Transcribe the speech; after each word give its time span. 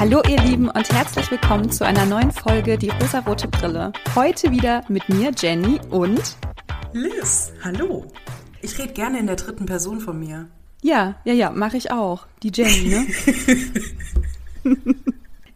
Hallo 0.00 0.22
ihr 0.28 0.40
Lieben 0.42 0.68
und 0.70 0.92
herzlich 0.92 1.28
willkommen 1.28 1.72
zu 1.72 1.84
einer 1.84 2.06
neuen 2.06 2.30
Folge 2.30 2.78
Die 2.78 2.88
rosarote 2.88 3.48
Brille. 3.48 3.92
Heute 4.14 4.52
wieder 4.52 4.84
mit 4.86 5.08
mir, 5.08 5.32
Jenny 5.36 5.80
und 5.90 6.36
Liz. 6.92 7.52
Hallo. 7.64 8.06
Ich 8.62 8.78
rede 8.78 8.92
gerne 8.92 9.18
in 9.18 9.26
der 9.26 9.34
dritten 9.34 9.66
Person 9.66 9.98
von 9.98 10.20
mir. 10.20 10.46
Ja, 10.82 11.16
ja, 11.24 11.32
ja, 11.32 11.50
mache 11.50 11.78
ich 11.78 11.90
auch. 11.90 12.28
Die 12.44 12.52
Jenny, 12.54 13.06
ne? 14.64 14.76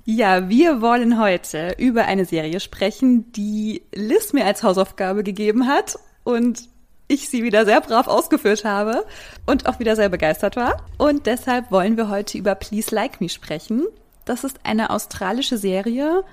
ja, 0.04 0.48
wir 0.48 0.80
wollen 0.80 1.20
heute 1.20 1.77
über 1.79 2.06
eine 2.06 2.24
Serie 2.24 2.59
sprechen, 2.59 3.30
die 3.30 3.82
Liz 3.95 4.32
mir 4.32 4.45
als 4.45 4.64
Hausaufgabe 4.64 5.22
gegeben 5.22 5.68
hat 5.68 6.00
und 6.25 6.68
ich 7.06 7.29
sie 7.29 7.45
wieder 7.45 7.64
sehr 7.64 7.81
brav 7.81 8.09
ausgeführt 8.09 8.64
habe 8.64 9.04
und 9.46 9.67
auch 9.67 9.79
wieder 9.79 9.95
sehr 9.95 10.09
begeistert 10.09 10.56
war. 10.56 10.84
Und 10.98 11.26
deshalb 11.26 11.70
wollen 11.70 11.96
wir 11.96 12.09
heute 12.09 12.39
über 12.39 12.56
Please 12.56 12.93
Like 12.93 13.20
Me 13.20 13.29
sprechen. 13.29 13.86
Das 14.25 14.44
ist 14.44 14.61
eine 14.64 14.90
australische 14.90 15.58
Serie. 15.58 16.25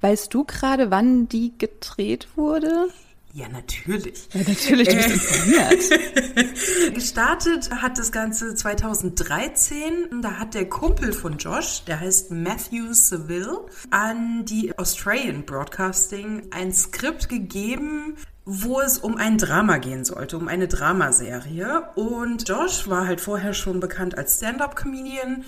Weißt 0.00 0.32
du 0.32 0.44
gerade, 0.44 0.90
wann 0.90 1.28
die 1.28 1.56
gedreht 1.58 2.28
wurde? 2.36 2.88
Ja, 3.34 3.46
natürlich. 3.48 4.28
Ja, 4.32 4.40
natürlich, 4.48 4.88
du 4.88 4.96
bist 4.96 5.10
informiert. 5.10 6.94
Gestartet 6.94 7.70
hat 7.70 7.98
das 7.98 8.10
Ganze 8.10 8.54
2013. 8.54 10.22
Da 10.22 10.38
hat 10.38 10.54
der 10.54 10.68
Kumpel 10.68 11.12
von 11.12 11.36
Josh, 11.36 11.84
der 11.84 12.00
heißt 12.00 12.30
Matthew 12.30 12.94
Seville, 12.94 13.66
an 13.90 14.44
die 14.44 14.76
Australian 14.78 15.44
Broadcasting 15.44 16.48
ein 16.50 16.72
Skript 16.72 17.28
gegeben, 17.28 18.16
wo 18.44 18.80
es 18.80 18.98
um 18.98 19.16
ein 19.16 19.36
Drama 19.36 19.76
gehen 19.76 20.04
sollte, 20.04 20.38
um 20.38 20.48
eine 20.48 20.66
Dramaserie. 20.66 21.82
Und 21.96 22.48
Josh 22.48 22.88
war 22.88 23.06
halt 23.06 23.20
vorher 23.20 23.52
schon 23.52 23.78
bekannt 23.78 24.16
als 24.16 24.38
Stand-up-Comedian 24.38 25.44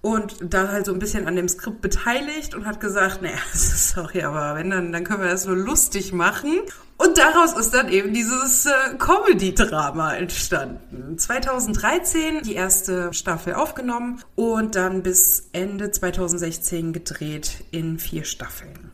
und 0.00 0.36
da 0.40 0.68
halt 0.68 0.86
so 0.86 0.92
ein 0.92 0.98
bisschen 0.98 1.26
an 1.26 1.36
dem 1.36 1.48
Skript 1.48 1.80
beteiligt 1.80 2.54
und 2.54 2.66
hat 2.66 2.80
gesagt, 2.80 3.22
naja, 3.22 3.38
sorry, 3.54 4.22
aber 4.22 4.54
wenn 4.54 4.70
dann, 4.70 4.92
dann 4.92 5.04
können 5.04 5.22
wir 5.22 5.28
das 5.28 5.46
nur 5.46 5.56
lustig 5.56 6.12
machen. 6.12 6.60
Und 6.96 7.16
daraus 7.16 7.56
ist 7.56 7.74
dann 7.74 7.88
eben 7.88 8.12
dieses 8.12 8.66
äh, 8.66 8.70
Comedy-Drama 8.98 10.14
entstanden. 10.14 11.16
2013 11.16 12.42
die 12.42 12.54
erste 12.54 13.12
Staffel 13.12 13.54
aufgenommen 13.54 14.20
und 14.34 14.74
dann 14.74 15.04
bis 15.04 15.48
Ende 15.52 15.92
2016 15.92 16.92
gedreht 16.92 17.64
in 17.70 18.00
vier 18.00 18.24
Staffeln. 18.24 18.87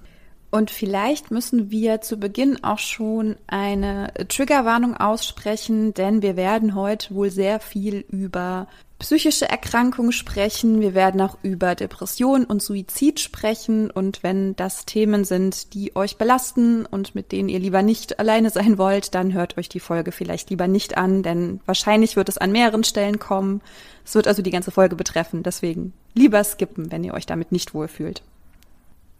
Und 0.54 0.70
vielleicht 0.70 1.32
müssen 1.32 1.72
wir 1.72 2.00
zu 2.00 2.16
Beginn 2.16 2.62
auch 2.62 2.78
schon 2.78 3.34
eine 3.48 4.12
Triggerwarnung 4.28 4.96
aussprechen, 4.96 5.94
denn 5.94 6.22
wir 6.22 6.36
werden 6.36 6.76
heute 6.76 7.12
wohl 7.12 7.28
sehr 7.28 7.58
viel 7.58 8.04
über 8.08 8.68
psychische 9.00 9.48
Erkrankungen 9.48 10.12
sprechen. 10.12 10.80
Wir 10.80 10.94
werden 10.94 11.20
auch 11.22 11.38
über 11.42 11.74
Depression 11.74 12.44
und 12.44 12.62
Suizid 12.62 13.18
sprechen. 13.18 13.90
Und 13.90 14.22
wenn 14.22 14.54
das 14.54 14.86
Themen 14.86 15.24
sind, 15.24 15.74
die 15.74 15.96
euch 15.96 16.18
belasten 16.18 16.86
und 16.86 17.16
mit 17.16 17.32
denen 17.32 17.48
ihr 17.48 17.58
lieber 17.58 17.82
nicht 17.82 18.20
alleine 18.20 18.50
sein 18.50 18.78
wollt, 18.78 19.16
dann 19.16 19.32
hört 19.32 19.58
euch 19.58 19.68
die 19.68 19.80
Folge 19.80 20.12
vielleicht 20.12 20.50
lieber 20.50 20.68
nicht 20.68 20.96
an, 20.96 21.24
denn 21.24 21.62
wahrscheinlich 21.66 22.14
wird 22.14 22.28
es 22.28 22.38
an 22.38 22.52
mehreren 22.52 22.84
Stellen 22.84 23.18
kommen. 23.18 23.60
Es 24.04 24.14
wird 24.14 24.28
also 24.28 24.40
die 24.40 24.52
ganze 24.52 24.70
Folge 24.70 24.94
betreffen. 24.94 25.42
Deswegen 25.42 25.94
lieber 26.14 26.44
skippen, 26.44 26.92
wenn 26.92 27.02
ihr 27.02 27.14
euch 27.14 27.26
damit 27.26 27.50
nicht 27.50 27.74
wohlfühlt. 27.74 28.22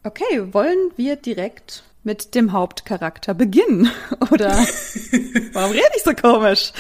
Okay, 0.07 0.53
wollen 0.53 0.91
wir 0.97 1.17
direkt 1.17 1.83
mit 2.03 2.35
dem 2.35 2.53
Hauptcharakter 2.53 3.33
beginnen? 3.33 3.91
Oder 4.31 4.51
warum 5.55 5.71
rede 5.71 5.89
ich 5.97 6.03
so 6.03 6.13
komisch? 6.13 6.75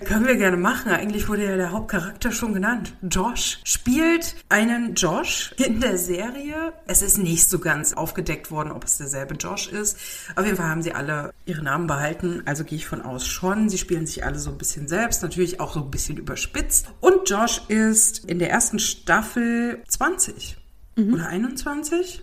Können 0.04 0.26
wir 0.26 0.34
gerne 0.34 0.56
machen. 0.56 0.90
Eigentlich 0.90 1.28
wurde 1.28 1.44
ja 1.44 1.56
der 1.56 1.70
Hauptcharakter 1.70 2.32
schon 2.32 2.52
genannt. 2.52 2.94
Josh 3.08 3.60
spielt 3.62 4.34
einen 4.48 4.94
Josh 4.96 5.54
in 5.64 5.80
der 5.80 5.98
Serie. 5.98 6.72
Es 6.88 7.00
ist 7.00 7.16
nicht 7.16 7.48
so 7.48 7.60
ganz 7.60 7.92
aufgedeckt 7.92 8.50
worden, 8.50 8.72
ob 8.72 8.82
es 8.82 8.98
derselbe 8.98 9.34
Josh 9.36 9.68
ist. 9.68 9.96
Auf 10.34 10.44
jeden 10.44 10.56
Fall 10.56 10.68
haben 10.68 10.82
sie 10.82 10.92
alle 10.92 11.32
ihre 11.46 11.62
Namen 11.62 11.86
behalten. 11.86 12.42
Also 12.44 12.64
gehe 12.64 12.76
ich 12.76 12.86
von 12.86 13.02
aus 13.02 13.24
schon. 13.24 13.68
Sie 13.68 13.78
spielen 13.78 14.06
sich 14.06 14.24
alle 14.24 14.40
so 14.40 14.50
ein 14.50 14.58
bisschen 14.58 14.88
selbst. 14.88 15.22
Natürlich 15.22 15.60
auch 15.60 15.72
so 15.72 15.78
ein 15.78 15.92
bisschen 15.92 16.16
überspitzt. 16.16 16.88
Und 17.00 17.30
Josh 17.30 17.62
ist 17.68 18.24
in 18.24 18.40
der 18.40 18.50
ersten 18.50 18.80
Staffel 18.80 19.80
20 19.86 20.59
mhm. 21.06 21.14
oder 21.14 21.28
21. 21.28 22.22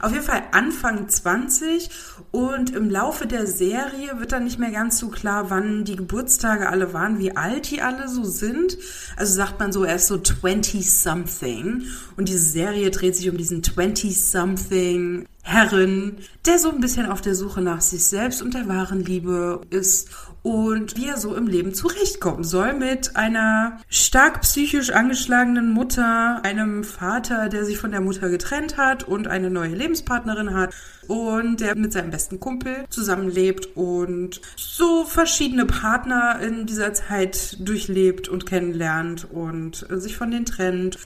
Auf 0.00 0.12
jeden 0.12 0.24
Fall 0.24 0.42
Anfang 0.52 1.08
20 1.08 1.88
und 2.32 2.74
im 2.74 2.90
Laufe 2.90 3.26
der 3.26 3.46
Serie 3.46 4.18
wird 4.18 4.32
dann 4.32 4.44
nicht 4.44 4.58
mehr 4.58 4.70
ganz 4.70 4.98
so 4.98 5.08
klar, 5.08 5.50
wann 5.50 5.84
die 5.84 5.96
Geburtstage 5.96 6.68
alle 6.68 6.92
waren, 6.92 7.18
wie 7.18 7.36
alt 7.36 7.70
die 7.70 7.80
alle 7.80 8.08
so 8.08 8.24
sind. 8.24 8.76
Also 9.16 9.34
sagt 9.34 9.60
man 9.60 9.72
so, 9.72 9.84
er 9.84 9.96
ist 9.96 10.08
so 10.08 10.16
20-something 10.16 11.84
und 12.16 12.28
diese 12.28 12.40
Serie 12.40 12.90
dreht 12.90 13.16
sich 13.16 13.30
um 13.30 13.36
diesen 13.36 13.62
20-something 13.62 15.26
Herren, 15.42 16.16
der 16.46 16.58
so 16.58 16.70
ein 16.70 16.80
bisschen 16.80 17.06
auf 17.06 17.20
der 17.20 17.34
Suche 17.34 17.60
nach 17.60 17.80
sich 17.80 18.04
selbst 18.04 18.42
und 18.42 18.54
der 18.54 18.66
wahren 18.66 19.04
Liebe 19.04 19.60
ist 19.70 20.08
und 20.44 20.98
wie 20.98 21.08
er 21.08 21.16
so 21.16 21.34
im 21.34 21.46
Leben 21.46 21.72
zurechtkommen 21.72 22.44
soll 22.44 22.74
mit 22.74 23.16
einer 23.16 23.78
stark 23.88 24.42
psychisch 24.42 24.90
angeschlagenen 24.90 25.72
Mutter, 25.72 26.44
einem 26.44 26.84
Vater, 26.84 27.48
der 27.48 27.64
sich 27.64 27.78
von 27.78 27.90
der 27.90 28.02
Mutter 28.02 28.28
getrennt 28.28 28.76
hat 28.76 29.04
und 29.04 29.26
eine 29.26 29.48
neue 29.48 29.74
Lebenspartnerin 29.74 30.52
hat 30.52 30.74
und 31.08 31.60
der 31.60 31.74
mit 31.76 31.94
seinem 31.94 32.10
besten 32.10 32.40
Kumpel 32.40 32.84
zusammenlebt 32.90 33.74
und 33.74 34.42
so 34.54 35.06
verschiedene 35.06 35.64
Partner 35.64 36.38
in 36.40 36.66
dieser 36.66 36.92
Zeit 36.92 37.56
durchlebt 37.66 38.28
und 38.28 38.44
kennenlernt 38.44 39.26
und 39.32 39.86
sich 39.88 40.18
von 40.18 40.30
denen 40.30 40.44
trennt. 40.44 40.98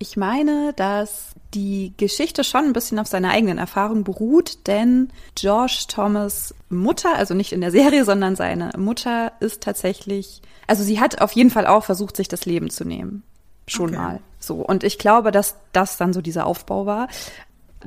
Ich 0.00 0.16
meine, 0.16 0.72
dass 0.74 1.34
die 1.54 1.92
Geschichte 1.96 2.44
schon 2.44 2.66
ein 2.66 2.72
bisschen 2.72 2.98
auf 2.98 3.06
seiner 3.06 3.30
eigenen 3.30 3.58
Erfahrung 3.58 4.04
beruht, 4.04 4.66
denn 4.66 5.08
Josh 5.36 5.86
Thomas 5.86 6.54
Mutter, 6.68 7.16
also 7.16 7.34
nicht 7.34 7.52
in 7.52 7.60
der 7.60 7.70
Serie, 7.70 8.04
sondern 8.04 8.36
seine 8.36 8.70
Mutter 8.76 9.32
ist 9.40 9.62
tatsächlich, 9.62 10.42
also 10.66 10.82
sie 10.82 11.00
hat 11.00 11.20
auf 11.20 11.32
jeden 11.32 11.50
Fall 11.50 11.66
auch 11.66 11.84
versucht, 11.84 12.16
sich 12.16 12.28
das 12.28 12.44
Leben 12.44 12.70
zu 12.70 12.84
nehmen. 12.84 13.22
Schon 13.66 13.90
okay. 13.90 13.98
mal. 13.98 14.20
So. 14.38 14.56
Und 14.56 14.84
ich 14.84 14.98
glaube, 14.98 15.32
dass 15.32 15.56
das 15.72 15.96
dann 15.96 16.12
so 16.12 16.20
dieser 16.20 16.46
Aufbau 16.46 16.86
war. 16.86 17.08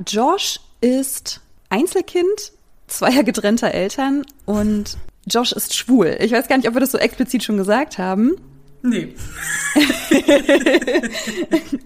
Josh 0.06 0.60
ist 0.80 1.40
Einzelkind 1.68 2.52
zweier 2.86 3.22
getrennter 3.22 3.72
Eltern 3.72 4.24
und 4.44 4.96
Josh 5.26 5.52
ist 5.52 5.74
schwul. 5.74 6.16
Ich 6.20 6.32
weiß 6.32 6.48
gar 6.48 6.56
nicht, 6.56 6.68
ob 6.68 6.74
wir 6.74 6.80
das 6.80 6.92
so 6.92 6.98
explizit 6.98 7.44
schon 7.44 7.56
gesagt 7.56 7.98
haben. 7.98 8.36
Nee. 8.82 9.14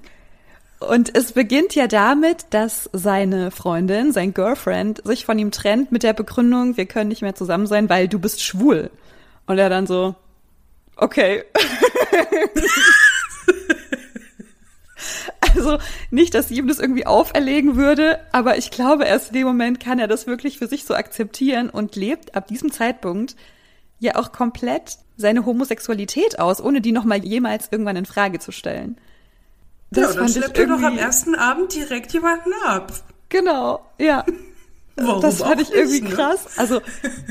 Und 0.79 1.17
es 1.17 1.33
beginnt 1.33 1.75
ja 1.75 1.87
damit, 1.87 2.47
dass 2.51 2.91
seine 2.93 3.51
Freundin, 3.51 4.13
sein 4.13 4.35
Girlfriend, 4.35 5.01
sich 5.05 5.25
von 5.25 5.39
ihm 5.39 5.51
trennt 5.51 5.91
mit 5.91 6.03
der 6.03 6.13
Begründung, 6.13 6.77
wir 6.77 6.85
können 6.85 7.09
nicht 7.09 7.23
mehr 7.23 7.35
zusammen 7.35 7.67
sein, 7.67 7.89
weil 7.89 8.09
du 8.09 8.19
bist 8.19 8.43
schwul. 8.43 8.91
Und 9.47 9.59
er 9.59 9.71
dann 9.71 9.87
so, 9.87 10.15
okay. 10.97 11.45
also 15.55 15.79
nicht, 16.11 16.35
dass 16.35 16.49
sie 16.49 16.57
ihm 16.59 16.69
das 16.69 16.79
irgendwie 16.79 17.07
auferlegen 17.07 17.77
würde, 17.77 18.21
aber 18.33 18.59
ich 18.59 18.71
glaube, 18.71 19.05
erst 19.05 19.29
in 19.29 19.35
dem 19.35 19.47
Moment 19.47 19.81
kann 19.81 19.99
er 19.99 20.09
das 20.09 20.27
wirklich 20.27 20.59
für 20.59 20.67
sich 20.67 20.85
so 20.85 20.95
akzeptieren 20.95 21.71
und 21.71 21.97
lebt 21.97 22.35
ab 22.35 22.49
diesem 22.49 22.71
Zeitpunkt 22.71 23.35
ja 23.99 24.17
auch 24.17 24.31
komplett 24.31 24.99
seine 25.17 25.47
Homosexualität 25.47 26.39
aus, 26.39 26.61
ohne 26.61 26.83
die 26.83 26.93
nochmal 26.93 27.25
jemals 27.25 27.69
irgendwann 27.71 27.97
in 27.97 28.05
Frage 28.05 28.39
zu 28.41 28.53
stellen. 28.53 28.99
Das 29.97 30.15
ja, 30.15 30.21
dann 30.21 30.29
schleppt 30.29 30.59
er 30.59 30.67
doch 30.67 30.83
am 30.83 30.99
ersten 30.99 31.35
Abend 31.35 31.75
direkt 31.75 32.13
jemanden 32.13 32.53
ab. 32.65 32.93
Genau, 33.29 33.81
ja. 33.99 34.25
Warum 34.97 35.21
das 35.21 35.39
fand 35.39 35.61
ich 35.61 35.73
irgendwie 35.73 36.01
nicht, 36.01 36.11
ne? 36.11 36.17
krass. 36.17 36.59
Also, 36.59 36.81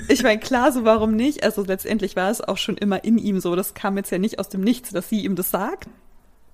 ich 0.08 0.24
meine, 0.24 0.40
klar, 0.40 0.72
so 0.72 0.86
warum 0.86 1.16
nicht? 1.16 1.44
Also 1.44 1.64
letztendlich 1.64 2.16
war 2.16 2.30
es 2.30 2.42
auch 2.42 2.58
schon 2.58 2.78
immer 2.78 3.04
in 3.04 3.18
ihm 3.18 3.40
so. 3.40 3.56
Das 3.56 3.74
kam 3.74 3.98
jetzt 3.98 4.12
ja 4.12 4.18
nicht 4.18 4.40
aus 4.40 4.50
dem 4.50 4.62
Nichts, 4.62 4.92
dass 4.92 5.10
sie 5.10 5.24
ihm 5.24 5.36
das 5.36 5.52
sagt. 5.52 5.88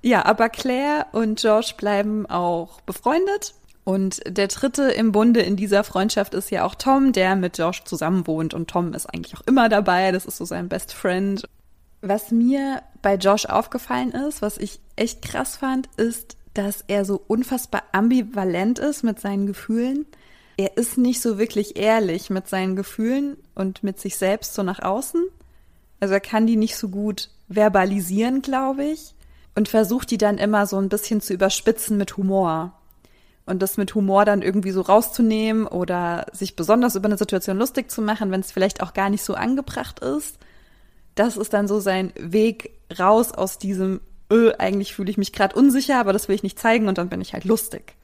Ja, 0.01 0.25
aber 0.25 0.49
Claire 0.49 1.07
und 1.11 1.41
Josh 1.43 1.75
bleiben 1.75 2.25
auch 2.25 2.81
befreundet. 2.81 3.55
Und 3.83 4.21
der 4.25 4.47
dritte 4.47 4.83
im 4.83 5.11
Bunde 5.11 5.41
in 5.41 5.55
dieser 5.55 5.83
Freundschaft 5.83 6.33
ist 6.33 6.51
ja 6.51 6.63
auch 6.63 6.75
Tom, 6.75 7.13
der 7.13 7.35
mit 7.35 7.57
Josh 7.57 7.83
zusammen 7.83 8.27
wohnt. 8.27 8.53
Und 8.53 8.69
Tom 8.69 8.93
ist 8.93 9.07
eigentlich 9.07 9.35
auch 9.35 9.47
immer 9.47 9.69
dabei. 9.69 10.11
Das 10.11 10.25
ist 10.25 10.37
so 10.37 10.45
sein 10.45 10.69
Best 10.69 10.93
Friend. 10.93 11.47
Was 12.01 12.31
mir 12.31 12.81
bei 13.01 13.15
Josh 13.15 13.45
aufgefallen 13.45 14.11
ist, 14.11 14.41
was 14.41 14.57
ich 14.57 14.79
echt 14.95 15.21
krass 15.21 15.57
fand, 15.57 15.87
ist, 15.97 16.35
dass 16.55 16.83
er 16.87 17.05
so 17.05 17.21
unfassbar 17.27 17.83
ambivalent 17.91 18.79
ist 18.79 19.03
mit 19.03 19.19
seinen 19.19 19.45
Gefühlen. 19.45 20.05
Er 20.57 20.77
ist 20.77 20.97
nicht 20.97 21.21
so 21.21 21.37
wirklich 21.37 21.77
ehrlich 21.77 22.29
mit 22.29 22.47
seinen 22.47 22.75
Gefühlen 22.75 23.37
und 23.55 23.83
mit 23.83 23.99
sich 23.99 24.17
selbst 24.17 24.55
so 24.55 24.63
nach 24.63 24.81
außen. 24.81 25.23
Also 25.99 26.15
er 26.15 26.19
kann 26.19 26.47
die 26.47 26.57
nicht 26.57 26.75
so 26.75 26.89
gut 26.89 27.29
verbalisieren, 27.47 28.41
glaube 28.41 28.85
ich, 28.85 29.13
und 29.55 29.69
versucht 29.69 30.09
die 30.09 30.17
dann 30.17 30.39
immer 30.39 30.65
so 30.65 30.77
ein 30.77 30.89
bisschen 30.89 31.21
zu 31.21 31.33
überspitzen 31.33 31.97
mit 31.97 32.17
Humor. 32.17 32.73
Und 33.45 33.61
das 33.61 33.77
mit 33.77 33.93
Humor 33.93 34.25
dann 34.25 34.41
irgendwie 34.41 34.71
so 34.71 34.81
rauszunehmen 34.81 35.67
oder 35.67 36.25
sich 36.31 36.55
besonders 36.55 36.95
über 36.95 37.07
eine 37.07 37.17
Situation 37.17 37.57
lustig 37.57 37.91
zu 37.91 38.01
machen, 38.01 38.31
wenn 38.31 38.41
es 38.41 38.51
vielleicht 38.51 38.81
auch 38.81 38.93
gar 38.93 39.09
nicht 39.09 39.23
so 39.23 39.35
angebracht 39.35 39.99
ist 39.99 40.37
das 41.21 41.37
ist 41.37 41.53
dann 41.53 41.67
so 41.67 41.79
sein 41.79 42.11
Weg 42.17 42.71
raus 42.97 43.31
aus 43.31 43.57
diesem 43.57 44.01
öh, 44.31 44.53
eigentlich 44.57 44.95
fühle 44.95 45.11
ich 45.11 45.17
mich 45.17 45.33
gerade 45.33 45.55
unsicher, 45.55 45.99
aber 45.99 46.13
das 46.13 46.27
will 46.27 46.35
ich 46.35 46.43
nicht 46.43 46.57
zeigen 46.57 46.87
und 46.87 46.97
dann 46.97 47.09
bin 47.09 47.21
ich 47.21 47.33
halt 47.33 47.45
lustig. 47.45 47.95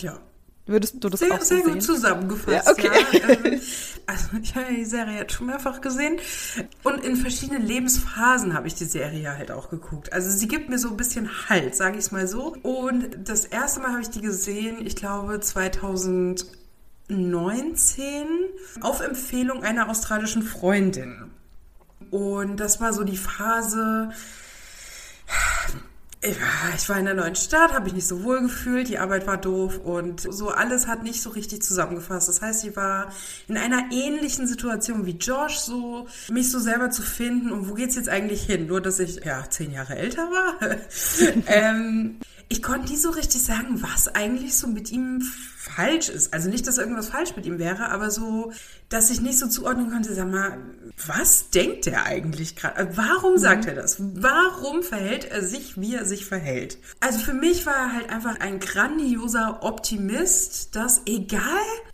Ja. 0.00 0.18
Würdest 0.66 1.04
du 1.04 1.10
das 1.10 1.20
sehr, 1.20 1.30
auch 1.34 1.40
so 1.40 1.44
sehr 1.44 1.62
sehen? 1.62 1.74
gut 1.74 1.82
zusammengefasst. 1.82 2.66
Ja, 2.66 2.72
okay. 2.72 2.88
Ja, 3.12 3.28
ähm, 3.44 3.60
also 4.06 4.28
ich 4.42 4.54
habe 4.54 4.74
die 4.74 4.86
Serie 4.86 5.18
jetzt 5.18 5.34
schon 5.34 5.46
mehrfach 5.46 5.82
gesehen 5.82 6.18
und 6.84 7.04
in 7.04 7.16
verschiedenen 7.16 7.66
Lebensphasen 7.66 8.54
habe 8.54 8.66
ich 8.66 8.74
die 8.74 8.86
Serie 8.86 9.36
halt 9.36 9.50
auch 9.50 9.68
geguckt. 9.68 10.14
Also 10.14 10.30
sie 10.30 10.48
gibt 10.48 10.70
mir 10.70 10.78
so 10.78 10.88
ein 10.88 10.96
bisschen 10.96 11.50
Halt, 11.50 11.74
sage 11.74 11.98
ich 11.98 12.04
es 12.04 12.12
mal 12.12 12.26
so. 12.26 12.56
Und 12.62 13.28
das 13.28 13.44
erste 13.44 13.80
Mal 13.80 13.90
habe 13.90 14.00
ich 14.00 14.08
die 14.08 14.22
gesehen, 14.22 14.86
ich 14.86 14.96
glaube 14.96 15.38
2019 15.38 16.46
auf 18.80 19.00
Empfehlung 19.00 19.62
einer 19.62 19.90
australischen 19.90 20.42
Freundin. 20.42 21.33
Und 22.10 22.58
das 22.58 22.80
war 22.80 22.92
so 22.92 23.04
die 23.04 23.16
Phase, 23.16 24.10
ich 26.74 26.88
war 26.88 26.98
in 26.98 27.04
der 27.04 27.14
neuen 27.14 27.36
Stadt, 27.36 27.72
habe 27.72 27.84
mich 27.84 27.92
nicht 27.92 28.06
so 28.06 28.22
wohl 28.22 28.40
gefühlt, 28.40 28.88
die 28.88 28.98
Arbeit 28.98 29.26
war 29.26 29.36
doof 29.36 29.78
und 29.84 30.20
so 30.20 30.48
alles 30.48 30.86
hat 30.86 31.02
nicht 31.02 31.20
so 31.20 31.30
richtig 31.30 31.62
zusammengefasst. 31.62 32.28
Das 32.28 32.40
heißt, 32.40 32.64
ich 32.64 32.76
war 32.76 33.12
in 33.46 33.58
einer 33.58 33.90
ähnlichen 33.92 34.46
Situation 34.46 35.04
wie 35.06 35.16
Josh, 35.18 35.58
so 35.58 36.06
mich 36.30 36.50
so 36.50 36.58
selber 36.58 36.90
zu 36.90 37.02
finden 37.02 37.52
und 37.52 37.68
wo 37.68 37.74
geht's 37.74 37.96
jetzt 37.96 38.08
eigentlich 38.08 38.44
hin? 38.44 38.66
Nur, 38.66 38.80
dass 38.80 39.00
ich 39.00 39.22
ja 39.24 39.44
zehn 39.50 39.72
Jahre 39.72 39.96
älter 39.96 40.22
war. 40.30 40.56
ähm, 41.46 42.20
ich 42.48 42.62
konnte 42.62 42.90
nie 42.92 42.98
so 42.98 43.10
richtig 43.10 43.42
sagen, 43.42 43.82
was 43.82 44.14
eigentlich 44.14 44.56
so 44.56 44.66
mit 44.66 44.92
ihm 44.92 45.22
falsch 45.58 46.08
ist. 46.08 46.32
Also 46.32 46.48
nicht, 46.48 46.66
dass 46.66 46.78
irgendwas 46.78 47.08
falsch 47.08 47.36
mit 47.36 47.46
ihm 47.46 47.58
wäre, 47.58 47.90
aber 47.90 48.10
so, 48.10 48.52
dass 48.88 49.10
ich 49.10 49.20
nicht 49.20 49.38
so 49.38 49.46
zuordnen 49.46 49.90
konnte, 49.90 50.14
sag 50.14 50.30
mal, 50.30 50.58
was 51.06 51.50
denkt 51.50 51.86
er 51.86 52.06
eigentlich 52.06 52.54
gerade? 52.54 52.76
Also 52.76 52.96
warum 52.96 53.36
sagt 53.36 53.64
mhm. 53.64 53.70
er 53.70 53.74
das? 53.74 53.96
Warum 53.98 54.82
verhält 54.82 55.24
er 55.24 55.42
sich, 55.42 55.80
wie 55.80 55.94
er 55.94 56.04
sich 56.04 56.24
verhält? 56.24 56.78
Also 57.00 57.18
für 57.18 57.34
mich 57.34 57.66
war 57.66 57.74
er 57.74 57.92
halt 57.92 58.10
einfach 58.10 58.38
ein 58.40 58.60
grandioser 58.60 59.62
Optimist, 59.62 60.76
dass 60.76 61.02
egal 61.06 61.42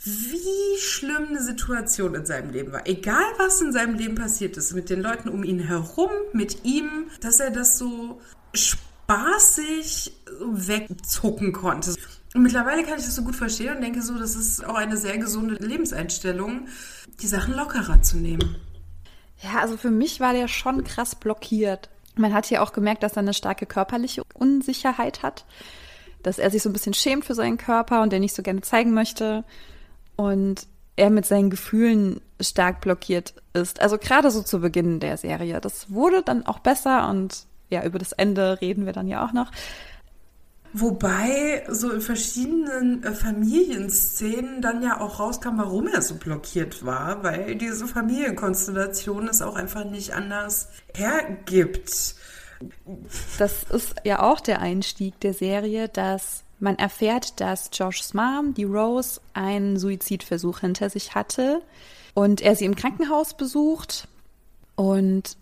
wie 0.05 0.79
schlimm 0.79 1.29
eine 1.29 1.43
Situation 1.43 2.15
in 2.15 2.27
seinem 2.27 2.51
Leben 2.51 2.73
war, 2.73 2.87
egal 2.87 3.25
was 3.39 3.61
in 3.61 3.73
seinem 3.73 3.95
Leben 3.95 4.15
passiert 4.17 4.57
ist, 4.57 4.75
mit 4.75 4.91
den 4.91 5.01
Leuten 5.01 5.29
um 5.29 5.45
ihn 5.45 5.61
herum, 5.61 6.11
mit 6.33 6.65
ihm, 6.65 7.11
dass 7.21 7.41
er 7.41 7.51
das 7.51 7.79
so 7.79 8.21
spaßig 8.55 10.13
wegzucken 10.41 11.53
konnte. 11.53 11.95
Und 12.35 12.43
mittlerweile 12.43 12.85
kann 12.85 12.99
ich 12.99 13.07
das 13.07 13.17
so 13.17 13.23
gut 13.23 13.35
verstehen 13.35 13.75
und 13.75 13.83
denke 13.83 14.03
so, 14.03 14.17
das 14.17 14.37
ist 14.37 14.65
auch 14.65 14.77
eine 14.77 14.97
sehr 14.97 15.19
gesunde 15.19 15.55
Lebenseinstellung, 15.55 16.69
die 17.21 17.27
Sachen 17.27 17.55
lockerer 17.55 18.03
zu 18.03 18.19
nehmen. 18.19 18.57
Ja, 19.43 19.61
also 19.61 19.77
für 19.77 19.91
mich 19.91 20.21
war 20.21 20.33
der 20.33 20.49
schon 20.49 20.85
krass 20.85 21.15
blockiert. 21.15 21.89
Man 22.17 22.35
hat 22.35 22.47
hier 22.47 22.63
auch 22.63 22.73
gemerkt, 22.73 23.03
dass 23.03 23.15
er 23.15 23.21
eine 23.21 23.35
starke 23.35 23.67
körperliche 23.67 24.23
Unsicherheit 24.35 25.23
hat, 25.23 25.45
dass 26.23 26.39
er 26.39 26.51
sich 26.51 26.63
so 26.63 26.69
ein 26.69 26.73
bisschen 26.73 26.95
schämt 26.95 27.25
für 27.25 27.35
seinen 27.35 27.57
Körper 27.57 28.03
und 28.03 28.13
der 28.13 28.21
nicht 28.21 28.35
so 28.35 28.43
gerne 28.43 28.61
zeigen 28.61 28.93
möchte 28.93 29.45
und 30.17 30.67
er 30.97 31.09
mit 31.09 31.25
seinen 31.25 31.49
Gefühlen 31.49 32.21
stark 32.41 32.83
blockiert 32.83 33.35
ist. 33.55 33.81
Also 33.81 33.97
gerade 33.97 34.31
so 34.31 34.43
zu 34.43 34.61
Beginn 34.61 35.01
der 35.01 35.17
Serie. 35.17 35.61
Das 35.61 35.91
wurde 35.91 36.23
dann 36.23 36.45
auch 36.45 36.59
besser 36.59 37.09
und 37.09 37.47
ja, 37.71 37.85
über 37.85 37.99
das 37.99 38.13
Ende 38.13 38.61
reden 38.61 38.85
wir 38.85 38.93
dann 38.93 39.09
ja 39.09 39.25
auch 39.25 39.33
noch. 39.33 39.51
Wobei 40.73 41.65
so 41.69 41.91
in 41.91 42.01
verschiedenen 42.01 43.03
äh, 43.03 43.13
Familienszenen 43.13 44.63
dann 44.63 44.83
ja 44.83 45.01
auch 45.01 45.19
rauskam, 45.19 45.59
warum 45.59 45.89
er 45.89 46.01
so 46.01 46.15
blockiert 46.15 46.85
war, 46.85 47.25
weil 47.25 47.57
diese 47.57 47.89
Familienkonstellation 47.89 49.27
es 49.29 49.43
auch 49.43 49.57
einfach 49.57 49.85
nicht 49.85 50.15
anders 50.15 50.69
hergibt. 50.95 52.15
Das 53.39 53.65
ist 53.65 53.95
ja 54.05 54.23
auch 54.23 54.39
der 54.39 54.61
Einstieg 54.61 55.19
der 55.21 55.35
Serie, 55.35 55.89
dass 55.89 56.45
man 56.61 56.77
erfährt, 56.77 57.41
dass 57.41 57.71
Joshs 57.73 58.15
Mom, 58.15 58.55
die 58.55 58.65
Rose, 58.65 59.21
einen 59.33 59.79
Suizidversuch 59.79 60.61
hinter 60.61 60.91
sich 60.91 61.15
hatte 61.15 61.63
und 62.15 62.43
er 62.43 62.55
sie 62.55 62.67
im 62.67 62.77
Krankenhaus 62.77 63.35
besucht. 63.35 64.07
Und 64.77 65.37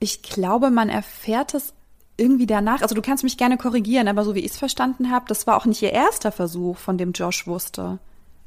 ich 0.00 0.22
glaube, 0.22 0.70
man 0.70 0.90
erfährt 0.90 1.54
es 1.54 1.72
irgendwie 2.16 2.46
danach, 2.46 2.82
also 2.82 2.94
du 2.94 3.02
kannst 3.02 3.24
mich 3.24 3.36
gerne 3.36 3.56
korrigieren, 3.56 4.08
aber 4.08 4.24
so 4.24 4.34
wie 4.34 4.40
ich 4.40 4.52
es 4.52 4.56
verstanden 4.56 5.10
habe, 5.10 5.26
das 5.28 5.46
war 5.46 5.56
auch 5.56 5.66
nicht 5.66 5.82
ihr 5.82 5.92
erster 5.92 6.30
Versuch, 6.30 6.76
von 6.76 6.96
dem 6.96 7.12
Josh 7.12 7.46
wusste. 7.46 7.98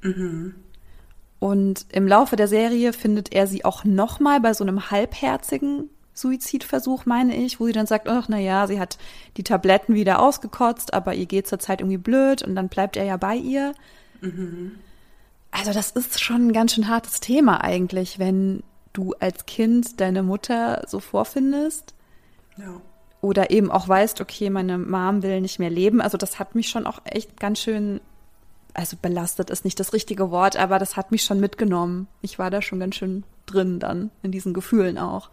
Mhm. 0.02 0.56
Und 1.40 1.86
im 1.92 2.08
Laufe 2.08 2.36
der 2.36 2.48
Serie 2.48 2.94
findet 2.94 3.34
er 3.34 3.46
sie 3.46 3.66
auch 3.66 3.84
nochmal 3.84 4.40
bei 4.40 4.54
so 4.54 4.64
einem 4.64 4.90
halbherzigen 4.90 5.90
Suizidversuch, 6.14 7.06
meine 7.06 7.36
ich, 7.36 7.60
wo 7.60 7.68
sie 7.68 7.74
dann 7.74 7.86
sagt, 7.86 8.08
ach, 8.08 8.26
na 8.28 8.40
ja, 8.40 8.66
sie 8.66 8.80
hat 8.80 8.98
die 9.36 9.44
Tabletten 9.44 9.94
wieder 9.94 10.20
ausgekotzt, 10.20 10.94
aber 10.94 11.14
ihr 11.14 11.28
geht 11.28 11.48
zur 11.48 11.60
Zeit 11.60 11.82
irgendwie 11.82 11.98
blöd 11.98 12.42
und 12.42 12.56
dann 12.56 12.70
bleibt 12.70 12.98
er 12.98 13.04
ja 13.04 13.18
bei 13.18 13.36
ihr. 13.36 13.74
Mhm. 14.22 14.80
Also 15.52 15.74
das 15.74 15.92
ist 15.92 16.20
schon 16.20 16.48
ein 16.48 16.54
ganz 16.54 16.74
schön 16.74 16.88
hartes 16.88 17.20
Thema 17.20 17.64
eigentlich, 17.64 18.18
wenn 18.18 18.64
du 18.94 19.14
als 19.20 19.46
Kind 19.46 20.00
deine 20.02 20.24
Mutter 20.24 20.84
so 20.88 21.00
vorfindest. 21.00 21.94
Ja 22.58 22.82
oder 23.22 23.50
eben 23.52 23.72
auch 23.72 23.88
weißt, 23.88 24.22
okay, 24.22 24.50
meine 24.50 24.78
Mom 24.78 25.24
will 25.24 25.42
nicht 25.42 25.60
mehr 25.60 25.70
leben. 25.70 26.02
Also 26.02 26.18
das 26.18 26.40
hat 26.40 26.56
mich 26.56 26.70
schon 26.70 26.86
auch 26.86 27.02
echt 27.06 27.40
ganz 27.40 27.60
schön, 27.60 28.00
also 28.74 28.98
belastet 29.02 29.50
ist 29.50 29.66
nicht 29.66 29.80
das 29.80 29.94
richtige 29.94 30.30
Wort, 30.30 30.58
aber 30.58 30.80
das 30.80 30.96
hat 30.96 31.12
mich 31.12 31.24
schon 31.24 31.40
mitgenommen. 31.40 32.08
Ich 32.22 32.38
war 32.38 32.52
da 32.52 32.62
schon 32.62 32.80
ganz 32.80 32.96
schön 32.96 33.24
drin 33.46 33.80
dann, 33.80 34.12
in 34.22 34.32
diesen 34.32 34.54
Gefühlen 34.54 34.98
auch. 34.98 35.30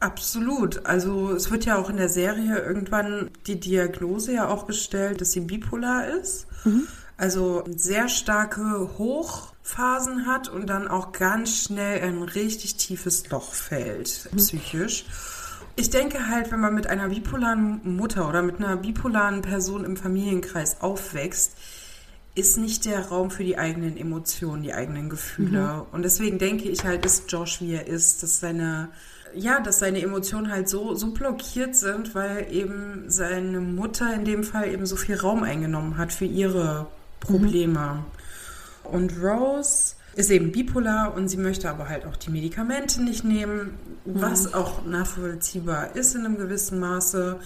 Absolut. 0.00 0.84
Also 0.84 1.32
es 1.32 1.50
wird 1.50 1.64
ja 1.64 1.78
auch 1.78 1.88
in 1.88 1.96
der 1.96 2.08
Serie 2.08 2.58
irgendwann 2.58 3.30
die 3.46 3.58
Diagnose 3.58 4.34
ja 4.34 4.48
auch 4.48 4.66
gestellt, 4.66 5.20
dass 5.20 5.32
sie 5.32 5.40
bipolar 5.40 6.08
ist. 6.08 6.46
Mhm. 6.64 6.86
Also 7.16 7.64
sehr 7.74 8.08
starke 8.08 8.90
Hochphasen 8.98 10.26
hat 10.26 10.48
und 10.48 10.66
dann 10.66 10.86
auch 10.86 11.12
ganz 11.12 11.64
schnell 11.64 12.02
ein 12.02 12.22
richtig 12.22 12.76
tiefes 12.76 13.28
Loch 13.30 13.54
fällt, 13.54 14.28
mhm. 14.32 14.36
psychisch. 14.36 15.06
Ich 15.78 15.90
denke 15.90 16.28
halt, 16.28 16.50
wenn 16.50 16.60
man 16.60 16.74
mit 16.74 16.86
einer 16.86 17.10
bipolaren 17.10 17.80
Mutter 17.84 18.28
oder 18.28 18.40
mit 18.40 18.58
einer 18.58 18.76
bipolaren 18.78 19.42
Person 19.42 19.84
im 19.84 19.98
Familienkreis 19.98 20.80
aufwächst, 20.80 21.52
ist 22.34 22.56
nicht 22.56 22.86
der 22.86 23.08
Raum 23.08 23.30
für 23.30 23.44
die 23.44 23.58
eigenen 23.58 23.96
Emotionen, 23.96 24.62
die 24.62 24.72
eigenen 24.72 25.10
Gefühle. 25.10 25.60
Mhm. 25.60 25.82
Und 25.92 26.02
deswegen 26.02 26.38
denke 26.38 26.68
ich 26.68 26.84
halt, 26.84 27.04
ist 27.04 27.30
Josh, 27.30 27.60
wie 27.60 27.74
er 27.74 27.86
ist, 27.86 28.22
dass 28.22 28.40
seine, 28.40 28.88
ja, 29.34 29.60
dass 29.60 29.78
seine 29.78 30.00
Emotionen 30.00 30.50
halt 30.50 30.68
so, 30.68 30.94
so 30.94 31.10
blockiert 31.12 31.76
sind, 31.76 32.14
weil 32.14 32.46
eben 32.50 33.04
seine 33.08 33.60
Mutter 33.60 34.14
in 34.14 34.24
dem 34.24 34.44
Fall 34.44 34.72
eben 34.72 34.86
so 34.86 34.96
viel 34.96 35.16
Raum 35.16 35.42
eingenommen 35.42 35.98
hat 35.98 36.10
für 36.10 36.24
ihre 36.24 36.86
Probleme. 37.20 38.04
Mhm. 38.84 38.94
Und 38.94 39.12
Rose 39.22 39.96
ist 40.16 40.30
eben 40.30 40.50
bipolar 40.50 41.14
und 41.14 41.28
sie 41.28 41.36
möchte 41.36 41.68
aber 41.68 41.88
halt 41.88 42.06
auch 42.06 42.16
die 42.16 42.30
Medikamente 42.30 43.02
nicht 43.02 43.22
nehmen, 43.22 43.74
was 44.06 44.48
mhm. 44.48 44.54
auch 44.54 44.86
nachvollziehbar 44.86 45.94
ist 45.94 46.14
in 46.14 46.24
einem 46.24 46.38
gewissen 46.38 46.80
Maße, 46.80 47.38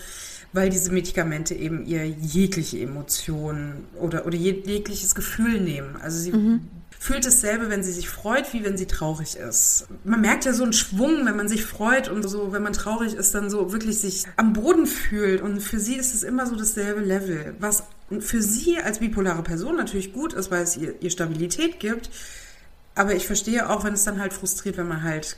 weil 0.52 0.70
diese 0.70 0.92
Medikamente 0.92 1.54
eben 1.54 1.84
ihr 1.84 2.06
jegliche 2.06 2.78
Emotion 2.78 3.84
oder, 3.98 4.24
oder 4.24 4.36
jegliches 4.36 5.16
Gefühl 5.16 5.60
nehmen. 5.60 5.96
Also 6.00 6.18
sie 6.18 6.30
mhm. 6.30 6.60
fühlt 6.96 7.26
dasselbe, 7.26 7.70
wenn 7.70 7.82
sie 7.82 7.92
sich 7.92 8.08
freut, 8.08 8.52
wie 8.52 8.64
wenn 8.64 8.76
sie 8.76 8.86
traurig 8.86 9.36
ist. 9.36 9.88
Man 10.04 10.20
merkt 10.20 10.44
ja 10.44 10.52
so 10.52 10.62
einen 10.62 10.72
Schwung, 10.72 11.26
wenn 11.26 11.36
man 11.36 11.48
sich 11.48 11.64
freut 11.64 12.08
und 12.08 12.22
so, 12.22 12.52
wenn 12.52 12.62
man 12.62 12.72
traurig 12.72 13.14
ist, 13.14 13.34
dann 13.34 13.50
so 13.50 13.72
wirklich 13.72 13.98
sich 13.98 14.26
am 14.36 14.52
Boden 14.52 14.86
fühlt. 14.86 15.40
Und 15.40 15.60
für 15.60 15.80
sie 15.80 15.96
ist 15.96 16.14
es 16.14 16.22
immer 16.22 16.46
so 16.46 16.54
dasselbe 16.54 17.00
Level, 17.00 17.54
was 17.58 17.82
für 18.20 18.42
sie 18.42 18.78
als 18.78 19.00
bipolare 19.00 19.42
Person 19.42 19.76
natürlich 19.76 20.12
gut 20.12 20.34
ist, 20.34 20.52
weil 20.52 20.62
es 20.62 20.76
ihr, 20.76 20.94
ihr 21.00 21.10
Stabilität 21.10 21.80
gibt 21.80 22.10
aber 22.94 23.14
ich 23.14 23.26
verstehe 23.26 23.68
auch, 23.68 23.84
wenn 23.84 23.94
es 23.94 24.04
dann 24.04 24.20
halt 24.20 24.32
frustriert, 24.32 24.76
wenn 24.76 24.88
man 24.88 25.02
halt 25.02 25.36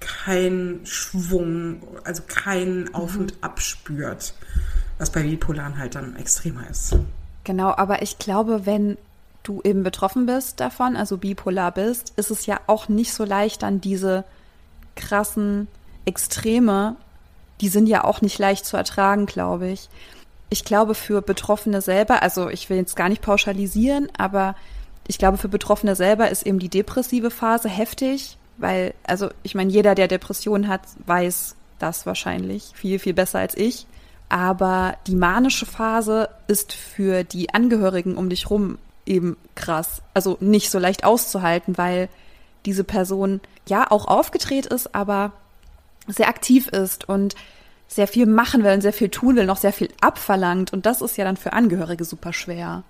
keinen 0.00 0.84
Schwung, 0.86 1.82
also 2.04 2.22
keinen 2.26 2.94
Auf 2.94 3.16
und 3.16 3.34
Ab 3.40 3.60
spürt, 3.60 4.34
was 4.98 5.10
bei 5.10 5.22
Bipolaren 5.22 5.78
halt 5.78 5.94
dann 5.94 6.16
extremer 6.16 6.68
ist. 6.70 6.96
Genau, 7.44 7.74
aber 7.74 8.02
ich 8.02 8.18
glaube, 8.18 8.66
wenn 8.66 8.96
du 9.42 9.60
eben 9.64 9.82
betroffen 9.82 10.26
bist 10.26 10.60
davon, 10.60 10.96
also 10.96 11.16
bipolar 11.16 11.72
bist, 11.72 12.12
ist 12.16 12.30
es 12.30 12.46
ja 12.46 12.60
auch 12.66 12.88
nicht 12.88 13.12
so 13.14 13.24
leicht, 13.24 13.62
dann 13.62 13.80
diese 13.80 14.24
krassen 14.94 15.68
Extreme, 16.04 16.96
die 17.60 17.68
sind 17.68 17.86
ja 17.86 18.04
auch 18.04 18.20
nicht 18.20 18.38
leicht 18.38 18.66
zu 18.66 18.76
ertragen, 18.76 19.26
glaube 19.26 19.68
ich. 19.68 19.88
Ich 20.50 20.64
glaube, 20.64 20.94
für 20.94 21.22
Betroffene 21.22 21.80
selber, 21.80 22.22
also 22.22 22.48
ich 22.48 22.68
will 22.70 22.76
jetzt 22.76 22.96
gar 22.96 23.08
nicht 23.08 23.22
pauschalisieren, 23.22 24.08
aber 24.16 24.54
ich 25.08 25.18
glaube, 25.18 25.38
für 25.38 25.48
Betroffene 25.48 25.96
selber 25.96 26.30
ist 26.30 26.46
eben 26.46 26.58
die 26.58 26.68
depressive 26.68 27.30
Phase 27.30 27.68
heftig, 27.68 28.36
weil, 28.58 28.94
also 29.04 29.30
ich 29.42 29.54
meine, 29.54 29.72
jeder, 29.72 29.94
der 29.94 30.06
Depressionen 30.06 30.68
hat, 30.68 30.82
weiß 31.06 31.56
das 31.78 32.06
wahrscheinlich 32.06 32.72
viel, 32.74 32.98
viel 32.98 33.14
besser 33.14 33.38
als 33.38 33.56
ich. 33.56 33.86
Aber 34.28 34.96
die 35.06 35.14
manische 35.14 35.64
Phase 35.64 36.28
ist 36.46 36.74
für 36.74 37.24
die 37.24 37.54
Angehörigen 37.54 38.16
um 38.16 38.28
dich 38.28 38.50
rum 38.50 38.78
eben 39.06 39.38
krass. 39.54 40.02
Also 40.12 40.36
nicht 40.40 40.70
so 40.70 40.78
leicht 40.78 41.04
auszuhalten, 41.04 41.78
weil 41.78 42.10
diese 42.66 42.84
Person 42.84 43.40
ja 43.66 43.90
auch 43.90 44.06
aufgedreht 44.06 44.66
ist, 44.66 44.94
aber 44.94 45.32
sehr 46.06 46.28
aktiv 46.28 46.68
ist 46.68 47.08
und 47.08 47.34
sehr 47.86 48.08
viel 48.08 48.26
machen 48.26 48.62
will 48.64 48.74
und 48.74 48.82
sehr 48.82 48.92
viel 48.92 49.08
tun 49.08 49.36
will, 49.36 49.46
noch 49.46 49.56
sehr 49.56 49.72
viel 49.72 49.88
abverlangt. 50.02 50.74
Und 50.74 50.84
das 50.84 51.00
ist 51.00 51.16
ja 51.16 51.24
dann 51.24 51.38
für 51.38 51.54
Angehörige 51.54 52.04
super 52.04 52.34
schwer. 52.34 52.82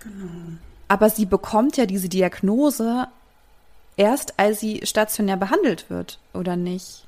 Genau. 0.00 0.58
Aber 0.88 1.10
sie 1.10 1.26
bekommt 1.26 1.76
ja 1.76 1.86
diese 1.86 2.08
Diagnose 2.08 3.08
erst, 3.96 4.38
als 4.38 4.60
sie 4.60 4.80
stationär 4.84 5.36
behandelt 5.36 5.88
wird, 5.88 6.18
oder 6.32 6.56
nicht? 6.56 7.06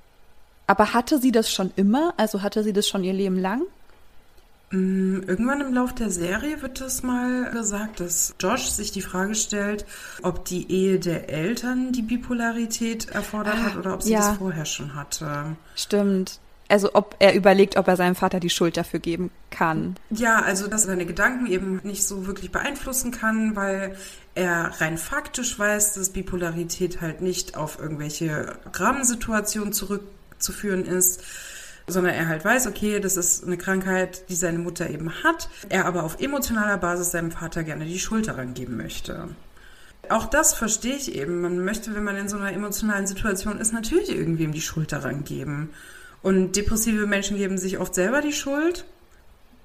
Aber 0.67 0.95
hatte 0.95 1.19
sie 1.19 1.33
das 1.33 1.53
schon 1.53 1.73
immer? 1.77 2.15
Also 2.17 2.43
hatte 2.43 2.65
sie 2.65 2.73
das 2.73 2.89
schon 2.89 3.05
ihr 3.05 3.13
Leben 3.13 3.39
lang? 3.39 3.63
Mm, 4.71 5.21
irgendwann 5.27 5.61
im 5.61 5.75
Lauf 5.75 5.95
der 5.95 6.11
Serie 6.11 6.61
wird 6.61 6.81
das 6.81 7.05
mal 7.05 7.51
gesagt, 7.53 8.01
dass 8.01 8.35
Josh 8.41 8.67
sich 8.67 8.91
die 8.91 9.03
Frage 9.03 9.37
stellt, 9.37 9.85
ob 10.23 10.45
die 10.45 10.71
Ehe 10.71 10.99
der 10.99 11.29
Eltern 11.29 11.93
die 11.93 12.03
Bipolarität 12.03 13.09
erfordert 13.11 13.55
ah, 13.59 13.63
hat 13.65 13.77
oder 13.77 13.95
ob 13.95 14.03
sie 14.03 14.13
ja. 14.13 14.19
das 14.19 14.39
vorher 14.39 14.65
schon 14.65 14.97
hatte. 14.97 15.57
Stimmt 15.77 16.41
also 16.69 16.91
ob 16.95 17.17
er 17.19 17.35
überlegt, 17.35 17.77
ob 17.77 17.89
er 17.89 17.97
seinem 17.97 18.15
Vater 18.15 18.41
die 18.41 18.51
Schuld 18.51 18.77
dafür 18.77 19.01
geben 19.01 19.31
kann. 19.51 19.97
Ja, 20.11 20.43
also 20.43 20.67
dass 20.67 20.83
er 20.83 20.89
seine 20.89 21.07
Gedanken 21.07 21.47
eben 21.47 21.81
nicht 21.85 22.05
so 22.05 22.27
wirklich 22.27 22.51
beeinflussen 22.51 23.11
kann, 23.11 23.57
weil 23.57 23.97
er 24.35 24.73
rein 24.81 24.99
faktisch 24.99 25.59
weiß, 25.59 25.95
dass 25.95 26.11
Bipolarität 26.11 27.01
halt 27.01 27.21
nicht 27.21 27.57
auf 27.57 27.79
irgendwelche 27.79 28.57
Rahmensituationen 28.73 29.73
zurückzuführen 29.73 30.85
ist, 30.85 31.23
sondern 31.87 32.15
er 32.15 32.29
halt 32.29 32.45
weiß, 32.45 32.67
okay, 32.67 33.01
das 33.01 33.17
ist 33.17 33.45
eine 33.45 33.57
Krankheit, 33.57 34.29
die 34.29 34.35
seine 34.35 34.59
Mutter 34.59 34.91
eben 34.91 35.23
hat, 35.23 35.49
er 35.69 35.87
aber 35.87 36.03
auf 36.03 36.21
emotionaler 36.21 36.79
Basis 36.79 37.13
seinem 37.13 37.31
Vater 37.31 37.63
gerne 37.63 37.85
die 37.85 37.99
Schuld 37.99 38.29
daran 38.29 38.55
geben 38.55 38.77
möchte. 38.77 39.29
Auch 40.09 40.27
das 40.27 40.55
verstehe 40.55 40.97
ich 40.97 41.15
eben. 41.15 41.41
Man 41.41 41.65
möchte, 41.65 41.95
wenn 41.95 42.05
man 42.05 42.17
in 42.17 42.29
so 42.29 42.37
einer 42.37 42.53
emotionalen 42.53 43.07
Situation 43.07 43.59
ist, 43.59 43.73
natürlich 43.73 44.11
irgendwem 44.11 44.53
die 44.53 44.61
Schuld 44.61 44.93
daran 44.93 45.25
geben. 45.25 45.71
Und 46.27 46.57
depressive 46.57 47.07
Menschen 47.07 47.37
geben 47.37 47.57
sich 47.57 47.79
oft 47.79 47.95
selber 47.95 48.21
die 48.21 48.33
Schuld. 48.33 48.85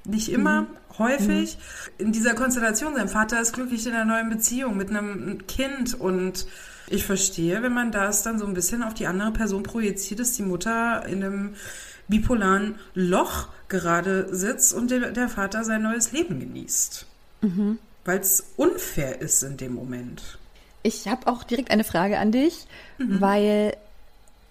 Nicht 0.06 0.30
immer, 0.30 0.62
mhm. 0.62 0.68
häufig. 1.00 1.58
Mhm. 1.98 2.06
In 2.06 2.12
dieser 2.12 2.36
Konstellation, 2.36 2.94
sein 2.94 3.10
Vater 3.10 3.42
ist 3.42 3.54
glücklich 3.54 3.88
in 3.88 3.94
einer 3.94 4.06
neuen 4.06 4.30
Beziehung 4.30 4.78
mit 4.78 4.92
einem 4.92 5.48
Kind 5.48 6.00
und 6.00 6.46
ich 6.86 7.04
verstehe, 7.04 7.64
wenn 7.64 7.74
man 7.74 7.92
das 7.92 8.22
dann 8.22 8.38
so 8.38 8.46
ein 8.46 8.54
bisschen 8.54 8.84
auf 8.84 8.94
die 8.94 9.08
andere 9.08 9.32
Person 9.32 9.64
projiziert, 9.64 10.20
dass 10.20 10.34
die 10.34 10.44
Mutter 10.44 11.04
in 11.08 11.24
einem 11.24 11.56
bipolaren 12.08 12.76
Loch 12.94 13.48
gerade 13.68 14.28
sitzt 14.32 14.72
und 14.72 14.92
der, 14.92 15.10
der 15.14 15.30
Vater 15.30 15.64
sein 15.64 15.82
neues 15.82 16.12
Leben 16.12 16.40
genießt. 16.40 17.08
Mhm. 17.42 17.80
Weil 18.06 18.20
es 18.20 18.46
unfair 18.56 19.20
ist 19.20 19.42
in 19.42 19.58
dem 19.58 19.74
Moment. 19.74 20.38
Ich 20.84 21.08
habe 21.08 21.26
auch 21.26 21.44
direkt 21.44 21.72
eine 21.72 21.84
Frage 21.84 22.20
an 22.20 22.32
dich, 22.32 22.68
mhm. 23.00 23.20
weil 23.20 23.78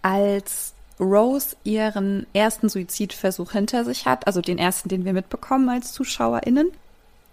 als 0.03 0.75
Rose 1.01 1.57
ihren 1.65 2.27
ersten 2.33 2.69
Suizidversuch 2.69 3.53
hinter 3.53 3.85
sich 3.85 4.07
hat, 4.07 4.27
also 4.27 4.41
den 4.41 4.59
ersten, 4.59 4.89
den 4.89 5.05
wir 5.05 5.13
mitbekommen 5.13 5.69
als 5.69 5.93
ZuschauerInnen, 5.93 6.71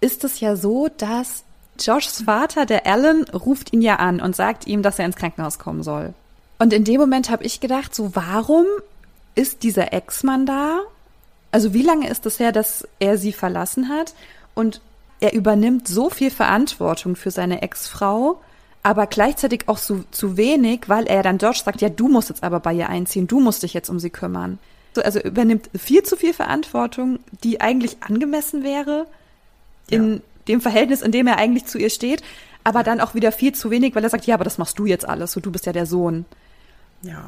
ist 0.02 0.24
es 0.24 0.40
ja 0.40 0.56
so, 0.56 0.88
dass 0.98 1.44
Joshs 1.80 2.24
Vater, 2.24 2.66
der 2.66 2.88
Alan, 2.88 3.24
ruft 3.26 3.74
ihn 3.74 3.82
ja 3.82 3.98
an 3.98 4.22
und 4.22 4.36
sagt 4.36 4.68
ihm, 4.68 4.82
dass 4.82 5.00
er 5.00 5.06
ins 5.06 5.16
Krankenhaus 5.16 5.60
kommen 5.60 5.84
soll. 5.84 6.14
Und 6.60 6.74
in 6.74 6.84
dem 6.84 7.00
Moment 7.00 7.30
habe 7.30 7.44
ich 7.44 7.60
gedacht, 7.60 7.94
so 7.94 8.16
warum 8.16 8.66
ist 9.36 9.64
dieser 9.64 9.94
Ex-Mann 9.94 10.46
da? 10.46 10.80
Also 11.52 11.74
wie 11.74 11.84
lange 11.84 12.10
ist 12.10 12.26
es 12.26 12.40
her, 12.40 12.52
dass 12.52 12.88
er 13.00 13.18
sie 13.18 13.34
verlassen 13.34 13.90
hat? 13.90 14.14
Und 14.56 14.82
er 15.20 15.34
übernimmt 15.34 15.88
so 15.88 16.10
viel 16.10 16.32
Verantwortung 16.32 17.16
für 17.16 17.32
seine 17.32 17.62
Ex-Frau 17.62 18.40
aber 18.88 19.06
gleichzeitig 19.06 19.68
auch 19.68 19.80
so, 19.80 20.06
zu 20.12 20.38
wenig, 20.38 20.88
weil 20.88 21.08
er 21.08 21.22
dann 21.22 21.40
George 21.40 21.60
sagt, 21.66 21.82
ja, 21.82 21.90
du 21.90 22.08
musst 22.08 22.30
jetzt 22.30 22.42
aber 22.42 22.62
bei 22.62 22.72
ihr 22.72 22.88
einziehen, 22.88 23.28
du 23.28 23.42
musst 23.42 23.64
dich 23.64 23.74
jetzt 23.74 23.90
um 23.90 24.00
sie 24.00 24.10
kümmern. 24.10 24.60
So, 24.96 25.02
also 25.02 25.20
übernimmt 25.20 25.70
viel 25.78 26.04
zu 26.04 26.16
viel 26.16 26.34
Verantwortung, 26.34 27.20
die 27.44 27.60
eigentlich 27.60 27.98
angemessen 28.00 28.64
wäre 28.64 29.06
in 29.90 30.14
ja. 30.14 30.20
dem 30.48 30.62
Verhältnis, 30.62 31.02
in 31.02 31.12
dem 31.12 31.28
er 31.28 31.38
eigentlich 31.38 31.66
zu 31.66 31.78
ihr 31.78 31.90
steht, 31.90 32.24
aber 32.64 32.84
dann 32.84 33.02
auch 33.02 33.14
wieder 33.14 33.34
viel 33.34 33.54
zu 33.54 33.72
wenig, 33.72 33.94
weil 33.94 34.06
er 34.06 34.10
sagt, 34.10 34.26
ja, 34.26 34.36
aber 34.36 34.46
das 34.46 34.58
machst 34.58 34.80
du 34.80 34.86
jetzt 34.86 35.06
alles, 35.06 35.34
so 35.34 35.42
du 35.42 35.52
bist 35.52 35.66
ja 35.66 35.74
der 35.74 35.86
Sohn. 35.86 36.24
Ja. 37.02 37.28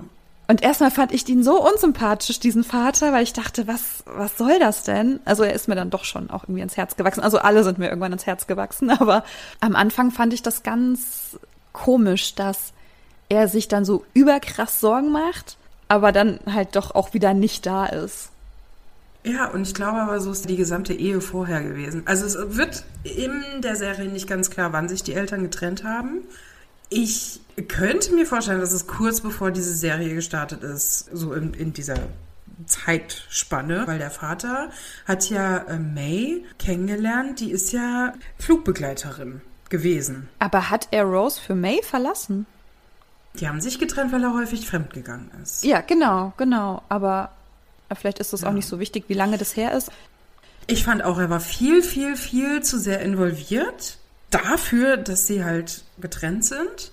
Und 0.49 0.63
erstmal 0.63 0.91
fand 0.91 1.13
ich 1.13 1.27
ihn 1.29 1.43
so 1.43 1.61
unsympathisch, 1.61 2.39
diesen 2.39 2.63
Vater, 2.63 3.13
weil 3.13 3.21
ich 3.21 3.33
dachte, 3.33 3.67
was, 3.67 4.03
was 4.05 4.35
soll 4.35 4.57
das 4.57 4.81
denn? 4.81 5.19
Also 5.23 5.43
er 5.43 5.53
ist 5.53 5.67
mir 5.67 5.75
dann 5.75 5.91
doch 5.91 6.05
schon 6.05 6.31
auch 6.31 6.45
irgendwie 6.45 6.61
ins 6.61 6.75
Herz 6.75 6.95
gewachsen. 6.95 7.21
Also 7.21 7.37
alle 7.37 7.63
sind 7.63 7.77
mir 7.77 7.89
irgendwann 7.89 8.13
ins 8.13 8.25
Herz 8.25 8.47
gewachsen, 8.47 8.89
aber 8.99 9.23
am 9.59 9.75
Anfang 9.75 10.09
fand 10.09 10.33
ich 10.33 10.41
das 10.41 10.63
ganz 10.63 11.37
komisch, 11.73 12.35
dass 12.35 12.73
er 13.29 13.47
sich 13.47 13.67
dann 13.67 13.85
so 13.85 14.05
überkrass 14.13 14.79
Sorgen 14.79 15.11
macht, 15.11 15.57
aber 15.87 16.11
dann 16.11 16.39
halt 16.45 16.75
doch 16.75 16.95
auch 16.95 17.13
wieder 17.13 17.33
nicht 17.33 17.65
da 17.65 17.85
ist. 17.85 18.29
Ja, 19.23 19.49
und 19.49 19.67
ich 19.67 19.73
glaube 19.73 19.99
aber, 19.99 20.19
so 20.21 20.31
ist 20.31 20.49
die 20.49 20.55
gesamte 20.55 20.93
Ehe 20.93 21.19
vorher 21.19 21.61
gewesen. 21.61 22.03
Also 22.05 22.25
es 22.25 22.55
wird 22.55 22.85
in 23.03 23.61
der 23.61 23.75
Serie 23.75 24.09
nicht 24.09 24.27
ganz 24.27 24.49
klar, 24.49 24.71
wann 24.71 24.87
sich 24.87 25.03
die 25.03 25.13
Eltern 25.13 25.43
getrennt 25.43 25.83
haben. 25.83 26.21
Ich 26.89 27.41
könnte 27.67 28.15
mir 28.15 28.25
vorstellen, 28.25 28.61
dass 28.61 28.71
es 28.71 28.87
kurz 28.87 29.21
bevor 29.21 29.51
diese 29.51 29.73
Serie 29.75 30.15
gestartet 30.15 30.63
ist, 30.63 31.09
so 31.11 31.33
in, 31.33 31.53
in 31.53 31.73
dieser 31.73 31.97
Zeitspanne, 32.65 33.83
weil 33.85 33.99
der 33.99 34.09
Vater 34.09 34.69
hat 35.05 35.29
ja 35.29 35.57
äh, 35.57 35.77
May 35.77 36.45
kennengelernt, 36.57 37.41
die 37.41 37.51
ist 37.51 37.73
ja 37.73 38.13
Flugbegleiterin 38.37 39.41
gewesen. 39.69 40.29
Aber 40.39 40.69
hat 40.69 40.87
er 40.91 41.03
Rose 41.03 41.39
für 41.39 41.55
May 41.55 41.81
verlassen? 41.83 42.45
Die 43.35 43.47
haben 43.47 43.61
sich 43.61 43.79
getrennt, 43.79 44.11
weil 44.11 44.23
er 44.23 44.33
häufig 44.33 44.67
fremdgegangen 44.67 45.29
ist. 45.41 45.63
Ja, 45.63 45.81
genau, 45.81 46.33
genau. 46.37 46.81
Aber 46.89 47.31
vielleicht 47.95 48.19
ist 48.19 48.33
es 48.33 48.41
ja. 48.41 48.49
auch 48.49 48.53
nicht 48.53 48.67
so 48.67 48.79
wichtig, 48.79 49.05
wie 49.07 49.13
lange 49.13 49.37
das 49.37 49.55
her 49.55 49.73
ist. 49.73 49.91
Ich 50.67 50.83
fand 50.83 51.03
auch, 51.03 51.19
er 51.19 51.29
war 51.29 51.39
viel, 51.39 51.81
viel, 51.81 52.15
viel 52.15 52.61
zu 52.61 52.79
sehr 52.79 53.01
involviert 53.01 53.97
dafür, 54.29 54.97
dass 54.97 55.27
sie 55.27 55.43
halt 55.43 55.83
getrennt 55.99 56.45
sind. 56.45 56.91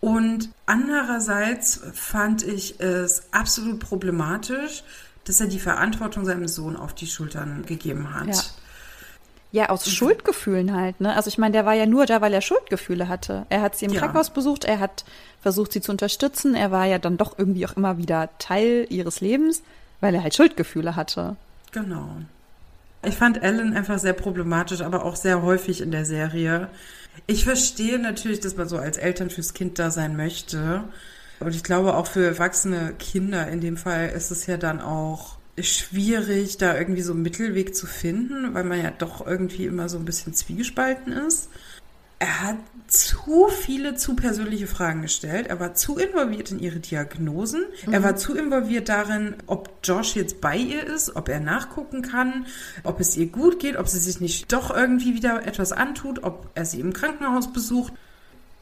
Und 0.00 0.50
andererseits 0.66 1.80
fand 1.94 2.42
ich 2.42 2.80
es 2.80 3.24
absolut 3.32 3.80
problematisch, 3.80 4.84
dass 5.24 5.40
er 5.40 5.46
die 5.46 5.58
Verantwortung 5.58 6.26
seinem 6.26 6.48
Sohn 6.48 6.76
auf 6.76 6.94
die 6.94 7.06
Schultern 7.06 7.64
gegeben 7.64 8.14
hat. 8.14 8.28
Ja. 8.28 8.42
Ja, 9.54 9.68
aus 9.68 9.88
Schuldgefühlen 9.88 10.74
halt, 10.74 11.00
ne? 11.00 11.14
Also 11.14 11.28
ich 11.28 11.38
meine, 11.38 11.52
der 11.52 11.64
war 11.64 11.74
ja 11.74 11.86
nur 11.86 12.06
da, 12.06 12.20
weil 12.20 12.34
er 12.34 12.40
Schuldgefühle 12.40 13.06
hatte. 13.06 13.46
Er 13.50 13.62
hat 13.62 13.76
sie 13.76 13.84
im 13.84 13.92
ja. 13.92 14.00
Krankenhaus 14.00 14.30
besucht, 14.30 14.64
er 14.64 14.80
hat 14.80 15.04
versucht, 15.40 15.70
sie 15.70 15.80
zu 15.80 15.92
unterstützen. 15.92 16.56
Er 16.56 16.72
war 16.72 16.86
ja 16.86 16.98
dann 16.98 17.18
doch 17.18 17.38
irgendwie 17.38 17.64
auch 17.64 17.76
immer 17.76 17.96
wieder 17.96 18.30
Teil 18.40 18.84
ihres 18.90 19.20
Lebens, 19.20 19.62
weil 20.00 20.12
er 20.12 20.24
halt 20.24 20.34
Schuldgefühle 20.34 20.96
hatte. 20.96 21.36
Genau. 21.70 22.08
Ich 23.04 23.14
fand 23.14 23.44
Ellen 23.44 23.76
einfach 23.76 24.00
sehr 24.00 24.12
problematisch, 24.14 24.80
aber 24.80 25.04
auch 25.04 25.14
sehr 25.14 25.42
häufig 25.42 25.82
in 25.82 25.92
der 25.92 26.04
Serie. 26.04 26.68
Ich 27.28 27.44
verstehe 27.44 28.00
natürlich, 28.00 28.40
dass 28.40 28.56
man 28.56 28.68
so 28.68 28.78
als 28.78 28.96
Eltern 28.96 29.30
fürs 29.30 29.54
Kind 29.54 29.78
da 29.78 29.92
sein 29.92 30.16
möchte. 30.16 30.82
Und 31.38 31.54
ich 31.54 31.62
glaube, 31.62 31.94
auch 31.94 32.08
für 32.08 32.26
erwachsene 32.26 32.92
Kinder 32.98 33.46
in 33.46 33.60
dem 33.60 33.76
Fall 33.76 34.08
ist 34.08 34.32
es 34.32 34.46
ja 34.46 34.56
dann 34.56 34.80
auch 34.80 35.36
schwierig, 35.60 36.58
da 36.58 36.76
irgendwie 36.76 37.02
so 37.02 37.12
einen 37.12 37.22
Mittelweg 37.22 37.74
zu 37.74 37.86
finden, 37.86 38.54
weil 38.54 38.64
man 38.64 38.82
ja 38.82 38.90
doch 38.90 39.26
irgendwie 39.26 39.66
immer 39.66 39.88
so 39.88 39.98
ein 39.98 40.04
bisschen 40.04 40.34
zwiegespalten 40.34 41.12
ist. 41.12 41.48
Er 42.18 42.42
hat 42.42 42.56
zu 42.86 43.48
viele 43.48 43.96
zu 43.96 44.14
persönliche 44.14 44.66
Fragen 44.66 45.02
gestellt. 45.02 45.48
Er 45.48 45.60
war 45.60 45.74
zu 45.74 45.98
involviert 45.98 46.50
in 46.50 46.58
ihre 46.58 46.78
Diagnosen. 46.78 47.64
Mhm. 47.86 47.92
Er 47.92 48.02
war 48.02 48.16
zu 48.16 48.34
involviert 48.34 48.88
darin, 48.88 49.34
ob 49.46 49.70
Josh 49.82 50.16
jetzt 50.16 50.40
bei 50.40 50.56
ihr 50.56 50.84
ist, 50.84 51.16
ob 51.16 51.28
er 51.28 51.40
nachgucken 51.40 52.02
kann, 52.02 52.46
ob 52.82 53.00
es 53.00 53.16
ihr 53.16 53.26
gut 53.26 53.58
geht, 53.58 53.76
ob 53.76 53.88
sie 53.88 53.98
sich 53.98 54.20
nicht 54.20 54.52
doch 54.52 54.74
irgendwie 54.74 55.14
wieder 55.14 55.46
etwas 55.46 55.72
antut, 55.72 56.22
ob 56.24 56.48
er 56.54 56.64
sie 56.64 56.80
im 56.80 56.92
Krankenhaus 56.92 57.52
besucht. 57.52 57.92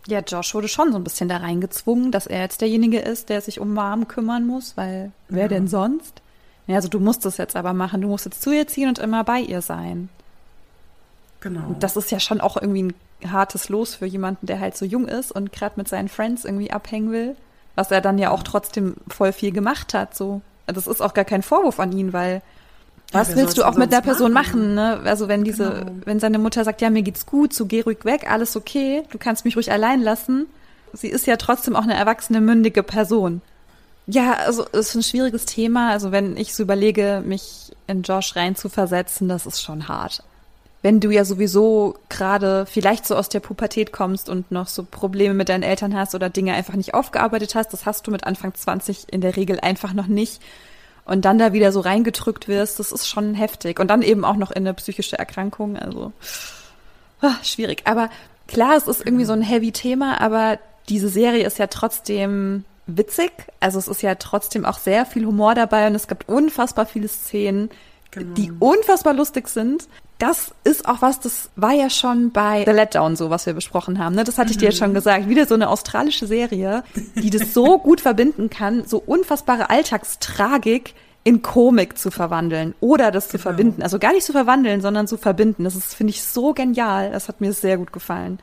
Ja, 0.08 0.20
Josh 0.20 0.54
wurde 0.54 0.68
schon 0.68 0.90
so 0.90 0.98
ein 0.98 1.04
bisschen 1.04 1.28
da 1.28 1.36
reingezwungen, 1.36 2.10
dass 2.10 2.26
er 2.26 2.40
jetzt 2.40 2.60
derjenige 2.60 2.98
ist, 2.98 3.28
der 3.28 3.40
sich 3.40 3.60
um 3.60 3.72
Mom 3.72 4.08
kümmern 4.08 4.46
muss, 4.46 4.76
weil 4.76 5.12
wer 5.28 5.42
ja. 5.42 5.48
denn 5.48 5.68
sonst? 5.68 6.22
Ja, 6.66 6.76
also 6.76 6.88
du 6.88 7.00
musst 7.00 7.26
es 7.26 7.36
jetzt 7.36 7.56
aber 7.56 7.72
machen. 7.72 8.02
Du 8.02 8.08
musst 8.08 8.24
jetzt 8.24 8.42
zu 8.42 8.52
ihr 8.52 8.66
ziehen 8.66 8.88
und 8.88 8.98
immer 8.98 9.24
bei 9.24 9.40
ihr 9.40 9.62
sein. 9.62 10.08
Genau. 11.40 11.66
Und 11.68 11.82
das 11.82 11.96
ist 11.96 12.10
ja 12.10 12.20
schon 12.20 12.40
auch 12.40 12.56
irgendwie 12.56 12.84
ein 12.84 13.32
hartes 13.32 13.68
Los 13.68 13.96
für 13.96 14.06
jemanden, 14.06 14.46
der 14.46 14.60
halt 14.60 14.76
so 14.76 14.84
jung 14.84 15.08
ist 15.08 15.32
und 15.32 15.52
gerade 15.52 15.74
mit 15.76 15.88
seinen 15.88 16.08
Friends 16.08 16.44
irgendwie 16.44 16.70
abhängen 16.70 17.10
will. 17.10 17.36
Was 17.74 17.90
er 17.90 18.00
dann 18.00 18.18
ja 18.18 18.30
auch 18.30 18.42
trotzdem 18.42 18.96
voll 19.08 19.32
viel 19.32 19.50
gemacht 19.50 19.94
hat. 19.94 20.14
So, 20.14 20.42
das 20.66 20.86
ist 20.86 21.00
auch 21.00 21.14
gar 21.14 21.24
kein 21.24 21.42
Vorwurf 21.42 21.80
an 21.80 21.92
ihn, 21.92 22.12
weil 22.12 22.42
was 23.12 23.30
ja, 23.30 23.36
willst 23.36 23.58
du 23.58 23.64
auch 23.64 23.76
mit 23.76 23.92
der 23.92 24.00
Person 24.00 24.32
machen? 24.32 24.74
machen, 24.74 25.02
ne? 25.02 25.10
Also 25.10 25.28
wenn 25.28 25.44
diese, 25.44 25.70
genau. 25.70 25.92
wenn 26.04 26.18
seine 26.18 26.38
Mutter 26.38 26.64
sagt, 26.64 26.80
ja, 26.80 26.88
mir 26.88 27.02
geht's 27.02 27.26
gut, 27.26 27.52
so 27.52 27.66
geh 27.66 27.82
ruhig 27.82 28.04
weg, 28.04 28.30
alles 28.30 28.56
okay, 28.56 29.02
du 29.10 29.18
kannst 29.18 29.44
mich 29.44 29.56
ruhig 29.56 29.70
allein 29.70 30.00
lassen. 30.00 30.46
Sie 30.94 31.08
ist 31.08 31.26
ja 31.26 31.36
trotzdem 31.36 31.76
auch 31.76 31.82
eine 31.82 31.94
erwachsene, 31.94 32.40
mündige 32.40 32.82
Person. 32.82 33.42
Ja, 34.06 34.34
also 34.34 34.66
es 34.72 34.88
ist 34.88 34.94
ein 34.96 35.02
schwieriges 35.02 35.46
Thema. 35.46 35.90
Also 35.90 36.12
wenn 36.12 36.36
ich 36.36 36.54
so 36.54 36.62
überlege, 36.62 37.22
mich 37.24 37.72
in 37.86 38.02
Josh 38.02 38.34
reinzuversetzen, 38.36 39.28
das 39.28 39.46
ist 39.46 39.62
schon 39.62 39.88
hart. 39.88 40.22
Wenn 40.82 40.98
du 40.98 41.10
ja 41.10 41.24
sowieso 41.24 41.96
gerade 42.08 42.66
vielleicht 42.66 43.06
so 43.06 43.14
aus 43.14 43.28
der 43.28 43.38
Pubertät 43.38 43.92
kommst 43.92 44.28
und 44.28 44.50
noch 44.50 44.66
so 44.66 44.82
Probleme 44.82 45.34
mit 45.34 45.48
deinen 45.48 45.62
Eltern 45.62 45.96
hast 45.96 46.16
oder 46.16 46.28
Dinge 46.28 46.54
einfach 46.54 46.74
nicht 46.74 46.94
aufgearbeitet 46.94 47.54
hast, 47.54 47.72
das 47.72 47.86
hast 47.86 48.06
du 48.06 48.10
mit 48.10 48.24
Anfang 48.24 48.52
20 48.52 49.12
in 49.12 49.20
der 49.20 49.36
Regel 49.36 49.60
einfach 49.60 49.92
noch 49.92 50.08
nicht. 50.08 50.40
und 51.04 51.24
dann 51.24 51.38
da 51.38 51.52
wieder 51.52 51.72
so 51.72 51.80
reingedrückt 51.80 52.46
wirst, 52.46 52.78
das 52.78 52.92
ist 52.92 53.08
schon 53.08 53.34
heftig. 53.34 53.80
Und 53.80 53.88
dann 53.88 54.02
eben 54.02 54.24
auch 54.24 54.36
noch 54.36 54.52
in 54.52 54.58
eine 54.58 54.74
psychische 54.74 55.18
Erkrankung, 55.18 55.76
also 55.76 56.12
ach, 57.20 57.42
schwierig. 57.44 57.82
Aber 57.86 58.08
klar, 58.46 58.76
es 58.76 58.86
ist 58.86 59.04
irgendwie 59.04 59.24
so 59.24 59.32
ein 59.32 59.42
heavy 59.42 59.72
Thema, 59.72 60.20
aber 60.20 60.58
diese 60.88 61.08
Serie 61.08 61.44
ist 61.44 61.58
ja 61.58 61.66
trotzdem 61.66 62.64
witzig. 62.86 63.32
Also 63.60 63.78
es 63.78 63.88
ist 63.88 64.02
ja 64.02 64.14
trotzdem 64.14 64.64
auch 64.64 64.78
sehr 64.78 65.06
viel 65.06 65.26
Humor 65.26 65.54
dabei 65.54 65.86
und 65.86 65.94
es 65.94 66.08
gibt 66.08 66.28
unfassbar 66.28 66.86
viele 66.86 67.08
Szenen, 67.08 67.70
genau. 68.10 68.34
die 68.34 68.52
unfassbar 68.58 69.14
lustig 69.14 69.48
sind. 69.48 69.88
Das 70.18 70.54
ist 70.62 70.86
auch 70.88 71.02
was, 71.02 71.18
das 71.18 71.50
war 71.56 71.72
ja 71.72 71.90
schon 71.90 72.30
bei 72.30 72.62
The 72.64 72.70
Letdown 72.70 73.16
so, 73.16 73.30
was 73.30 73.46
wir 73.46 73.54
besprochen 73.54 73.98
haben. 73.98 74.14
Ne? 74.14 74.22
Das 74.22 74.38
hatte 74.38 74.52
ich 74.52 74.58
dir 74.58 74.66
jetzt 74.66 74.78
schon 74.78 74.90
mhm. 74.90 74.94
gesagt. 74.94 75.28
Wieder 75.28 75.46
so 75.46 75.54
eine 75.54 75.68
australische 75.68 76.26
Serie, 76.26 76.84
die 77.16 77.30
das 77.30 77.52
so 77.52 77.78
gut 77.80 78.00
verbinden 78.00 78.48
kann, 78.48 78.84
so 78.86 78.98
unfassbare 78.98 79.68
Alltagstragik 79.70 80.94
in 81.24 81.42
Komik 81.42 81.98
zu 81.98 82.10
verwandeln 82.10 82.74
oder 82.80 83.10
das 83.10 83.26
zu 83.26 83.32
genau. 83.32 83.42
verbinden. 83.42 83.82
Also 83.82 83.98
gar 83.98 84.12
nicht 84.12 84.24
zu 84.24 84.32
verwandeln, 84.32 84.80
sondern 84.80 85.06
zu 85.06 85.16
verbinden. 85.16 85.64
Das 85.64 85.74
ist, 85.74 85.94
finde 85.94 86.12
ich, 86.12 86.22
so 86.22 86.52
genial. 86.52 87.10
Das 87.10 87.28
hat 87.28 87.40
mir 87.40 87.52
sehr 87.52 87.78
gut 87.78 87.92
gefallen. 87.92 88.38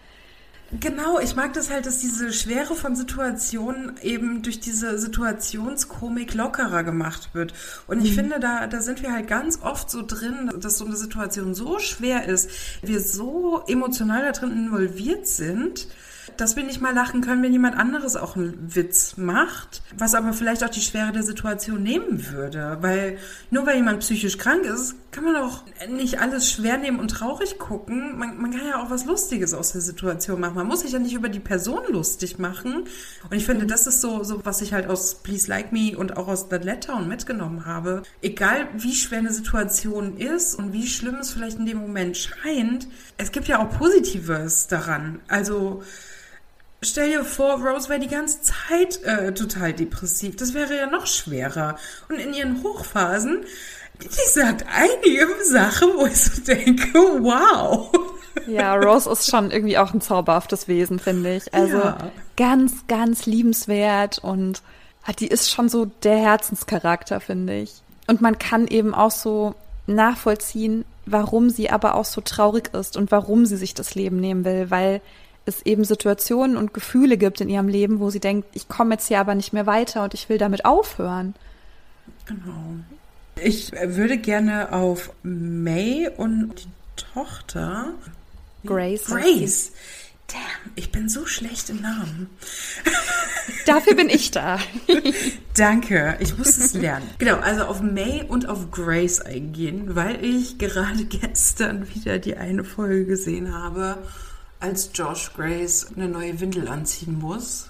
Genau, 0.78 1.20
ich 1.20 1.36
mag 1.36 1.54
das 1.54 1.72
halt, 1.72 1.88
dass 1.88 1.98
diese 1.98 2.32
Schwere 2.32 2.76
von 2.76 2.96
Situationen 2.96 3.98
eben 4.04 4.44
durch 4.44 4.60
diese 4.60 5.00
Situationskomik 5.00 6.36
lockerer 6.36 6.84
gemacht 6.84 7.30
wird. 7.34 7.54
Und 7.88 8.06
ich 8.06 8.12
mhm. 8.12 8.16
finde, 8.16 8.40
da, 8.40 8.68
da 8.68 8.82
sind 8.82 9.02
wir 9.02 9.12
halt 9.12 9.28
ganz 9.28 9.62
oft 9.64 9.90
so 9.90 10.04
drin, 10.06 10.52
dass 10.60 10.78
so 10.78 10.86
eine 10.86 10.96
Situation 10.96 11.56
so 11.56 11.80
schwer 11.80 12.28
ist, 12.28 12.52
wir 12.84 13.02
so 13.02 13.64
emotional 13.68 14.22
da 14.22 14.32
drin 14.32 14.52
involviert 14.52 15.26
sind, 15.28 15.88
dass 16.40 16.56
wir 16.56 16.64
nicht 16.64 16.82
mal 16.82 16.94
lachen 16.94 17.22
können, 17.22 17.44
wenn 17.44 17.52
jemand 17.52 17.78
anderes 17.78 18.16
auch 18.16 18.36
einen 18.36 18.76
Witz 18.76 19.18
macht, 19.18 19.82
was 19.98 20.16
aber 20.16 20.34
vielleicht 20.34 20.64
auch 20.64 20.70
die 20.70 20.82
Schwere 20.82 21.12
der 21.12 21.24
Situation 21.24 21.84
nehmen 21.84 22.26
würde. 22.32 22.78
Weil 22.82 23.18
nur 23.52 23.66
weil 23.66 23.76
jemand 23.76 24.00
psychisch 24.00 24.38
krank 24.38 24.64
ist, 24.64 24.96
kann 25.12 25.24
man 25.24 25.36
auch 25.36 25.64
nicht 25.90 26.20
alles 26.20 26.50
schwer 26.50 26.78
nehmen 26.78 27.00
und 27.00 27.10
traurig 27.10 27.58
gucken. 27.58 28.18
Man, 28.18 28.40
man 28.40 28.52
kann 28.52 28.68
ja 28.68 28.82
auch 28.82 28.90
was 28.90 29.06
Lustiges 29.06 29.54
aus 29.54 29.72
der 29.72 29.82
Situation 29.82 30.40
machen. 30.40 30.56
Man 30.56 30.68
muss 30.68 30.82
sich 30.82 30.92
ja 30.92 31.00
nicht 31.00 31.14
über 31.14 31.30
die 31.30 31.40
Person 31.40 31.82
lustig 31.90 32.40
machen. 32.40 32.86
Und 33.30 33.36
ich 33.36 33.46
finde, 33.46 33.66
das 33.66 33.88
ist 33.88 34.02
so, 34.02 34.24
so 34.24 34.46
was 34.46 34.62
ich 34.62 34.72
halt 34.72 34.88
aus 34.88 35.16
Please 35.16 35.50
Like 35.50 35.72
Me 35.72 35.98
und 35.98 36.16
auch 36.16 36.28
aus 36.28 36.48
The 36.50 36.58
Letdown 36.58 37.08
mitgenommen 37.08 37.66
habe. 37.66 38.04
Egal 38.22 38.68
wie 38.78 38.94
schwer 38.94 39.20
eine 39.20 39.34
Situation 39.34 40.18
ist 40.18 40.56
und 40.56 40.74
wie 40.74 40.88
schlimm 40.88 41.16
es 41.16 41.32
vielleicht 41.32 41.58
in 41.58 41.66
dem 41.66 41.80
Moment 41.80 42.16
scheint, 42.16 42.88
es 43.18 43.32
gibt 43.32 43.48
ja 43.48 43.60
auch 43.60 43.78
Positives 43.78 44.68
daran. 44.68 45.20
Also, 45.28 45.84
Stell 46.82 47.10
dir 47.10 47.26
vor, 47.26 47.56
Rose 47.62 47.90
wäre 47.90 48.00
die 48.00 48.08
ganze 48.08 48.42
Zeit 48.42 49.04
äh, 49.04 49.34
total 49.34 49.74
depressiv. 49.74 50.38
Das 50.38 50.54
wäre 50.54 50.78
ja 50.78 50.88
noch 50.88 51.08
schwerer. 51.08 51.78
Und 52.08 52.20
in 52.20 52.34
ihren 52.34 52.64
Hochphasen, 52.64 53.44
die 54.02 54.30
sagt 54.30 54.66
einige 54.74 55.28
Sachen, 55.44 55.90
wo 55.98 56.06
ich 56.06 56.22
so 56.22 56.42
denke, 56.42 56.94
wow. 57.22 57.92
Ja, 58.48 58.76
Rose 58.76 59.10
ist 59.12 59.30
schon 59.30 59.52
irgendwie 59.52 59.78
auch 59.78 59.94
ein 59.94 60.00
zauberhaftes 60.00 60.70
Wesen, 60.70 61.00
finde 61.00 61.36
ich. 61.36 61.54
Also 61.54 61.78
ja. 61.80 62.12
ganz, 62.38 62.88
ganz 62.88 63.26
liebenswert 63.26 64.20
und 64.20 64.62
die 65.20 65.28
ist 65.28 65.52
schon 65.52 65.70
so 65.70 65.86
der 65.86 66.18
Herzenscharakter, 66.18 67.20
finde 67.20 67.58
ich. 67.58 67.82
Und 68.08 68.22
man 68.22 68.40
kann 68.40 68.68
eben 68.68 68.94
auch 68.94 69.12
so 69.12 69.56
nachvollziehen, 69.88 70.86
warum 71.06 71.50
sie 71.50 71.70
aber 71.70 71.96
auch 71.96 72.06
so 72.06 72.22
traurig 72.22 72.74
ist 72.74 72.96
und 72.96 73.12
warum 73.12 73.46
sie 73.46 73.58
sich 73.58 73.74
das 73.74 73.96
Leben 73.96 74.20
nehmen 74.20 74.46
will, 74.46 74.70
weil 74.70 75.02
es 75.50 75.66
eben 75.66 75.84
Situationen 75.84 76.56
und 76.56 76.74
Gefühle 76.74 77.18
gibt 77.18 77.42
in 77.42 77.50
ihrem 77.50 77.68
Leben, 77.68 78.00
wo 78.00 78.10
sie 78.10 78.20
denkt, 78.20 78.48
ich 78.54 78.68
komme 78.68 78.96
jetzt 78.96 79.08
hier 79.08 79.20
aber 79.20 79.36
nicht 79.36 79.54
mehr 79.54 79.66
weiter 79.66 80.04
und 80.04 80.14
ich 80.14 80.30
will 80.30 80.38
damit 80.38 80.66
aufhören. 80.66 81.36
Genau. 82.26 82.76
Ich 83.42 83.72
würde 83.72 84.18
gerne 84.18 84.74
auf 84.74 85.12
May 85.24 86.10
und 86.18 86.54
die 86.56 87.04
Tochter 87.14 87.94
Grace. 88.66 89.06
Grace. 89.06 89.72
Damn, 90.28 90.74
ich 90.76 90.92
bin 90.92 91.10
so 91.10 91.26
schlecht 91.26 91.72
im 91.72 91.82
Namen. 91.82 92.30
Dafür 93.66 93.96
bin 93.96 94.10
ich 94.10 94.30
da. 94.30 94.60
Danke, 95.56 96.18
ich 96.20 96.38
muss 96.38 96.58
es 96.58 96.74
lernen. 96.74 97.10
Genau, 97.18 97.38
also 97.38 97.64
auf 97.64 97.82
May 97.82 98.24
und 98.28 98.48
auf 98.48 98.70
Grace 98.70 99.22
eingehen, 99.22 99.96
weil 99.96 100.24
ich 100.24 100.60
gerade 100.60 101.06
gestern 101.10 101.88
wieder 101.96 102.20
die 102.20 102.38
eine 102.38 102.64
Folge 102.64 103.06
gesehen 103.06 103.56
habe 103.56 103.98
als 104.60 104.90
Josh 104.94 105.32
Grace 105.36 105.88
eine 105.96 106.08
neue 106.08 106.40
Windel 106.40 106.68
anziehen 106.68 107.20
muss 107.20 107.70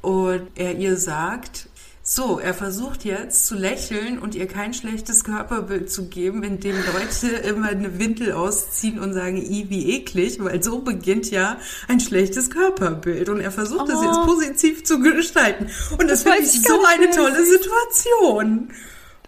und 0.00 0.48
er 0.54 0.74
ihr 0.74 0.96
sagt, 0.96 1.68
so, 2.06 2.38
er 2.38 2.52
versucht 2.52 3.06
jetzt 3.06 3.46
zu 3.46 3.54
lächeln 3.54 4.18
und 4.18 4.34
ihr 4.34 4.46
kein 4.46 4.74
schlechtes 4.74 5.24
Körperbild 5.24 5.90
zu 5.90 6.08
geben, 6.08 6.42
indem 6.42 6.76
Leute 6.76 7.28
immer 7.48 7.68
eine 7.68 7.98
Windel 7.98 8.32
ausziehen 8.32 8.98
und 8.98 9.14
sagen, 9.14 9.38
i, 9.38 9.70
wie 9.70 9.96
eklig, 9.96 10.36
weil 10.44 10.62
so 10.62 10.80
beginnt 10.80 11.30
ja 11.30 11.56
ein 11.88 12.00
schlechtes 12.00 12.50
Körperbild. 12.50 13.30
Und 13.30 13.40
er 13.40 13.50
versucht 13.50 13.84
oh. 13.84 13.86
das 13.86 14.02
jetzt 14.02 14.22
positiv 14.26 14.84
zu 14.84 15.00
gestalten. 15.00 15.70
Und 15.98 16.10
das, 16.10 16.24
das 16.24 16.34
finde 16.34 16.46
ich 16.46 16.62
so 16.62 16.84
eine 16.84 17.10
tolle 17.10 17.46
Situation. 17.46 18.68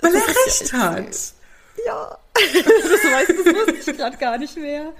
Weil 0.03 0.15
er 0.15 0.29
recht 0.29 0.73
hat. 0.75 1.17
Ja. 1.87 2.19
das 2.37 3.13
weiß 3.13 3.29
das 3.29 3.55
wusste 3.55 3.91
ich 3.91 3.97
gerade 3.97 4.19
gar 4.19 4.37
nicht 4.37 4.59
mehr. 4.59 4.93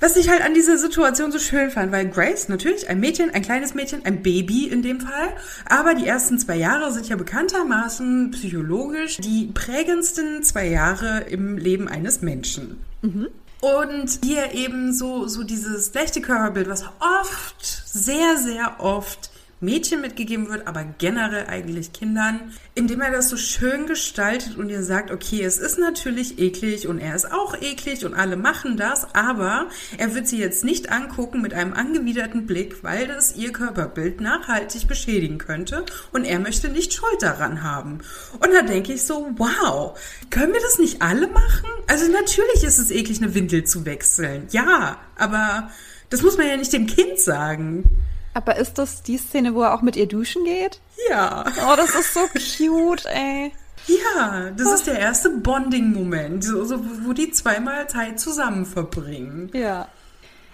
Was 0.00 0.16
ich 0.16 0.28
halt 0.28 0.42
an 0.42 0.54
dieser 0.54 0.78
Situation 0.78 1.32
so 1.32 1.38
schön 1.38 1.70
fand, 1.70 1.92
weil 1.92 2.08
Grace 2.08 2.48
natürlich 2.48 2.88
ein 2.88 3.00
Mädchen, 3.00 3.30
ein 3.30 3.42
kleines 3.42 3.74
Mädchen, 3.74 4.04
ein 4.04 4.22
Baby 4.22 4.66
in 4.66 4.82
dem 4.82 5.00
Fall, 5.00 5.28
aber 5.66 5.94
die 5.94 6.06
ersten 6.06 6.38
zwei 6.38 6.56
Jahre 6.56 6.92
sind 6.92 7.08
ja 7.08 7.16
bekanntermaßen 7.16 8.30
psychologisch 8.32 9.18
die 9.18 9.50
prägendsten 9.54 10.42
zwei 10.42 10.68
Jahre 10.68 11.20
im 11.28 11.56
Leben 11.56 11.88
eines 11.88 12.22
Menschen. 12.22 12.84
Mhm. 13.02 13.28
Und 13.60 14.18
hier 14.22 14.52
eben 14.52 14.92
so, 14.92 15.26
so 15.26 15.42
dieses 15.42 15.88
schlechte 15.88 16.20
Körperbild, 16.20 16.68
was 16.68 16.84
oft, 17.00 17.82
sehr, 17.86 18.36
sehr 18.36 18.76
oft 18.78 19.30
Mädchen 19.64 20.00
mitgegeben 20.00 20.48
wird, 20.48 20.66
aber 20.66 20.84
generell 20.98 21.46
eigentlich 21.46 21.92
Kindern, 21.92 22.52
indem 22.74 23.00
er 23.00 23.10
das 23.10 23.28
so 23.28 23.36
schön 23.36 23.86
gestaltet 23.86 24.56
und 24.56 24.68
ihr 24.68 24.82
sagt, 24.82 25.10
okay, 25.10 25.42
es 25.42 25.58
ist 25.58 25.78
natürlich 25.78 26.38
eklig 26.38 26.86
und 26.86 26.98
er 26.98 27.14
ist 27.14 27.30
auch 27.30 27.60
eklig 27.60 28.04
und 28.04 28.14
alle 28.14 28.36
machen 28.36 28.76
das, 28.76 29.14
aber 29.14 29.68
er 29.98 30.14
wird 30.14 30.28
sie 30.28 30.38
jetzt 30.38 30.64
nicht 30.64 30.90
angucken 30.90 31.40
mit 31.40 31.54
einem 31.54 31.72
angewiderten 31.72 32.46
Blick, 32.46 32.82
weil 32.82 33.06
das 33.06 33.36
ihr 33.36 33.52
Körperbild 33.52 34.20
nachhaltig 34.20 34.86
beschädigen 34.86 35.38
könnte 35.38 35.84
und 36.12 36.24
er 36.24 36.38
möchte 36.38 36.68
nicht 36.68 36.92
Schuld 36.92 37.22
daran 37.22 37.62
haben. 37.62 38.00
Und 38.34 38.52
da 38.52 38.62
denke 38.62 38.92
ich 38.92 39.04
so, 39.04 39.30
wow, 39.36 39.98
können 40.30 40.52
wir 40.52 40.60
das 40.60 40.78
nicht 40.78 41.02
alle 41.02 41.28
machen? 41.28 41.68
Also 41.86 42.10
natürlich 42.10 42.64
ist 42.64 42.78
es 42.78 42.90
eklig, 42.90 43.22
eine 43.22 43.34
Windel 43.34 43.64
zu 43.64 43.84
wechseln. 43.84 44.46
Ja, 44.50 44.98
aber 45.16 45.70
das 46.10 46.22
muss 46.22 46.36
man 46.36 46.46
ja 46.46 46.56
nicht 46.56 46.72
dem 46.72 46.86
Kind 46.86 47.18
sagen. 47.18 47.84
Aber 48.34 48.56
ist 48.56 48.78
das 48.78 49.02
die 49.02 49.16
Szene, 49.16 49.54
wo 49.54 49.62
er 49.62 49.74
auch 49.74 49.82
mit 49.82 49.96
ihr 49.96 50.06
duschen 50.06 50.44
geht? 50.44 50.80
Ja. 51.08 51.44
Oh, 51.66 51.76
das 51.76 51.94
ist 51.94 52.12
so 52.12 52.20
cute, 52.32 53.06
ey. 53.06 53.52
Ja, 53.86 54.50
das 54.56 54.72
ist 54.72 54.86
der 54.86 54.98
erste 54.98 55.30
Bonding-Moment, 55.30 56.42
so, 56.42 56.64
so, 56.64 56.80
wo 57.04 57.12
die 57.12 57.30
zweimal 57.30 57.86
Zeit 57.88 58.18
zusammen 58.18 58.64
verbringen. 58.66 59.50
Ja. 59.52 59.88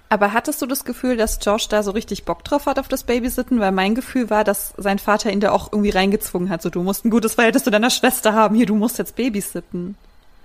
Aber 0.09 0.33
hattest 0.33 0.61
du 0.61 0.67
das 0.67 0.85
Gefühl, 0.85 1.17
dass 1.17 1.39
Josh 1.41 1.69
da 1.69 1.85
so 1.85 1.93
richtig 1.93 2.25
Bock 2.25 2.43
drauf 2.43 2.67
hat 2.67 2.81
auf 2.81 2.89
das 2.89 3.05
Babysitten? 3.05 3.61
Weil 3.61 3.71
mein 3.71 3.95
Gefühl 3.95 4.29
war, 4.29 4.43
dass 4.43 4.75
sein 4.77 4.99
Vater 4.99 5.31
ihn 5.31 5.39
da 5.39 5.53
auch 5.53 5.73
irgendwie 5.73 5.91
reingezwungen 5.91 6.51
hat. 6.51 6.63
So, 6.63 6.69
du 6.69 6.83
musst 6.83 7.05
ein 7.05 7.11
gutes 7.11 7.35
Verhältnis 7.35 7.63
zu 7.63 7.71
deiner 7.71 7.91
Schwester 7.91 8.33
haben. 8.33 8.57
Hier, 8.57 8.67
du 8.67 8.75
musst 8.75 8.99
jetzt 8.99 9.15
babysitten. 9.15 9.97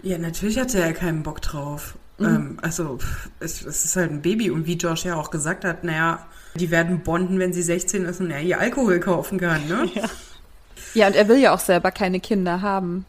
Ja, 0.03 0.19
natürlich 0.19 0.59
hatte 0.59 0.79
er 0.79 0.93
keinen 0.93 1.23
Bock 1.23 1.41
drauf. 1.41 1.95
Mhm. 2.17 2.25
Ähm, 2.25 2.58
also, 2.62 2.99
es, 3.39 3.65
es, 3.65 3.86
ist 3.86 3.95
halt 3.95 4.12
ein 4.12 4.21
Baby. 4.21 4.49
Und 4.49 4.65
wie 4.65 4.75
Josh 4.75 5.06
ja 5.06 5.15
auch 5.15 5.32
gesagt 5.32 5.65
hat, 5.65 5.84
naja, 5.84 6.25
die 6.56 6.71
werden 6.71 7.01
bonden, 7.01 7.39
wenn 7.39 7.54
sie 7.54 7.63
16 7.63 8.06
ist 8.06 8.21
und 8.21 8.32
er 8.32 8.41
ihr 8.41 8.60
Alkohol 8.60 8.99
kaufen 8.99 9.39
kann, 9.39 9.67
ne? 9.67 9.89
Ja. 9.95 10.10
ja, 10.93 11.08
und 11.08 11.15
er 11.15 11.28
will 11.28 11.39
ja 11.39 11.54
auch 11.54 11.60
selber 11.60 11.91
keine 11.91 12.19
Kinder 12.19 12.62
haben. 12.62 13.06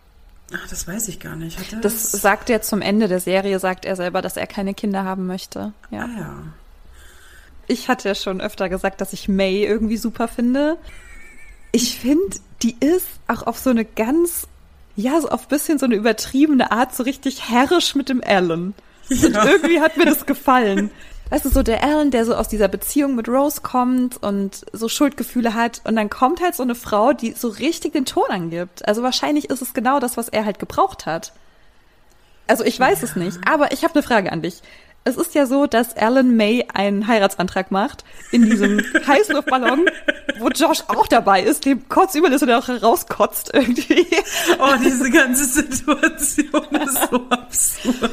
Ach, 0.54 0.68
das 0.68 0.86
weiß 0.86 1.08
ich 1.08 1.18
gar 1.18 1.36
nicht. 1.36 1.58
das, 1.84 2.10
das 2.10 2.12
sagt 2.12 2.50
er 2.50 2.62
zum 2.62 2.80
Ende 2.80 3.08
der 3.08 3.20
Serie, 3.20 3.58
sagt 3.58 3.84
er 3.84 3.96
selber, 3.96 4.22
dass 4.22 4.36
er 4.36 4.46
keine 4.46 4.74
Kinder 4.74 5.04
haben 5.04 5.26
möchte. 5.26 5.72
Ja. 5.90 6.04
Ah, 6.04 6.18
ja. 6.18 6.42
Ich 7.68 7.88
hatte 7.88 8.08
ja 8.08 8.14
schon 8.14 8.40
öfter 8.40 8.68
gesagt, 8.68 9.00
dass 9.00 9.12
ich 9.12 9.28
May 9.28 9.64
irgendwie 9.64 9.96
super 9.96 10.28
finde. 10.28 10.78
Ich 11.72 11.98
finde, 11.98 12.36
die 12.62 12.76
ist 12.78 13.08
auch 13.26 13.42
auf 13.42 13.58
so 13.58 13.70
eine 13.70 13.84
ganz, 13.84 14.46
ja, 14.94 15.20
so 15.20 15.28
auf 15.28 15.46
ein 15.46 15.48
bisschen 15.48 15.78
so 15.80 15.86
eine 15.86 15.96
übertriebene 15.96 16.70
Art 16.70 16.94
so 16.94 17.02
richtig 17.02 17.48
herrisch 17.48 17.96
mit 17.96 18.08
dem 18.08 18.22
Alan. 18.24 18.74
Und 19.10 19.34
irgendwie 19.34 19.80
hat 19.80 19.96
mir 19.96 20.06
das 20.06 20.26
gefallen 20.26 20.90
weißt 21.30 21.44
du, 21.44 21.48
so 21.48 21.62
der 21.62 21.82
Alan, 21.82 22.10
der 22.10 22.24
so 22.24 22.34
aus 22.34 22.48
dieser 22.48 22.68
Beziehung 22.68 23.14
mit 23.14 23.28
Rose 23.28 23.60
kommt 23.60 24.22
und 24.22 24.64
so 24.72 24.88
Schuldgefühle 24.88 25.54
hat 25.54 25.80
und 25.84 25.96
dann 25.96 26.10
kommt 26.10 26.40
halt 26.40 26.54
so 26.54 26.62
eine 26.62 26.74
Frau, 26.74 27.12
die 27.12 27.32
so 27.32 27.48
richtig 27.48 27.92
den 27.92 28.04
Ton 28.04 28.30
angibt. 28.30 28.86
Also 28.86 29.02
wahrscheinlich 29.02 29.50
ist 29.50 29.62
es 29.62 29.74
genau 29.74 29.98
das, 29.98 30.16
was 30.16 30.28
er 30.28 30.44
halt 30.44 30.58
gebraucht 30.58 31.06
hat. 31.06 31.32
Also 32.46 32.64
ich 32.64 32.78
weiß 32.78 33.02
es 33.02 33.16
nicht, 33.16 33.38
aber 33.44 33.72
ich 33.72 33.82
habe 33.82 33.94
eine 33.94 34.02
Frage 34.04 34.30
an 34.30 34.42
dich. 34.42 34.62
Es 35.06 35.16
ist 35.16 35.34
ja 35.36 35.46
so, 35.46 35.66
dass 35.66 35.96
Alan 35.96 36.36
May 36.36 36.66
einen 36.74 37.06
Heiratsantrag 37.06 37.70
macht 37.70 38.04
in 38.32 38.44
diesem 38.44 38.80
Heißluftballon 39.06 39.88
wo 40.38 40.48
Josh 40.48 40.82
auch 40.88 41.06
dabei 41.06 41.42
ist, 41.42 41.64
dem 41.64 41.88
kotzübel 41.88 42.32
ist 42.32 42.42
und 42.42 42.48
er 42.48 42.58
auch 42.58 42.68
rauskotzt 42.68 43.50
irgendwie. 43.54 44.06
Oh, 44.58 44.74
diese 44.82 45.10
ganze 45.10 45.44
Situation 45.44 46.64
ist 46.74 47.08
so 47.10 47.26
absurd. 47.30 48.10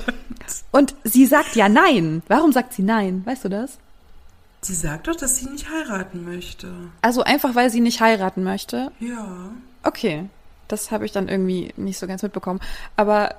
Und 0.71 0.95
sie 1.03 1.25
sagt 1.25 1.55
ja 1.55 1.69
nein. 1.69 2.23
Warum 2.27 2.51
sagt 2.51 2.73
sie 2.73 2.83
nein? 2.83 3.23
Weißt 3.25 3.45
du 3.45 3.49
das? 3.49 3.77
Sie 4.61 4.75
sagt 4.75 5.07
doch, 5.07 5.15
dass 5.15 5.37
sie 5.37 5.49
nicht 5.49 5.69
heiraten 5.69 6.23
möchte. 6.23 6.71
Also 7.01 7.23
einfach, 7.23 7.55
weil 7.55 7.69
sie 7.69 7.81
nicht 7.81 7.99
heiraten 8.01 8.43
möchte? 8.43 8.91
Ja. 8.99 9.51
Okay. 9.83 10.29
Das 10.67 10.91
habe 10.91 11.05
ich 11.05 11.11
dann 11.11 11.27
irgendwie 11.27 11.73
nicht 11.75 11.99
so 11.99 12.07
ganz 12.07 12.23
mitbekommen. 12.23 12.61
Aber 12.95 13.35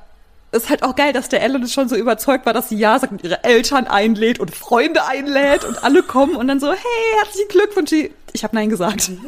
ist 0.55 0.71
halt 0.71 0.83
auch 0.83 0.97
geil, 0.97 1.13
dass 1.13 1.29
der 1.29 1.43
Ellen 1.43 1.67
schon 1.69 1.89
so 1.89 1.97
überzeugt 1.97 2.47
war, 2.47 2.53
dass 2.53 2.69
sie 2.69 2.77
ja 2.77 2.99
sagt 2.99 3.13
und 3.13 3.25
ihre 3.25 3.45
Eltern 3.45 3.87
einlädt 3.87 4.39
und 4.39 4.55
Freunde 4.55 5.05
einlädt 5.07 5.65
und 5.65 5.83
alle 5.83 6.03
kommen 6.03 6.37
und 6.37 6.49
dann 6.49 6.61
so, 6.61 6.71
hey, 6.73 7.19
herzlichen 7.19 7.49
Glückwunsch. 7.49 7.93
Ich 8.33 8.43
habe 8.43 8.55
Nein 8.57 8.71
gesagt. 8.71 9.11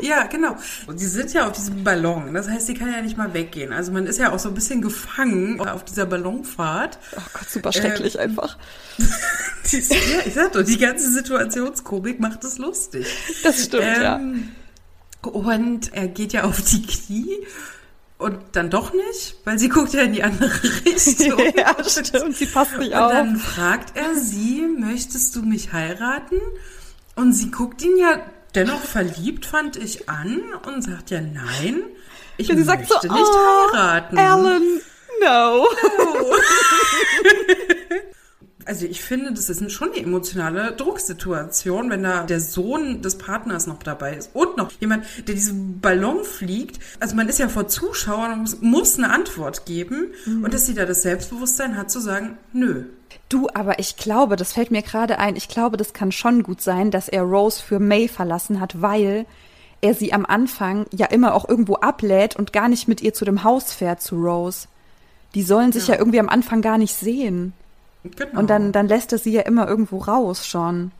Ja, 0.00 0.26
genau. 0.26 0.56
Und 0.86 0.98
sie 0.98 1.08
sind 1.08 1.32
ja 1.32 1.48
auf 1.48 1.52
diesem 1.54 1.82
Ballon. 1.82 2.32
Das 2.32 2.48
heißt, 2.48 2.68
sie 2.68 2.74
kann 2.74 2.92
ja 2.92 3.02
nicht 3.02 3.16
mal 3.16 3.34
weggehen. 3.34 3.72
Also 3.72 3.90
man 3.90 4.06
ist 4.06 4.20
ja 4.20 4.32
auch 4.32 4.38
so 4.38 4.48
ein 4.48 4.54
bisschen 4.54 4.80
gefangen 4.80 5.60
auf 5.60 5.84
dieser 5.84 6.06
Ballonfahrt. 6.06 7.00
Oh 7.16 7.20
Gott, 7.32 7.50
super 7.50 7.72
schrecklich 7.72 8.14
ähm, 8.14 8.20
einfach. 8.20 8.56
ja, 8.98 9.78
ich 10.24 10.34
sag 10.34 10.52
doch, 10.52 10.62
die 10.62 10.78
ganze 10.78 11.10
Situationskomik 11.10 12.20
macht 12.20 12.44
es 12.44 12.58
lustig. 12.58 13.08
Das 13.42 13.64
stimmt, 13.64 13.82
ähm, 13.84 14.50
ja. 15.24 15.30
Und 15.30 15.92
er 15.92 16.06
geht 16.06 16.32
ja 16.32 16.44
auf 16.44 16.62
die 16.62 16.82
Knie 16.82 17.44
und 18.18 18.38
dann 18.52 18.68
doch 18.68 18.92
nicht, 18.92 19.36
weil 19.44 19.58
sie 19.58 19.68
guckt 19.68 19.94
ja 19.94 20.02
in 20.02 20.12
die 20.12 20.24
andere 20.24 20.50
Richtung. 20.84 21.40
ja, 21.56 21.76
stimmt, 21.84 22.36
sie 22.36 22.46
passt 22.46 22.76
nicht 22.76 22.94
auf. 22.94 23.10
Und 23.10 23.16
dann 23.16 23.36
fragt 23.36 23.96
er 23.96 24.16
sie, 24.16 24.66
möchtest 24.66 25.36
du 25.36 25.42
mich 25.42 25.72
heiraten? 25.72 26.40
Und 27.14 27.32
sie 27.32 27.50
guckt 27.50 27.82
ihn 27.82 27.96
ja 27.96 28.20
dennoch 28.54 28.82
verliebt, 28.82 29.46
fand 29.46 29.76
ich, 29.76 30.08
an 30.08 30.40
und 30.66 30.82
sagt 30.82 31.10
ja 31.10 31.20
nein, 31.20 31.82
ich 32.36 32.48
möchte 32.48 32.64
sagt 32.64 32.88
so, 32.88 32.98
nicht 33.02 33.12
oh, 33.12 33.72
heiraten. 33.72 34.18
Alan, 34.18 34.62
no. 35.20 35.64
no. 35.64 35.66
Also 38.68 38.84
ich 38.84 39.00
finde, 39.00 39.32
das 39.32 39.48
ist 39.48 39.72
schon 39.72 39.92
eine 39.92 40.02
emotionale 40.02 40.72
Drucksituation, 40.72 41.88
wenn 41.88 42.02
da 42.02 42.24
der 42.24 42.38
Sohn 42.38 43.00
des 43.00 43.16
Partners 43.16 43.66
noch 43.66 43.82
dabei 43.82 44.14
ist 44.14 44.28
und 44.34 44.58
noch 44.58 44.70
jemand, 44.72 45.06
der 45.26 45.34
diesen 45.34 45.80
Ballon 45.80 46.22
fliegt. 46.22 46.78
Also 47.00 47.16
man 47.16 47.30
ist 47.30 47.38
ja 47.38 47.48
vor 47.48 47.68
Zuschauern 47.68 48.32
und 48.34 48.40
muss, 48.40 48.60
muss 48.60 48.98
eine 48.98 49.10
Antwort 49.10 49.64
geben 49.64 50.08
mhm. 50.26 50.44
und 50.44 50.52
dass 50.52 50.66
sie 50.66 50.74
da 50.74 50.84
das 50.84 51.00
Selbstbewusstsein 51.00 51.78
hat 51.78 51.90
zu 51.90 51.98
sagen, 51.98 52.36
nö. 52.52 52.84
Du, 53.30 53.48
aber 53.54 53.78
ich 53.78 53.96
glaube, 53.96 54.36
das 54.36 54.52
fällt 54.52 54.70
mir 54.70 54.82
gerade 54.82 55.18
ein, 55.18 55.34
ich 55.34 55.48
glaube, 55.48 55.78
das 55.78 55.94
kann 55.94 56.12
schon 56.12 56.42
gut 56.42 56.60
sein, 56.60 56.90
dass 56.90 57.08
er 57.08 57.22
Rose 57.22 57.62
für 57.62 57.78
May 57.78 58.06
verlassen 58.06 58.60
hat, 58.60 58.82
weil 58.82 59.24
er 59.80 59.94
sie 59.94 60.12
am 60.12 60.26
Anfang 60.26 60.84
ja 60.92 61.06
immer 61.06 61.32
auch 61.32 61.48
irgendwo 61.48 61.76
ablädt 61.76 62.36
und 62.36 62.52
gar 62.52 62.68
nicht 62.68 62.86
mit 62.86 63.00
ihr 63.00 63.14
zu 63.14 63.24
dem 63.24 63.44
Haus 63.44 63.72
fährt 63.72 64.02
zu 64.02 64.16
Rose. 64.16 64.68
Die 65.34 65.42
sollen 65.42 65.72
sich 65.72 65.88
ja, 65.88 65.94
ja 65.94 66.00
irgendwie 66.00 66.20
am 66.20 66.28
Anfang 66.28 66.60
gar 66.60 66.76
nicht 66.76 66.94
sehen. 66.94 67.54
Genau. 68.16 68.40
Und 68.40 68.50
dann, 68.50 68.72
dann 68.72 68.88
lässt 68.88 69.12
er 69.12 69.18
sie 69.18 69.32
ja 69.32 69.42
immer 69.42 69.68
irgendwo 69.68 69.98
raus 69.98 70.46
schon. 70.46 70.92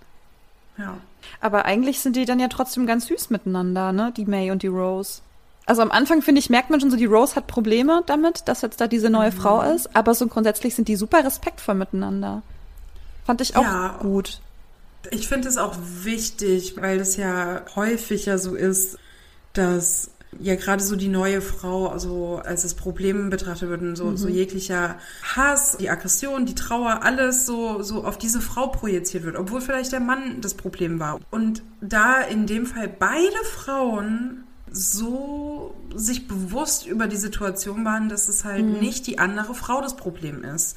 Ja. 0.77 0.97
Aber 1.41 1.65
eigentlich 1.65 2.01
sind 2.01 2.17
die 2.17 2.25
dann 2.25 2.41
ja 2.41 2.49
trotzdem 2.49 2.87
ganz 2.87 3.07
süß 3.07 3.31
miteinander, 3.31 3.93
ne? 3.93 4.13
Die 4.17 4.25
May 4.25 4.51
und 4.51 4.63
die 4.63 4.69
Rose. 4.69 5.21
Also 5.67 5.83
am 5.83 5.91
Anfang, 5.91 6.23
finde 6.23 6.39
ich, 6.39 6.49
merkt 6.49 6.71
man 6.71 6.81
schon 6.81 6.91
so, 6.91 6.97
die 6.97 7.05
Rose 7.05 7.37
hat 7.37 7.47
Probleme 7.47 8.03
damit, 8.07 8.49
dass 8.49 8.63
jetzt 8.63 8.81
da 8.81 8.87
diese 8.87 9.11
neue 9.11 9.31
mhm. 9.31 9.37
Frau 9.37 9.61
ist, 9.61 9.95
aber 9.95 10.15
so 10.15 10.27
grundsätzlich 10.27 10.75
sind 10.75 10.89
die 10.89 10.97
super 10.97 11.25
respektvoll 11.25 11.75
miteinander. 11.75 12.43
Fand 13.27 13.43
ich 13.43 13.55
auch 13.55 13.63
ja, 13.63 13.99
gut. 14.01 14.41
Ich 15.11 15.29
finde 15.29 15.49
es 15.49 15.59
auch 15.59 15.77
wichtig, 16.03 16.77
weil 16.81 17.01
es 17.01 17.17
ja 17.17 17.63
häufiger 17.77 18.39
so 18.39 18.55
ist, 18.55 18.99
dass 19.53 20.11
ja 20.41 20.55
gerade 20.55 20.83
so 20.83 20.97
die 20.97 21.09
neue 21.09 21.41
Frau, 21.41 21.89
also 21.89 22.41
als 22.45 22.63
das 22.63 22.75
Problem 22.75 23.31
betrachtet 23.31 23.69
wird, 23.69 23.97
so, 23.97 24.07
mhm. 24.07 24.17
so 24.17 24.29
jeglicher 24.29 24.97
Hass, 25.23 25.77
die 25.79 25.91
Aggression, 25.91 26.47
die 26.47 26.55
Trauer, 26.55 27.03
alles 27.03 27.47
so, 27.47 27.83
so 27.83 28.05
auf 28.05 28.19
diese 28.19 28.41
Frau 28.41 28.69
projiziert 28.69 29.25
wird, 29.25 29.37
obwohl 29.37 29.61
vielleicht 29.61 29.93
der 29.93 30.01
Mann 30.01 30.41
das 30.41 30.55
Problem 30.55 31.01
war. 31.01 31.21
Und 31.31 31.63
da 31.81 32.21
in 32.21 32.47
dem 32.47 32.67
Fall 32.67 32.89
beide 32.89 33.45
Frauen 33.45 34.45
so 34.71 35.75
sich 35.95 36.29
bewusst 36.29 36.87
über 36.87 37.07
die 37.07 37.17
Situation 37.17 37.85
waren, 37.85 38.09
dass 38.09 38.29
es 38.29 38.45
halt 38.45 38.65
mhm. 38.65 38.79
nicht 38.81 39.07
die 39.07 39.19
andere 39.19 39.55
Frau 39.55 39.81
das 39.81 39.97
Problem 39.97 40.45
ist. 40.45 40.77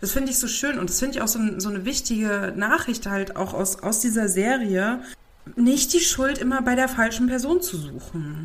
Das 0.00 0.12
finde 0.12 0.30
ich 0.30 0.38
so 0.38 0.48
schön 0.48 0.78
und 0.78 0.88
das 0.88 0.98
finde 0.98 1.16
ich 1.16 1.22
auch 1.22 1.28
so, 1.28 1.38
so, 1.58 1.68
eine 1.68 1.84
wichtige 1.84 2.54
Nachricht 2.56 3.06
halt 3.06 3.36
auch 3.36 3.52
aus, 3.52 3.82
aus 3.82 4.00
dieser 4.00 4.28
Serie, 4.28 5.00
nicht 5.56 5.92
die 5.92 6.00
Schuld 6.00 6.38
immer 6.38 6.62
bei 6.62 6.74
der 6.74 6.88
falschen 6.88 7.26
Person 7.26 7.60
zu 7.60 7.76
suchen. 7.76 8.44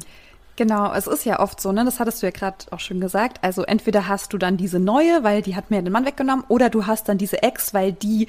Genau, 0.58 0.94
es 0.94 1.08
ist 1.08 1.26
ja 1.26 1.40
oft 1.40 1.60
so, 1.60 1.72
ne? 1.72 1.84
Das 1.84 2.00
hattest 2.00 2.22
du 2.22 2.28
ja 2.28 2.32
gerade 2.32 2.58
auch 2.72 2.80
schon 2.80 3.02
gesagt. 3.02 3.40
Also 3.42 3.64
entweder 3.64 4.08
hast 4.08 4.32
du 4.32 4.38
dann 4.38 4.56
diese 4.56 4.80
neue, 4.80 5.24
weil 5.24 5.42
die 5.42 5.56
hat 5.56 5.70
mir 5.70 5.82
den 5.82 5.92
Mann 5.92 6.06
weggenommen, 6.06 6.46
oder 6.48 6.70
du 6.70 6.88
hast 6.88 7.10
dann 7.10 7.18
diese 7.18 7.44
Ex, 7.44 7.74
weil 7.74 7.92
die 7.92 8.28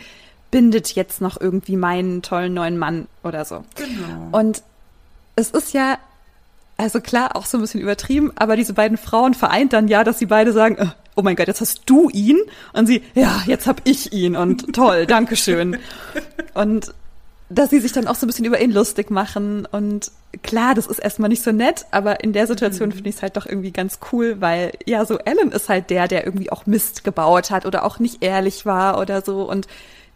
bindet 0.51 0.95
jetzt 0.95 1.21
noch 1.21 1.41
irgendwie 1.41 1.77
meinen 1.77 2.23
tollen 2.23 2.55
neuen 2.55 2.79
Mann 2.79 3.07
oder 3.23 3.45
so. 3.45 3.65
Genau. 3.77 4.39
Und 4.39 4.63
es 5.37 5.51
ist 5.51 5.73
ja, 5.73 5.99
also 6.77 7.01
klar, 7.01 7.37
auch 7.37 7.47
so 7.47 7.59
ein 7.59 7.61
bisschen 7.61 7.81
übertrieben, 7.81 8.33
aber 8.37 8.57
diese 8.57 8.73
beiden 8.73 8.97
Frauen 8.97 9.35
vereint 9.35 9.73
dann 9.73 9.87
ja, 9.87 10.03
dass 10.03 10.19
sie 10.19 10.27
beide 10.27 10.53
sagen, 10.53 10.77
äh, 10.79 10.87
oh 11.15 11.23
mein 11.23 11.37
Gott, 11.37 11.49
jetzt 11.49 11.61
hast 11.61 11.83
du 11.87 12.11
ihn. 12.11 12.39
Und 12.73 12.87
sie, 12.87 13.03
ja, 13.15 13.43
jetzt 13.47 13.67
hab 13.67 13.81
ich 13.85 14.13
ihn 14.13 14.37
und 14.37 14.75
toll, 14.75 15.07
Dankeschön. 15.07 15.79
Und 16.55 16.93
dass 17.49 17.71
sie 17.71 17.81
sich 17.81 17.93
dann 17.93 18.09
auch 18.09 18.17
so 18.17 18.27
ein 18.27 18.29
bisschen 18.29 18.45
über 18.45 18.61
ihn 18.61 18.73
lustig 18.73 19.11
machen. 19.11 19.67
Und 19.67 20.11
klar, 20.43 20.75
das 20.75 20.87
ist 20.87 20.99
erstmal 20.99 21.29
nicht 21.29 21.43
so 21.43 21.53
nett, 21.53 21.87
aber 21.93 22.23
in 22.25 22.33
der 22.33 22.47
Situation 22.47 22.89
mhm. 22.89 22.95
finde 22.95 23.09
ich 23.11 23.17
es 23.17 23.23
halt 23.23 23.37
doch 23.37 23.47
irgendwie 23.47 23.71
ganz 23.71 24.01
cool, 24.13 24.41
weil 24.41 24.73
ja, 24.85 25.05
so 25.05 25.19
Alan 25.19 25.53
ist 25.53 25.69
halt 25.69 25.91
der, 25.91 26.09
der 26.09 26.25
irgendwie 26.25 26.51
auch 26.51 26.67
Mist 26.67 27.05
gebaut 27.05 27.51
hat 27.51 27.65
oder 27.65 27.85
auch 27.85 27.99
nicht 27.99 28.23
ehrlich 28.23 28.67
war 28.67 28.99
oder 29.01 29.23
so. 29.23 29.49
Und 29.49 29.69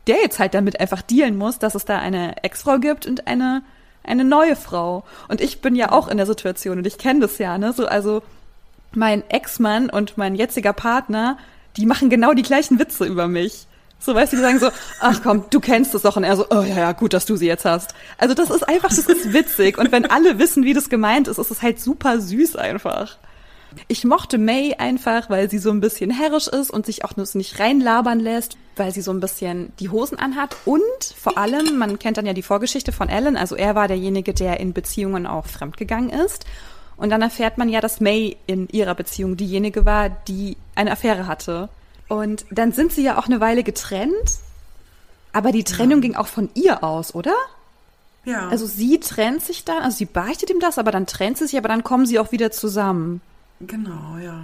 der 0.06 0.16
jetzt 0.16 0.38
halt 0.38 0.54
damit 0.54 0.80
einfach 0.80 1.02
dealen 1.02 1.36
muss, 1.36 1.58
dass 1.58 1.74
es 1.74 1.84
da 1.84 1.98
eine 1.98 2.42
Ex-Frau 2.42 2.78
gibt 2.78 3.06
und 3.06 3.28
eine, 3.28 3.62
eine 4.02 4.24
neue 4.24 4.56
Frau. 4.56 5.04
Und 5.28 5.40
ich 5.40 5.60
bin 5.60 5.76
ja 5.76 5.92
auch 5.92 6.08
in 6.08 6.16
der 6.16 6.26
Situation 6.26 6.78
und 6.78 6.86
ich 6.86 6.98
kenne 6.98 7.20
das 7.20 7.38
ja, 7.38 7.58
ne? 7.58 7.72
So, 7.72 7.86
also 7.86 8.22
mein 8.92 9.22
Ex-Mann 9.28 9.88
und 9.88 10.18
mein 10.18 10.34
jetziger 10.34 10.72
Partner, 10.72 11.38
die 11.76 11.86
machen 11.86 12.10
genau 12.10 12.32
die 12.32 12.42
gleichen 12.42 12.80
Witze 12.80 13.04
über 13.04 13.28
mich. 13.28 13.68
So, 14.00 14.14
weißt 14.14 14.32
du, 14.32 14.36
die 14.36 14.42
sagen 14.42 14.58
so, 14.58 14.70
ach 14.98 15.20
komm, 15.22 15.44
du 15.50 15.60
kennst 15.60 15.94
es 15.94 16.02
doch. 16.02 16.16
Und 16.16 16.24
er 16.24 16.36
so, 16.36 16.46
oh 16.50 16.62
ja, 16.62 16.78
ja, 16.78 16.92
gut, 16.92 17.12
dass 17.12 17.26
du 17.26 17.36
sie 17.36 17.46
jetzt 17.46 17.66
hast. 17.66 17.94
Also 18.16 18.34
das 18.34 18.50
ist 18.50 18.66
einfach, 18.66 18.88
das 18.88 19.06
ist 19.06 19.32
witzig. 19.32 19.76
Und 19.76 19.92
wenn 19.92 20.06
alle 20.06 20.38
wissen, 20.38 20.64
wie 20.64 20.72
das 20.72 20.88
gemeint 20.88 21.28
ist, 21.28 21.38
ist 21.38 21.50
es 21.50 21.62
halt 21.62 21.78
super 21.80 22.18
süß 22.18 22.56
einfach. 22.56 23.18
Ich 23.86 24.04
mochte 24.04 24.38
May 24.38 24.74
einfach, 24.78 25.30
weil 25.30 25.48
sie 25.48 25.58
so 25.58 25.70
ein 25.70 25.80
bisschen 25.80 26.10
herrisch 26.10 26.48
ist 26.48 26.70
und 26.70 26.86
sich 26.86 27.04
auch 27.04 27.16
nur 27.16 27.26
nicht 27.34 27.60
reinlabern 27.60 28.18
lässt, 28.18 28.56
weil 28.74 28.92
sie 28.92 29.02
so 29.02 29.12
ein 29.12 29.20
bisschen 29.20 29.72
die 29.78 29.90
Hosen 29.90 30.18
anhat. 30.18 30.56
Und 30.64 30.80
vor 31.16 31.38
allem, 31.38 31.78
man 31.78 31.98
kennt 31.98 32.16
dann 32.16 32.26
ja 32.26 32.32
die 32.32 32.42
Vorgeschichte 32.42 32.90
von 32.90 33.08
Alan, 33.08 33.36
also 33.36 33.54
er 33.54 33.74
war 33.74 33.86
derjenige, 33.86 34.34
der 34.34 34.58
in 34.58 34.72
Beziehungen 34.72 35.26
auch 35.26 35.46
fremdgegangen 35.46 36.10
ist. 36.10 36.46
Und 36.96 37.10
dann 37.10 37.22
erfährt 37.22 37.58
man 37.58 37.68
ja, 37.68 37.80
dass 37.80 38.00
May 38.00 38.36
in 38.46 38.68
ihrer 38.68 38.94
Beziehung 38.94 39.36
diejenige 39.36 39.86
war, 39.86 40.10
die 40.10 40.56
eine 40.74 40.90
Affäre 40.90 41.26
hatte. 41.26 41.68
Und 42.11 42.44
dann 42.51 42.73
sind 42.73 42.90
sie 42.90 43.05
ja 43.05 43.18
auch 43.18 43.27
eine 43.27 43.40
Weile 43.40 43.62
getrennt. 43.62 44.40
Aber 45.33 45.53
die 45.53 45.62
Trennung 45.62 45.99
ja. 45.99 46.09
ging 46.09 46.16
auch 46.16 46.27
von 46.27 46.51
ihr 46.55 46.83
aus, 46.83 47.14
oder? 47.14 47.35
Ja. 48.25 48.49
Also 48.49 48.66
sie 48.66 48.99
trennt 48.99 49.42
sich 49.42 49.64
dann, 49.64 49.83
also 49.83 49.96
sie 49.96 50.07
beichtet 50.07 50.51
ihm 50.51 50.59
das, 50.59 50.77
aber 50.79 50.90
dann 50.90 51.07
trennt 51.07 51.38
sie 51.38 51.46
sich, 51.46 51.57
aber 51.57 51.68
dann 51.68 51.85
kommen 51.85 52.07
sie 52.07 52.18
auch 52.18 52.33
wieder 52.33 52.51
zusammen. 52.51 53.20
Genau, 53.61 54.18
ja. 54.23 54.40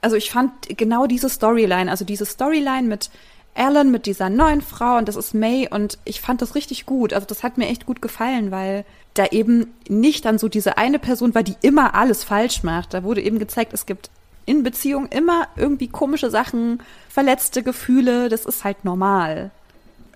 Also 0.00 0.16
ich 0.16 0.30
fand 0.30 0.50
genau 0.78 1.06
diese 1.06 1.28
Storyline, 1.28 1.90
also 1.90 2.06
diese 2.06 2.24
Storyline 2.24 2.88
mit 2.88 3.10
Alan, 3.54 3.90
mit 3.90 4.06
dieser 4.06 4.30
neuen 4.30 4.62
Frau 4.62 4.96
und 4.96 5.06
das 5.06 5.16
ist 5.16 5.34
May 5.34 5.68
und 5.70 5.98
ich 6.06 6.22
fand 6.22 6.40
das 6.40 6.54
richtig 6.54 6.86
gut. 6.86 7.12
Also 7.12 7.26
das 7.26 7.42
hat 7.42 7.58
mir 7.58 7.68
echt 7.68 7.84
gut 7.84 8.00
gefallen, 8.00 8.50
weil 8.50 8.86
da 9.12 9.26
eben 9.26 9.74
nicht 9.90 10.24
dann 10.24 10.38
so 10.38 10.48
diese 10.48 10.78
eine 10.78 10.98
Person 10.98 11.34
war, 11.34 11.42
die 11.42 11.56
immer 11.60 11.94
alles 11.94 12.24
falsch 12.24 12.62
macht. 12.62 12.94
Da 12.94 13.02
wurde 13.02 13.20
eben 13.20 13.38
gezeigt, 13.38 13.74
es 13.74 13.84
gibt 13.84 14.08
in 14.46 14.62
Beziehungen 14.62 15.08
immer 15.08 15.48
irgendwie 15.56 15.88
komische 15.88 16.30
Sachen, 16.30 16.80
verletzte 17.10 17.62
Gefühle, 17.62 18.28
das 18.28 18.46
ist 18.46 18.64
halt 18.64 18.84
normal. 18.84 19.50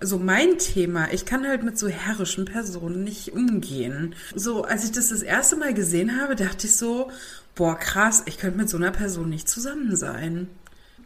So 0.01 0.17
mein 0.17 0.57
Thema, 0.57 1.11
ich 1.11 1.25
kann 1.25 1.47
halt 1.47 1.63
mit 1.63 1.77
so 1.77 1.87
herrischen 1.87 2.45
Personen 2.45 3.03
nicht 3.03 3.33
umgehen. 3.33 4.15
So, 4.33 4.63
als 4.63 4.83
ich 4.83 4.91
das 4.91 5.09
das 5.09 5.21
erste 5.21 5.55
Mal 5.55 5.73
gesehen 5.73 6.19
habe, 6.19 6.35
dachte 6.35 6.67
ich 6.67 6.75
so, 6.75 7.11
boah, 7.55 7.77
krass, 7.77 8.23
ich 8.25 8.37
könnte 8.37 8.57
mit 8.57 8.69
so 8.69 8.77
einer 8.77 8.91
Person 8.91 9.29
nicht 9.29 9.47
zusammen 9.47 9.95
sein. 9.95 10.47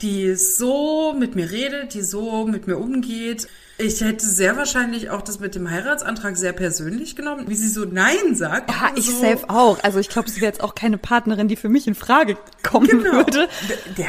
Die 0.02 0.34
so 0.36 1.13
mit 1.13 1.36
mir 1.36 1.52
redet, 1.52 1.93
die 1.93 2.02
so 2.02 2.47
mit 2.47 2.67
mir 2.67 2.78
umgeht. 2.78 3.47
Ich 3.78 3.99
hätte 4.02 4.25
sehr 4.25 4.56
wahrscheinlich 4.56 5.10
auch 5.10 5.21
das 5.21 5.39
mit 5.39 5.56
dem 5.56 5.69
Heiratsantrag 5.69 6.38
sehr 6.38 6.54
persönlich 6.54 7.15
genommen, 7.15 7.45
wie 7.47 7.56
sie 7.56 7.67
so 7.67 7.84
Nein 7.84 8.34
sagt. 8.34 8.71
Ja, 8.71 8.91
ich 8.95 9.08
so. 9.08 9.19
safe 9.19 9.49
auch. 9.49 9.84
Also 9.84 9.99
ich 9.99 10.08
glaube, 10.08 10.30
sie 10.30 10.39
wäre 10.39 10.52
jetzt 10.52 10.63
auch 10.63 10.73
keine 10.73 10.97
Partnerin, 10.97 11.49
die 11.49 11.58
für 11.58 11.69
mich 11.69 11.86
in 11.86 11.95
Frage 11.95 12.38
kommen 12.63 12.88
genau. 12.88 13.12
würde. 13.12 13.49
Ja, 13.97 14.08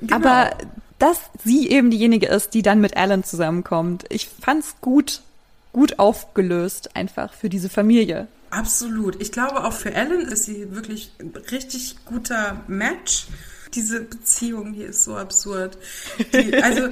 genau. 0.00 0.16
Aber 0.16 0.50
dass 1.04 1.20
sie 1.44 1.68
eben 1.68 1.90
diejenige 1.90 2.28
ist, 2.28 2.54
die 2.54 2.62
dann 2.62 2.80
mit 2.80 2.96
Alan 2.96 3.24
zusammenkommt. 3.24 4.06
Ich 4.08 4.26
fand's 4.26 4.76
gut. 4.80 5.20
gut 5.74 5.98
aufgelöst 5.98 6.96
einfach 6.96 7.34
für 7.34 7.50
diese 7.50 7.68
Familie. 7.68 8.26
Absolut. 8.48 9.20
Ich 9.20 9.30
glaube 9.30 9.64
auch 9.64 9.74
für 9.74 9.92
Ellen 9.92 10.22
ist 10.22 10.44
sie 10.44 10.74
wirklich 10.74 11.10
ein 11.20 11.34
richtig 11.50 11.96
guter 12.06 12.62
Match 12.68 13.26
diese 13.74 14.02
Beziehung, 14.02 14.72
die 14.72 14.82
ist 14.82 15.04
so 15.04 15.16
absurd. 15.16 15.76
Die, 16.32 16.54
also 16.62 16.88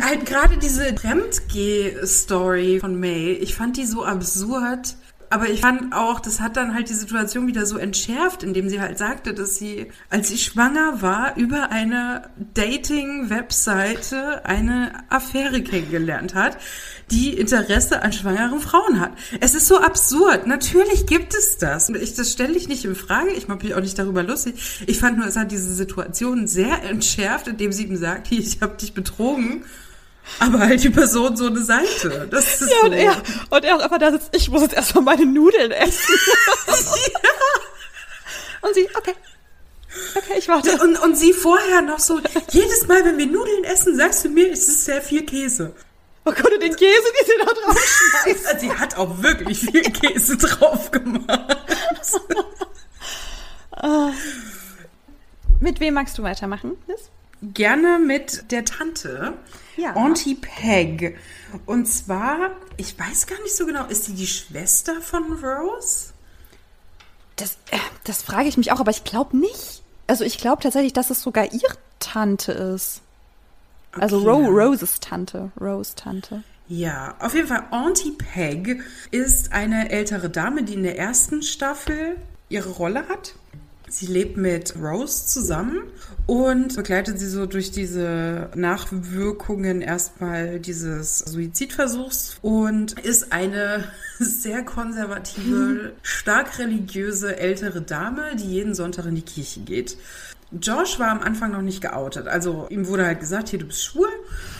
halt 0.00 0.26
gerade 0.26 0.56
diese 0.58 0.94
Fremdgeh-Story 0.94 2.80
von 2.80 2.98
May, 2.98 3.34
ich 3.34 3.54
fand 3.54 3.76
die 3.76 3.86
so 3.86 4.04
absurd. 4.04 4.96
Aber 5.28 5.48
ich 5.48 5.60
fand 5.60 5.92
auch, 5.92 6.20
das 6.20 6.40
hat 6.40 6.56
dann 6.56 6.74
halt 6.74 6.88
die 6.88 6.94
Situation 6.94 7.46
wieder 7.46 7.66
so 7.66 7.78
entschärft, 7.78 8.42
indem 8.42 8.68
sie 8.68 8.80
halt 8.80 8.96
sagte, 8.96 9.34
dass 9.34 9.56
sie, 9.56 9.88
als 10.08 10.28
sie 10.28 10.38
schwanger 10.38 11.02
war, 11.02 11.36
über 11.36 11.70
eine 11.70 12.30
Dating-Webseite 12.54 14.44
eine 14.44 14.92
Affäre 15.08 15.62
kennengelernt 15.62 16.34
hat, 16.34 16.58
die 17.10 17.34
Interesse 17.34 18.02
an 18.02 18.12
schwangeren 18.12 18.60
Frauen 18.60 19.00
hat. 19.00 19.12
Es 19.40 19.54
ist 19.54 19.66
so 19.66 19.78
absurd. 19.78 20.46
Natürlich 20.46 21.06
gibt 21.06 21.34
es 21.34 21.58
das. 21.58 21.88
Ich, 21.90 22.14
das 22.14 22.32
stelle 22.32 22.54
ich 22.54 22.68
nicht 22.68 22.84
in 22.84 22.94
Frage. 22.94 23.30
Ich 23.30 23.48
mache 23.48 23.64
mich 23.64 23.74
auch 23.74 23.80
nicht 23.80 23.98
darüber 23.98 24.22
lustig. 24.22 24.84
Ich 24.86 24.98
fand 24.98 25.18
nur, 25.18 25.26
es 25.26 25.36
hat 25.36 25.50
diese 25.50 25.74
Situation 25.74 26.46
sehr 26.46 26.82
entschärft, 26.84 27.48
indem 27.48 27.72
sie 27.72 27.84
ihm 27.84 27.96
sagt, 27.96 28.30
ich 28.30 28.60
habe 28.60 28.76
dich 28.76 28.94
betrogen 28.94 29.64
aber 30.38 30.60
halt 30.60 30.82
die 30.82 30.90
Person 30.90 31.36
so 31.36 31.46
eine 31.46 31.62
Seite. 31.62 32.28
Das 32.30 32.60
ist 32.60 32.70
ja, 32.70 32.76
so. 32.80 32.86
und 32.86 32.92
er, 32.92 33.16
und 33.50 33.64
er 33.64 33.76
auch 33.76 33.80
einfach 33.80 33.98
da 33.98 34.10
sitzt, 34.10 34.30
ich 34.32 34.50
muss 34.50 34.62
jetzt 34.62 34.74
erstmal 34.74 35.04
meine 35.04 35.26
Nudeln 35.26 35.70
essen. 35.70 36.14
ja. 36.66 36.74
Und 38.62 38.74
sie, 38.74 38.88
okay. 38.96 39.14
Okay, 40.16 40.38
ich 40.38 40.48
warte. 40.48 40.78
Und, 40.82 41.00
und 41.00 41.16
sie 41.16 41.32
vorher 41.32 41.82
noch 41.82 42.00
so, 42.00 42.20
jedes 42.50 42.86
Mal, 42.88 43.04
wenn 43.04 43.16
wir 43.16 43.26
Nudeln 43.26 43.64
essen, 43.64 43.96
sagst 43.96 44.24
du 44.24 44.28
mir, 44.28 44.50
es 44.50 44.68
ist 44.68 44.84
sehr 44.84 45.00
viel 45.00 45.24
Käse. 45.24 45.72
Oh 46.24 46.32
Gott, 46.32 46.52
und 46.52 46.62
den 46.62 46.74
Käse, 46.74 47.12
die 47.20 47.24
sie 47.24 47.32
da 47.38 47.52
drauf 47.52 47.78
schmeißt. 47.78 48.60
sie 48.60 48.72
hat 48.72 48.96
auch 48.96 49.22
wirklich 49.22 49.60
viel 49.60 49.82
Käse 49.82 50.36
drauf 50.36 50.90
gemacht. 50.90 51.56
uh, 53.82 54.10
mit 55.60 55.78
wem 55.78 55.94
magst 55.94 56.18
du 56.18 56.24
weitermachen, 56.24 56.76
Liz? 56.88 57.10
Gerne 57.42 58.00
mit 58.00 58.50
der 58.50 58.64
Tante. 58.64 59.34
Ja. 59.76 59.94
Auntie 59.94 60.34
Peg. 60.34 61.18
Und 61.66 61.86
zwar, 61.86 62.50
ich 62.76 62.98
weiß 62.98 63.26
gar 63.26 63.40
nicht 63.42 63.54
so 63.54 63.66
genau, 63.66 63.86
ist 63.86 64.04
sie 64.04 64.14
die 64.14 64.26
Schwester 64.26 65.00
von 65.00 65.24
Rose? 65.32 66.12
Das, 67.36 67.58
äh, 67.70 67.78
das 68.04 68.22
frage 68.22 68.48
ich 68.48 68.56
mich 68.56 68.72
auch, 68.72 68.80
aber 68.80 68.90
ich 68.90 69.04
glaube 69.04 69.36
nicht. 69.36 69.82
Also 70.06 70.24
ich 70.24 70.38
glaube 70.38 70.62
tatsächlich, 70.62 70.92
dass 70.92 71.10
es 71.10 71.22
sogar 71.22 71.52
ihre 71.52 71.76
Tante 71.98 72.52
ist. 72.52 73.02
Also 73.92 74.18
okay. 74.18 74.28
Also 74.28 74.48
Ro 74.48 74.48
Roses 74.48 75.00
Tante. 75.00 75.50
Rose 75.60 75.94
Tante. 75.94 76.42
Ja, 76.68 77.14
auf 77.20 77.34
jeden 77.34 77.46
Fall 77.46 77.64
Auntie 77.70 78.12
Peg 78.12 78.82
ist 79.10 79.52
eine 79.52 79.90
ältere 79.90 80.30
Dame, 80.30 80.64
die 80.64 80.74
in 80.74 80.82
der 80.82 80.98
ersten 80.98 81.42
Staffel 81.42 82.16
ihre 82.48 82.70
Rolle 82.70 83.08
hat. 83.08 83.34
Sie 83.88 84.06
lebt 84.06 84.36
mit 84.36 84.74
Rose 84.76 85.26
zusammen 85.26 85.82
und 86.26 86.74
begleitet 86.74 87.20
sie 87.20 87.28
so 87.28 87.46
durch 87.46 87.70
diese 87.70 88.50
Nachwirkungen 88.56 89.80
erstmal 89.80 90.58
dieses 90.58 91.20
Suizidversuchs 91.20 92.36
und 92.42 92.98
ist 93.00 93.32
eine 93.32 93.84
sehr 94.18 94.64
konservative, 94.64 95.92
stark 96.02 96.58
religiöse 96.58 97.36
ältere 97.38 97.80
Dame, 97.80 98.34
die 98.36 98.46
jeden 98.46 98.74
Sonntag 98.74 99.06
in 99.06 99.14
die 99.14 99.22
Kirche 99.22 99.60
geht. 99.60 99.96
Josh 100.52 100.98
war 100.98 101.08
am 101.08 101.20
Anfang 101.20 101.52
noch 101.52 101.62
nicht 101.62 101.80
geoutet. 101.80 102.28
Also 102.28 102.66
ihm 102.70 102.86
wurde 102.86 103.04
halt 103.04 103.20
gesagt, 103.20 103.48
hier, 103.48 103.58
du 103.58 103.66
bist 103.66 103.84
schwul. 103.84 104.08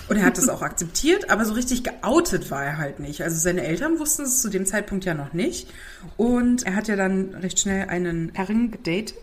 Und 0.09 0.17
er 0.17 0.25
hat 0.25 0.39
das 0.39 0.49
auch 0.49 0.63
akzeptiert, 0.63 1.31
aber 1.31 1.45
so 1.45 1.55
richtig 1.55 1.85
geoutet 1.85 2.51
war 2.51 2.65
er 2.65 2.79
halt 2.79 3.01
nicht. 3.01 3.23
Also 3.23 3.39
seine 3.39 3.63
Eltern 3.63 3.99
wussten 3.99 4.23
es 4.23 4.43
zu 4.43 4.49
dem 4.49 4.67
Zeitpunkt 4.67 5.05
ja 5.05 5.15
noch 5.15 5.33
nicht. 5.33 5.69
Und 6.17 6.65
er 6.65 6.75
hat 6.75 6.89
ja 6.89 6.97
dann 6.97 7.35
recht 7.35 7.61
schnell 7.61 7.89
einen 7.89 8.33
Herren 8.35 8.71
gedatet 8.71 9.15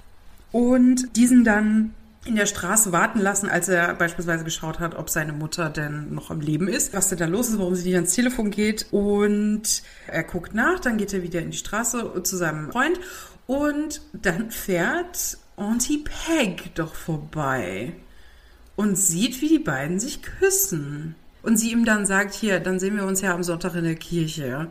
und 0.52 1.15
diesen 1.17 1.43
dann 1.43 1.93
in 2.26 2.36
der 2.36 2.45
Straße 2.45 2.93
warten 2.93 3.19
lassen, 3.19 3.49
als 3.49 3.67
er 3.67 3.93
beispielsweise 3.95 4.45
geschaut 4.45 4.80
hat, 4.80 4.95
ob 4.95 5.10
seine 5.10 5.34
Mutter 5.34 5.69
denn 5.69 6.13
noch 6.13 6.32
am 6.32 6.39
Leben 6.39 6.69
ist, 6.69 6.93
was 6.93 7.10
denn 7.10 7.17
da 7.17 7.26
los 7.26 7.49
ist, 7.49 7.60
warum 7.60 7.76
sie 7.76 7.84
nicht 7.84 7.95
ans 7.95 8.13
Telefon 8.13 8.49
geht. 8.49 8.86
Und 8.91 9.84
er 10.08 10.23
guckt 10.23 10.54
nach, 10.54 10.80
dann 10.80 10.97
geht 10.97 11.13
er 11.13 11.23
wieder 11.23 11.41
in 11.41 11.52
die 11.52 11.58
Straße 11.58 12.23
zu 12.23 12.38
seinem 12.38 12.71
Freund 12.71 12.97
und 13.45 14.02
dann 14.13 14.52
fährt 14.52 15.38
Auntie 15.56 16.04
Peg 16.04 16.74
doch 16.76 16.96
vorbei 16.96 17.94
und 18.76 18.98
sieht, 18.98 19.42
wie 19.42 19.50
die 19.50 19.60
beiden 19.60 20.00
sich 20.00 20.22
küssen. 20.22 21.16
Und 21.42 21.58
sie 21.58 21.72
ihm 21.72 21.86
dann 21.86 22.06
sagt, 22.06 22.34
hier, 22.34 22.60
dann 22.60 22.80
sehen 22.80 22.96
wir 22.96 23.06
uns 23.06 23.22
ja 23.22 23.34
am 23.34 23.44
Sonntag 23.44 23.76
in 23.76 23.84
der 23.84 23.96
Kirche. 23.96 24.68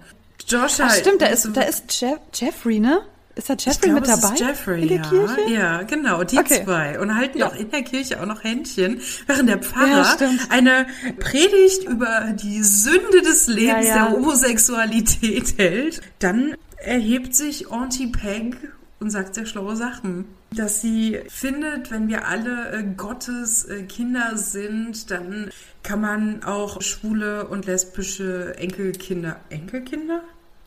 Josh 0.48 0.80
Ach, 0.80 0.94
stimmt, 0.94 1.22
da 1.22 1.26
ist, 1.26 1.48
da 1.52 1.62
ist 1.62 2.00
Jeff, 2.00 2.18
Jeffrey, 2.32 2.80
ne? 2.80 3.02
Ist 3.34 3.48
da 3.48 3.54
Jeffrey 3.54 3.90
glaube, 3.90 4.00
mit 4.00 4.08
dabei? 4.08 4.34
Jeffrey, 4.36 4.82
in 4.82 4.88
der 4.88 4.96
ja. 4.98 5.08
Kirche? 5.08 5.50
Ja, 5.50 5.82
genau, 5.82 6.24
die 6.24 6.38
okay. 6.38 6.64
zwei. 6.64 6.98
Und 6.98 7.14
halten 7.16 7.38
ja. 7.38 7.48
auch 7.48 7.54
in 7.54 7.70
der 7.70 7.82
Kirche 7.82 8.20
auch 8.20 8.26
noch 8.26 8.44
Händchen, 8.44 9.00
während 9.26 9.48
der 9.48 9.58
Pfarrer 9.58 10.16
ja, 10.20 10.30
eine 10.50 10.86
Predigt 11.18 11.84
über 11.84 12.34
die 12.34 12.62
Sünde 12.62 13.22
des 13.22 13.46
Lebens 13.46 13.86
der 13.86 14.10
Homosexualität 14.10 15.54
hält. 15.58 16.02
Dann 16.18 16.54
erhebt 16.76 17.34
sich 17.34 17.70
Auntie 17.70 18.08
Peg 18.08 18.56
und 19.02 19.10
sagt 19.10 19.34
sehr 19.34 19.46
schlaue 19.46 19.76
Sachen. 19.76 20.24
Dass 20.54 20.80
sie 20.80 21.20
findet, 21.28 21.90
wenn 21.90 22.08
wir 22.08 22.26
alle 22.26 22.70
äh, 22.72 22.84
Gottes 22.96 23.64
äh, 23.64 23.82
Kinder 23.82 24.36
sind, 24.36 25.10
dann 25.10 25.50
kann 25.82 26.00
man 26.00 26.44
auch 26.44 26.80
schwule 26.80 27.46
und 27.48 27.66
lesbische 27.66 28.56
Enkelkinder, 28.56 29.36
Enkelkinder? 29.50 30.22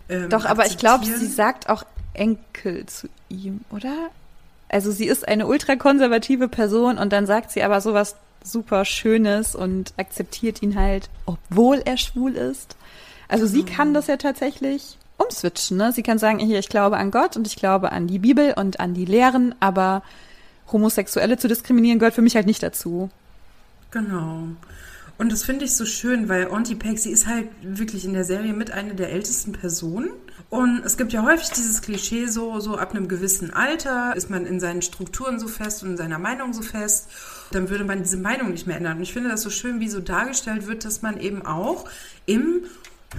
Ähm, 0.09 0.29
Doch, 0.29 0.45
aber 0.45 0.65
ich 0.67 0.77
glaube, 0.77 1.05
sie 1.05 1.27
sagt 1.27 1.69
auch 1.69 1.83
Enkel 2.13 2.85
zu 2.85 3.07
ihm, 3.29 3.61
oder? 3.71 4.09
Also 4.69 4.91
sie 4.91 5.05
ist 5.05 5.27
eine 5.27 5.47
ultrakonservative 5.47 6.47
Person 6.47 6.97
und 6.97 7.13
dann 7.13 7.25
sagt 7.25 7.51
sie 7.51 7.63
aber 7.63 7.81
sowas 7.81 8.15
super 8.43 8.85
Schönes 8.85 9.55
und 9.55 9.93
akzeptiert 9.97 10.61
ihn 10.61 10.79
halt, 10.79 11.09
obwohl 11.25 11.81
er 11.83 11.97
schwul 11.97 12.35
ist. 12.35 12.75
Also 13.27 13.47
sie 13.47 13.63
kann 13.63 13.93
das 13.93 14.07
ja 14.07 14.17
tatsächlich 14.17 14.97
umswitchen. 15.17 15.77
Ne? 15.77 15.91
Sie 15.91 16.03
kann 16.03 16.17
sagen, 16.17 16.39
hier, 16.39 16.59
ich 16.59 16.69
glaube 16.69 16.97
an 16.97 17.11
Gott 17.11 17.37
und 17.37 17.47
ich 17.47 17.55
glaube 17.55 17.91
an 17.91 18.07
die 18.07 18.19
Bibel 18.19 18.53
und 18.55 18.79
an 18.79 18.93
die 18.93 19.05
Lehren, 19.05 19.55
aber 19.59 20.03
Homosexuelle 20.71 21.37
zu 21.37 21.47
diskriminieren 21.47 21.99
gehört 21.99 22.15
für 22.15 22.21
mich 22.21 22.35
halt 22.35 22.47
nicht 22.47 22.63
dazu. 22.63 23.09
Genau. 23.91 24.47
Und 25.17 25.31
das 25.31 25.43
finde 25.43 25.65
ich 25.65 25.75
so 25.75 25.85
schön, 25.85 26.27
weil 26.27 26.49
Auntie 26.49 26.75
Peg, 26.75 26.99
sie 26.99 27.11
ist 27.11 27.27
halt 27.27 27.47
wirklich 27.61 28.03
in 28.03 28.13
der 28.13 28.25
Serie 28.25 28.53
mit 28.53 28.71
einer 28.71 28.93
der 28.93 29.11
ältesten 29.11 29.53
Personen. 29.53 30.09
Und 30.49 30.83
es 30.85 30.97
gibt 30.97 31.13
ja 31.13 31.23
häufig 31.23 31.49
dieses 31.51 31.81
Klischee, 31.81 32.27
so, 32.27 32.59
so 32.59 32.77
ab 32.77 32.91
einem 32.93 33.07
gewissen 33.07 33.53
Alter 33.53 34.15
ist 34.15 34.29
man 34.29 34.45
in 34.45 34.59
seinen 34.59 34.81
Strukturen 34.81 35.39
so 35.39 35.47
fest 35.47 35.83
und 35.83 35.91
in 35.91 35.97
seiner 35.97 36.19
Meinung 36.19 36.53
so 36.53 36.61
fest, 36.61 37.09
dann 37.51 37.69
würde 37.69 37.85
man 37.85 38.03
diese 38.03 38.17
Meinung 38.17 38.51
nicht 38.51 38.67
mehr 38.67 38.77
ändern. 38.77 38.97
Und 38.97 39.03
ich 39.03 39.13
finde 39.13 39.29
das 39.29 39.41
so 39.41 39.49
schön, 39.49 39.79
wie 39.79 39.89
so 39.89 40.01
dargestellt 40.01 40.67
wird, 40.67 40.83
dass 40.83 41.01
man 41.01 41.17
eben 41.17 41.45
auch 41.45 41.85
im 42.25 42.63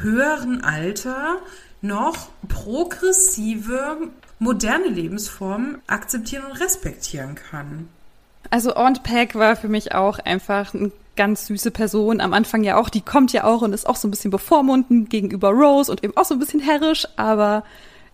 höheren 0.00 0.62
Alter 0.62 1.38
noch 1.80 2.28
progressive, 2.48 3.98
moderne 4.38 4.88
Lebensformen 4.88 5.78
akzeptieren 5.86 6.44
und 6.44 6.60
respektieren 6.60 7.34
kann. 7.34 7.88
Also 8.50 8.74
Aunt 8.74 9.02
Peg 9.02 9.34
war 9.34 9.56
für 9.56 9.68
mich 9.68 9.94
auch 9.94 10.18
einfach 10.18 10.72
ein 10.74 10.92
ganz 11.16 11.46
süße 11.46 11.70
Person. 11.70 12.20
Am 12.20 12.32
Anfang 12.32 12.62
ja 12.62 12.76
auch, 12.76 12.88
die 12.88 13.00
kommt 13.00 13.32
ja 13.32 13.44
auch 13.44 13.62
und 13.62 13.72
ist 13.72 13.88
auch 13.88 13.96
so 13.96 14.06
ein 14.06 14.10
bisschen 14.10 14.30
bevormundend 14.30 15.10
gegenüber 15.10 15.50
Rose 15.50 15.90
und 15.90 16.04
eben 16.04 16.16
auch 16.16 16.24
so 16.24 16.34
ein 16.34 16.38
bisschen 16.38 16.60
herrisch, 16.60 17.06
aber 17.16 17.64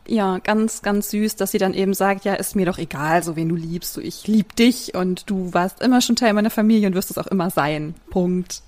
ja, 0.06 0.38
ganz, 0.38 0.82
ganz 0.82 1.10
süß, 1.10 1.36
dass 1.36 1.52
sie 1.52 1.58
dann 1.58 1.74
eben 1.74 1.94
sagt, 1.94 2.24
ja, 2.24 2.34
ist 2.34 2.56
mir 2.56 2.66
doch 2.66 2.78
egal, 2.78 3.22
so 3.22 3.36
wen 3.36 3.48
du 3.48 3.54
liebst, 3.54 3.92
so 3.92 4.00
ich 4.00 4.26
lieb 4.26 4.56
dich 4.56 4.94
und 4.94 5.30
du 5.30 5.52
warst 5.54 5.80
immer 5.80 6.00
schon 6.00 6.16
Teil 6.16 6.32
meiner 6.32 6.50
Familie 6.50 6.88
und 6.88 6.94
wirst 6.94 7.10
es 7.10 7.18
auch 7.18 7.28
immer 7.28 7.50
sein. 7.50 7.94
Punkt. 8.10 8.62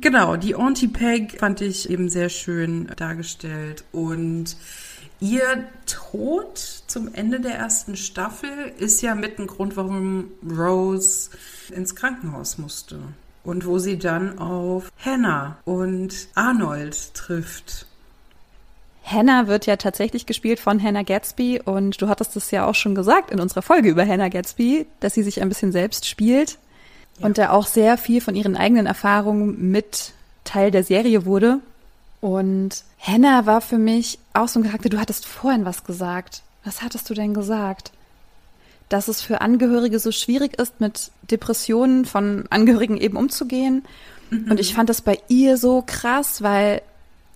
Genau, 0.00 0.36
die 0.36 0.54
Auntie 0.54 0.88
Peg 0.88 1.38
fand 1.40 1.60
ich 1.60 1.90
eben 1.90 2.08
sehr 2.08 2.28
schön 2.28 2.88
dargestellt. 2.96 3.84
Und 3.92 4.56
Ihr 5.20 5.64
Tod 5.86 6.58
zum 6.86 7.12
Ende 7.12 7.40
der 7.40 7.54
ersten 7.54 7.96
Staffel 7.96 8.50
ist 8.78 9.02
ja 9.02 9.16
mit 9.16 9.38
ein 9.40 9.48
Grund, 9.48 9.76
warum 9.76 10.30
Rose 10.48 11.30
ins 11.74 11.96
Krankenhaus 11.96 12.58
musste. 12.58 13.00
Und 13.42 13.66
wo 13.66 13.78
sie 13.78 13.98
dann 13.98 14.38
auf 14.38 14.92
Hannah 15.04 15.58
und 15.64 16.28
Arnold 16.34 17.14
trifft. 17.14 17.86
Hannah 19.02 19.48
wird 19.48 19.66
ja 19.66 19.76
tatsächlich 19.76 20.26
gespielt 20.26 20.60
von 20.60 20.80
Hannah 20.80 21.02
Gatsby. 21.02 21.62
Und 21.64 22.00
du 22.00 22.08
hattest 22.08 22.36
es 22.36 22.50
ja 22.52 22.66
auch 22.66 22.74
schon 22.74 22.94
gesagt 22.94 23.30
in 23.30 23.40
unserer 23.40 23.62
Folge 23.62 23.88
über 23.88 24.06
Hannah 24.06 24.28
Gatsby, 24.28 24.86
dass 25.00 25.14
sie 25.14 25.22
sich 25.22 25.40
ein 25.42 25.48
bisschen 25.48 25.72
selbst 25.72 26.06
spielt 26.06 26.58
ja. 27.18 27.26
und 27.26 27.38
da 27.38 27.50
auch 27.50 27.66
sehr 27.66 27.98
viel 27.98 28.20
von 28.20 28.34
ihren 28.34 28.56
eigenen 28.56 28.86
Erfahrungen 28.86 29.70
mit 29.70 30.12
Teil 30.44 30.70
der 30.70 30.84
Serie 30.84 31.24
wurde. 31.24 31.60
Und 32.20 32.84
Hannah 33.00 33.46
war 33.46 33.60
für 33.60 33.78
mich 33.78 34.18
auch 34.32 34.48
so 34.48 34.60
ein 34.60 34.64
Charakter, 34.64 34.88
du 34.88 34.98
hattest 34.98 35.26
vorhin 35.26 35.64
was 35.64 35.84
gesagt. 35.84 36.42
Was 36.64 36.82
hattest 36.82 37.08
du 37.08 37.14
denn 37.14 37.34
gesagt? 37.34 37.92
dass 38.88 39.08
es 39.08 39.20
für 39.20 39.40
Angehörige 39.40 39.98
so 39.98 40.12
schwierig 40.12 40.58
ist, 40.58 40.80
mit 40.80 41.10
Depressionen 41.30 42.04
von 42.04 42.44
Angehörigen 42.50 42.96
eben 42.96 43.16
umzugehen. 43.16 43.84
Mhm. 44.30 44.50
Und 44.50 44.60
ich 44.60 44.74
fand 44.74 44.88
das 44.88 45.02
bei 45.02 45.18
ihr 45.28 45.56
so 45.56 45.82
krass, 45.86 46.42
weil 46.42 46.82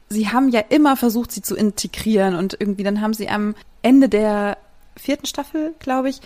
sie 0.08 0.28
haben 0.28 0.48
ja 0.48 0.60
immer 0.60 0.96
versucht, 0.96 1.32
sie 1.32 1.42
zu 1.42 1.54
integrieren 1.54 2.34
und 2.34 2.56
irgendwie 2.58 2.82
dann 2.82 3.00
haben 3.00 3.14
sie 3.14 3.28
am 3.28 3.54
Ende 3.82 4.08
der 4.08 4.56
vierten 4.96 5.26
Staffel, 5.26 5.74
glaube 5.78 6.08
ich, 6.10 6.20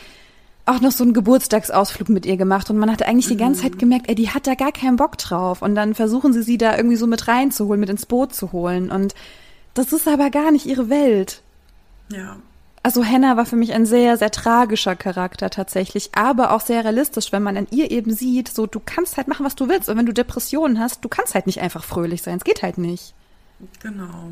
auch 0.66 0.80
noch 0.80 0.90
so 0.90 1.04
einen 1.04 1.14
Geburtstagsausflug 1.14 2.08
mit 2.08 2.26
ihr 2.26 2.36
gemacht 2.36 2.68
und 2.70 2.76
man 2.76 2.90
hatte 2.90 3.06
eigentlich 3.06 3.28
die 3.28 3.36
ganze 3.36 3.62
Zeit 3.62 3.74
mhm. 3.74 3.78
gemerkt, 3.78 4.08
ey, 4.08 4.14
die 4.16 4.30
hat 4.30 4.46
da 4.46 4.54
gar 4.54 4.72
keinen 4.72 4.96
Bock 4.96 5.16
drauf 5.16 5.62
und 5.62 5.74
dann 5.76 5.94
versuchen 5.94 6.32
sie 6.32 6.42
sie 6.42 6.58
da 6.58 6.76
irgendwie 6.76 6.96
so 6.96 7.06
mit 7.06 7.28
reinzuholen, 7.28 7.80
mit 7.80 7.88
ins 7.88 8.06
Boot 8.06 8.34
zu 8.34 8.52
holen 8.52 8.90
und 8.90 9.14
das 9.74 9.92
ist 9.92 10.08
aber 10.08 10.30
gar 10.30 10.50
nicht 10.50 10.66
ihre 10.66 10.90
Welt. 10.90 11.42
Ja. 12.10 12.36
Also 12.82 13.04
Hannah 13.04 13.36
war 13.36 13.46
für 13.46 13.56
mich 13.56 13.72
ein 13.72 13.86
sehr, 13.86 14.16
sehr 14.16 14.30
tragischer 14.30 14.96
Charakter 14.96 15.50
tatsächlich, 15.50 16.10
aber 16.14 16.52
auch 16.52 16.60
sehr 16.60 16.84
realistisch, 16.84 17.32
wenn 17.32 17.42
man 17.42 17.56
an 17.56 17.66
ihr 17.70 17.90
eben 17.90 18.12
sieht, 18.12 18.48
so 18.48 18.66
du 18.66 18.80
kannst 18.84 19.16
halt 19.16 19.28
machen, 19.28 19.46
was 19.46 19.54
du 19.54 19.68
willst 19.68 19.88
und 19.88 19.96
wenn 19.96 20.06
du 20.06 20.12
Depressionen 20.12 20.80
hast, 20.80 21.04
du 21.04 21.08
kannst 21.08 21.34
halt 21.34 21.46
nicht 21.46 21.60
einfach 21.60 21.84
fröhlich 21.84 22.22
sein, 22.22 22.38
es 22.38 22.44
geht 22.44 22.62
halt 22.62 22.78
nicht. 22.78 23.14
Genau. 23.82 24.30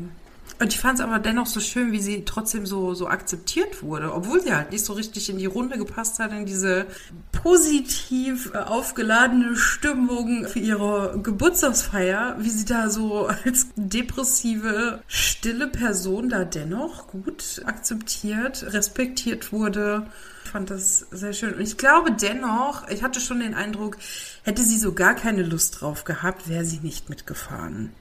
Und 0.57 0.73
ich 0.73 0.79
fand 0.79 0.99
es 0.99 1.05
aber 1.05 1.19
dennoch 1.19 1.47
so 1.47 1.59
schön, 1.59 1.91
wie 1.91 2.01
sie 2.01 2.23
trotzdem 2.23 2.65
so, 2.65 2.93
so 2.93 3.07
akzeptiert 3.07 3.83
wurde, 3.83 4.13
obwohl 4.13 4.41
sie 4.41 4.55
halt 4.55 4.71
nicht 4.71 4.85
so 4.85 4.93
richtig 4.93 5.29
in 5.29 5.37
die 5.37 5.47
Runde 5.47 5.77
gepasst 5.77 6.19
hat, 6.19 6.31
in 6.31 6.45
diese 6.45 6.85
positiv 7.31 8.51
äh, 8.53 8.59
aufgeladene 8.59 9.57
Stimmung 9.57 10.47
für 10.47 10.59
ihre 10.59 11.19
Geburtstagsfeier, 11.21 12.37
wie 12.39 12.49
sie 12.49 12.63
da 12.63 12.89
so 12.89 13.27
als 13.45 13.67
depressive, 13.75 15.01
stille 15.07 15.67
Person 15.67 16.29
da 16.29 16.45
dennoch 16.45 17.07
gut 17.07 17.61
akzeptiert, 17.65 18.63
respektiert 18.73 19.51
wurde. 19.51 20.05
Ich 20.45 20.51
fand 20.51 20.69
das 20.69 21.07
sehr 21.11 21.33
schön. 21.33 21.55
Und 21.55 21.61
ich 21.61 21.75
glaube 21.75 22.13
dennoch, 22.13 22.87
ich 22.87 23.03
hatte 23.03 23.19
schon 23.19 23.41
den 23.41 23.55
Eindruck, 23.55 23.97
hätte 24.43 24.63
sie 24.63 24.77
so 24.77 24.93
gar 24.93 25.15
keine 25.15 25.43
Lust 25.43 25.81
drauf 25.81 26.05
gehabt, 26.05 26.47
wäre 26.47 26.63
sie 26.63 26.79
nicht 26.79 27.09
mitgefahren. 27.09 27.91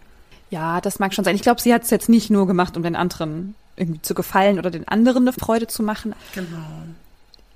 Ja, 0.55 0.81
das 0.81 1.01
mag 1.01 1.13
schon 1.13 1.25
sein. 1.25 1.35
Ich 1.35 1.43
glaube, 1.43 1.61
sie 1.61 1.75
hat 1.75 1.83
es 1.83 1.91
jetzt 1.91 2.09
nicht 2.09 2.31
nur 2.31 2.47
gemacht, 2.47 2.77
um 2.77 2.85
den 2.85 2.95
anderen 2.95 3.57
irgendwie 3.75 4.01
zu 4.03 4.15
gefallen 4.15 4.61
oder 4.61 4.71
den 4.71 4.87
anderen 4.87 5.25
eine 5.25 5.33
Freude 5.33 5.67
zu 5.67 5.83
machen. 5.83 6.15
Genau. 6.33 6.63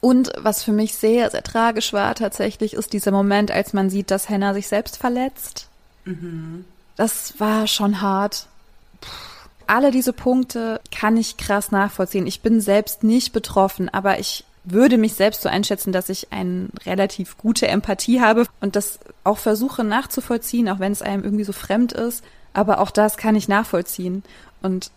Und 0.01 0.33
was 0.37 0.65
für 0.65 0.73
mich 0.73 0.97
sehr, 0.97 1.31
sehr 1.31 1.45
tragisch 1.45 1.93
war 1.93 2.17
tatsächlich, 2.17 2.75
ist 2.75 2.93
dieser 2.93 3.13
Moment, 3.13 3.53
als 3.53 3.73
man 3.73 3.89
sieht, 3.89 4.11
dass 4.11 4.29
Hannah 4.29 4.53
sich 4.53 4.67
selbst 4.67 4.97
verletzt. 4.97 5.69
Mhm. 6.07 6.65
Das 6.97 7.39
war 7.39 7.69
schon 7.69 8.01
hart. 8.01 8.49
Puh. 9.01 9.11
Alle 9.69 9.93
diese 9.93 10.13
Punkte 10.13 10.81
kann 10.91 11.17
ich 11.17 11.37
krass 11.37 11.71
nachvollziehen. 11.71 12.27
Ich 12.27 12.41
bin 12.41 12.61
selbst 12.61 13.05
nicht 13.05 13.33
betroffen, 13.33 13.89
aber 13.89 14.19
ich 14.19 14.45
würde 14.65 14.99
mich 14.99 15.15
selbst 15.15 15.43
so 15.43 15.49
einschätzen, 15.49 15.93
dass 15.93 16.09
ich 16.09 16.33
eine 16.33 16.71
relativ 16.85 17.39
gute 17.39 17.69
Empathie 17.69 18.21
habe 18.21 18.47
und 18.61 18.75
das 18.75 18.99
auch 19.23 19.39
versuche 19.39 19.85
nachzuvollziehen, 19.85 20.69
auch 20.69 20.81
wenn 20.81 20.91
es 20.91 21.03
einem 21.03 21.23
irgendwie 21.23 21.45
so 21.45 21.53
fremd 21.53 21.93
ist. 21.93 22.25
Aber 22.59 22.81
auch 22.81 22.91
das 22.91 23.17
kann 23.17 23.37
ich 23.37 23.47
nachvollziehen. 23.47 24.25
Und 24.63 24.91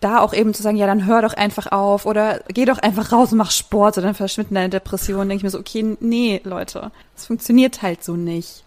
da 0.00 0.18
auch 0.18 0.32
eben 0.32 0.54
zu 0.54 0.62
sagen, 0.62 0.76
ja, 0.76 0.88
dann 0.88 1.06
hör 1.06 1.22
doch 1.22 1.34
einfach 1.34 1.70
auf 1.70 2.04
oder 2.04 2.40
geh 2.48 2.64
doch 2.64 2.78
einfach 2.78 3.12
raus 3.12 3.30
und 3.30 3.38
mach 3.38 3.52
Sport 3.52 3.96
und 3.96 4.04
dann 4.04 4.16
verschwinden 4.16 4.56
deine 4.56 4.70
Depressionen, 4.70 5.28
denke 5.28 5.36
ich 5.36 5.44
mir 5.44 5.50
so, 5.50 5.60
okay, 5.60 5.96
nee, 6.00 6.40
Leute, 6.42 6.90
das 7.14 7.26
funktioniert 7.26 7.82
halt 7.82 8.02
so 8.02 8.16
nicht. 8.16 8.64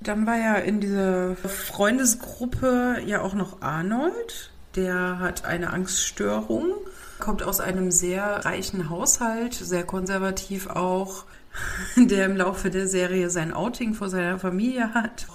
Dann 0.00 0.26
war 0.26 0.38
ja 0.38 0.54
in 0.56 0.80
dieser 0.80 1.36
Freundesgruppe 1.36 2.96
ja 3.06 3.20
auch 3.20 3.34
noch 3.34 3.62
Arnold, 3.62 4.50
der 4.74 5.20
hat 5.20 5.44
eine 5.44 5.72
Angststörung, 5.72 6.72
kommt 7.20 7.44
aus 7.44 7.60
einem 7.60 7.92
sehr 7.92 8.44
reichen 8.44 8.90
Haushalt, 8.90 9.54
sehr 9.54 9.84
konservativ 9.84 10.68
auch, 10.68 11.26
der 11.96 12.26
im 12.26 12.36
Laufe 12.36 12.70
der 12.70 12.88
Serie 12.88 13.30
sein 13.30 13.52
Outing 13.52 13.94
vor 13.94 14.08
seiner 14.08 14.38
Familie 14.40 14.94
hat. 14.94 15.26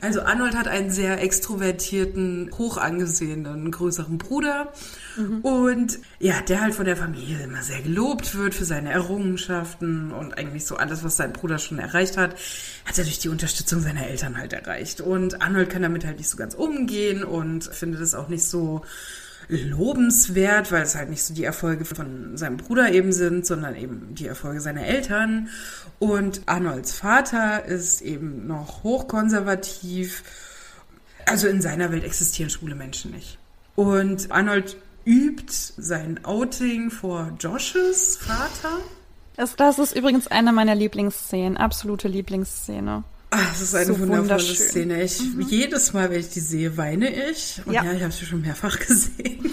Also 0.00 0.22
Arnold 0.22 0.56
hat 0.56 0.66
einen 0.66 0.90
sehr 0.90 1.22
extrovertierten, 1.22 2.50
hoch 2.56 2.78
angesehenen, 2.78 3.70
größeren 3.70 4.18
Bruder. 4.18 4.72
Mhm. 5.16 5.40
Und 5.40 5.98
ja, 6.18 6.40
der 6.40 6.60
halt 6.62 6.74
von 6.74 6.86
der 6.86 6.96
Familie 6.96 7.42
immer 7.42 7.62
sehr 7.62 7.82
gelobt 7.82 8.34
wird 8.34 8.54
für 8.54 8.64
seine 8.64 8.90
Errungenschaften 8.92 10.12
und 10.12 10.38
eigentlich 10.38 10.64
so 10.66 10.76
alles, 10.76 11.04
was 11.04 11.16
sein 11.16 11.32
Bruder 11.32 11.58
schon 11.58 11.78
erreicht 11.78 12.16
hat, 12.16 12.34
hat 12.84 12.98
er 12.98 13.04
durch 13.04 13.18
die 13.18 13.28
Unterstützung 13.28 13.80
seiner 13.80 14.06
Eltern 14.06 14.38
halt 14.38 14.52
erreicht. 14.52 15.00
Und 15.00 15.42
Arnold 15.42 15.70
kann 15.70 15.82
damit 15.82 16.06
halt 16.06 16.18
nicht 16.18 16.30
so 16.30 16.36
ganz 16.36 16.54
umgehen 16.54 17.22
und 17.22 17.64
findet 17.64 18.00
es 18.00 18.14
auch 18.14 18.28
nicht 18.28 18.44
so 18.44 18.82
lobenswert, 19.50 20.70
weil 20.70 20.82
es 20.82 20.94
halt 20.94 21.10
nicht 21.10 21.22
so 21.22 21.34
die 21.34 21.44
Erfolge 21.44 21.84
von 21.84 22.36
seinem 22.36 22.56
Bruder 22.56 22.92
eben 22.92 23.12
sind, 23.12 23.46
sondern 23.46 23.74
eben 23.76 24.14
die 24.14 24.26
Erfolge 24.26 24.60
seiner 24.60 24.86
Eltern. 24.86 25.48
Und 25.98 26.42
Arnolds 26.46 26.92
Vater 26.92 27.64
ist 27.64 28.00
eben 28.00 28.46
noch 28.46 28.82
hochkonservativ. 28.84 30.22
Also 31.26 31.48
in 31.48 31.60
seiner 31.60 31.92
Welt 31.92 32.04
existieren 32.04 32.50
schwule 32.50 32.74
Menschen 32.74 33.10
nicht. 33.10 33.38
Und 33.76 34.30
Arnold 34.30 34.76
übt 35.04 35.52
sein 35.76 36.24
Outing 36.24 36.90
vor 36.90 37.32
Joshes 37.40 38.16
Vater. 38.16 38.78
Das, 39.36 39.56
das 39.56 39.78
ist 39.78 39.96
übrigens 39.96 40.26
eine 40.26 40.52
meiner 40.52 40.74
Lieblingsszenen, 40.74 41.56
absolute 41.56 42.08
Lieblingsszene. 42.08 43.04
Ach, 43.30 43.50
das 43.52 43.60
ist 43.60 43.74
eine 43.74 43.86
so 43.86 43.98
wundervolle 44.00 44.40
Szene. 44.40 45.02
Ich, 45.04 45.20
mhm. 45.20 45.42
Jedes 45.42 45.92
Mal, 45.92 46.10
wenn 46.10 46.20
ich 46.20 46.30
die 46.30 46.40
sehe, 46.40 46.76
weine 46.76 47.30
ich. 47.30 47.60
Und 47.64 47.72
ja, 47.72 47.84
ja 47.84 47.92
ich 47.92 48.02
habe 48.02 48.12
sie 48.12 48.26
schon 48.26 48.40
mehrfach 48.40 48.78
gesehen. 48.86 49.50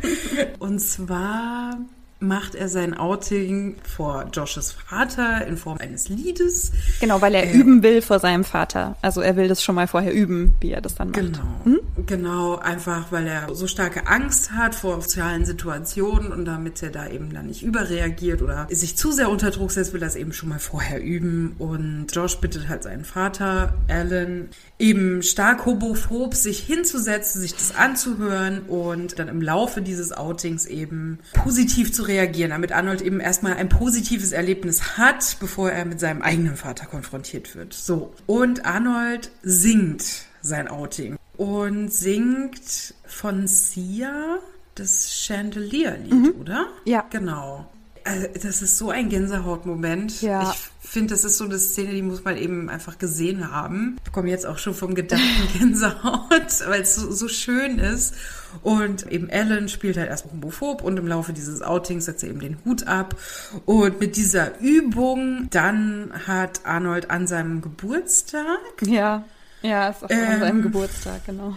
und 0.60 0.78
zwar 0.78 1.78
macht 2.18 2.54
er 2.54 2.68
sein 2.68 2.94
Outing 2.94 3.76
vor 3.82 4.26
Joshes 4.32 4.72
Vater 4.72 5.46
in 5.46 5.56
Form 5.56 5.78
eines 5.78 6.08
Liedes. 6.08 6.72
Genau, 7.00 7.20
weil 7.20 7.34
er 7.34 7.44
äh, 7.44 7.52
üben 7.52 7.82
will 7.82 8.00
vor 8.00 8.20
seinem 8.20 8.44
Vater. 8.44 8.96
Also 9.02 9.20
er 9.20 9.36
will 9.36 9.48
das 9.48 9.62
schon 9.62 9.74
mal 9.74 9.86
vorher 9.86 10.14
üben, 10.14 10.54
wie 10.60 10.70
er 10.70 10.80
das 10.80 10.94
dann 10.94 11.10
macht. 11.10 11.20
Genau, 11.20 11.44
hm? 11.64 11.80
genau, 12.06 12.56
einfach 12.56 13.12
weil 13.12 13.26
er 13.26 13.54
so 13.54 13.66
starke 13.66 14.06
Angst 14.06 14.52
hat 14.52 14.74
vor 14.74 15.00
sozialen 15.02 15.44
Situationen 15.44 16.32
und 16.32 16.46
damit 16.46 16.82
er 16.82 16.90
da 16.90 17.08
eben 17.08 17.32
dann 17.34 17.46
nicht 17.46 17.62
überreagiert 17.62 18.40
oder 18.40 18.66
sich 18.70 18.96
zu 18.96 19.12
sehr 19.12 19.28
unter 19.28 19.50
Druck 19.50 19.70
setzt, 19.70 19.92
will 19.92 20.02
er 20.02 20.06
das 20.06 20.16
eben 20.16 20.32
schon 20.32 20.48
mal 20.48 20.58
vorher 20.58 21.02
üben. 21.02 21.54
Und 21.58 22.06
Josh 22.12 22.38
bittet 22.38 22.68
halt 22.68 22.82
seinen 22.82 23.04
Vater, 23.04 23.74
Alan, 23.88 24.48
eben 24.78 25.22
stark 25.22 25.64
homophob 25.64 26.34
sich 26.34 26.60
hinzusetzen, 26.60 27.40
sich 27.40 27.54
das 27.54 27.74
anzuhören 27.74 28.62
und 28.62 29.18
dann 29.18 29.28
im 29.28 29.40
Laufe 29.40 29.80
dieses 29.80 30.12
Outings 30.12 30.66
eben 30.66 31.18
positiv 31.32 31.92
zu 31.92 32.02
reagieren, 32.02 32.50
damit 32.50 32.72
Arnold 32.72 33.00
eben 33.00 33.20
erstmal 33.20 33.54
ein 33.54 33.68
positives 33.68 34.32
Erlebnis 34.32 34.98
hat, 34.98 35.38
bevor 35.40 35.70
er 35.70 35.84
mit 35.84 36.00
seinem 36.00 36.22
eigenen 36.22 36.56
Vater 36.56 36.86
konfrontiert 36.86 37.54
wird. 37.56 37.72
So. 37.72 38.12
Und 38.26 38.66
Arnold 38.66 39.30
singt 39.42 40.04
sein 40.42 40.68
Outing 40.68 41.16
und 41.36 41.92
singt 41.92 42.94
von 43.06 43.46
Sia 43.46 44.38
das 44.74 45.14
Chandelier-Lied, 45.14 46.12
mhm. 46.12 46.34
oder? 46.40 46.66
Ja. 46.84 47.04
Genau. 47.10 47.66
Also, 48.06 48.28
das 48.34 48.62
ist 48.62 48.78
so 48.78 48.90
ein 48.90 49.08
Gänsehautmoment. 49.08 50.22
Ja. 50.22 50.52
Ich 50.52 50.88
finde, 50.88 51.14
das 51.14 51.24
ist 51.24 51.38
so 51.38 51.44
eine 51.44 51.58
Szene, 51.58 51.92
die 51.92 52.02
muss 52.02 52.22
man 52.22 52.36
eben 52.36 52.70
einfach 52.70 52.98
gesehen 52.98 53.50
haben. 53.50 53.96
Ich 53.98 54.04
bekomme 54.04 54.30
jetzt 54.30 54.46
auch 54.46 54.58
schon 54.58 54.74
vom 54.74 54.94
Gedanken 54.94 55.48
Gänsehaut, 55.58 56.68
weil 56.68 56.82
es 56.82 56.94
so, 56.94 57.10
so 57.10 57.26
schön 57.26 57.80
ist. 57.80 58.14
Und 58.62 59.10
eben 59.10 59.28
Ellen 59.28 59.68
spielt 59.68 59.96
halt 59.96 60.08
erst 60.08 60.24
homophob 60.26 60.82
und 60.82 60.96
im 60.98 61.08
Laufe 61.08 61.32
dieses 61.32 61.62
Outings 61.62 62.04
setzt 62.04 62.22
er 62.22 62.30
eben 62.30 62.40
den 62.40 62.58
Hut 62.64 62.86
ab. 62.86 63.16
Und 63.64 63.98
mit 63.98 64.16
dieser 64.16 64.60
Übung, 64.60 65.48
dann 65.50 66.12
hat 66.26 66.60
Arnold 66.64 67.10
an 67.10 67.26
seinem 67.26 67.60
Geburtstag. 67.60 68.46
Ja, 68.82 69.24
ja, 69.62 69.88
ist 69.88 70.04
auch 70.04 70.10
ähm, 70.10 70.28
an 70.30 70.40
seinem 70.40 70.62
Geburtstag, 70.62 71.26
genau 71.26 71.56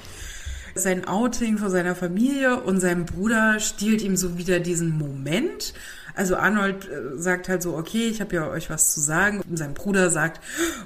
sein 0.76 1.06
Outing 1.06 1.58
vor 1.58 1.70
seiner 1.70 1.96
Familie 1.96 2.62
und 2.62 2.80
sein 2.80 3.06
Bruder 3.06 3.60
stiehlt 3.60 4.02
ihm 4.02 4.16
so 4.16 4.38
wieder 4.38 4.60
diesen 4.60 4.98
Moment. 4.98 5.74
Also 6.16 6.36
Arnold 6.36 6.88
äh, 6.88 7.18
sagt 7.18 7.50
halt 7.50 7.62
so, 7.62 7.76
okay, 7.76 8.08
ich 8.08 8.22
habe 8.22 8.36
ja 8.36 8.48
euch 8.48 8.70
was 8.70 8.94
zu 8.94 9.00
sagen. 9.00 9.42
Und 9.50 9.58
sein 9.58 9.74
Bruder 9.74 10.10
sagt, 10.10 10.42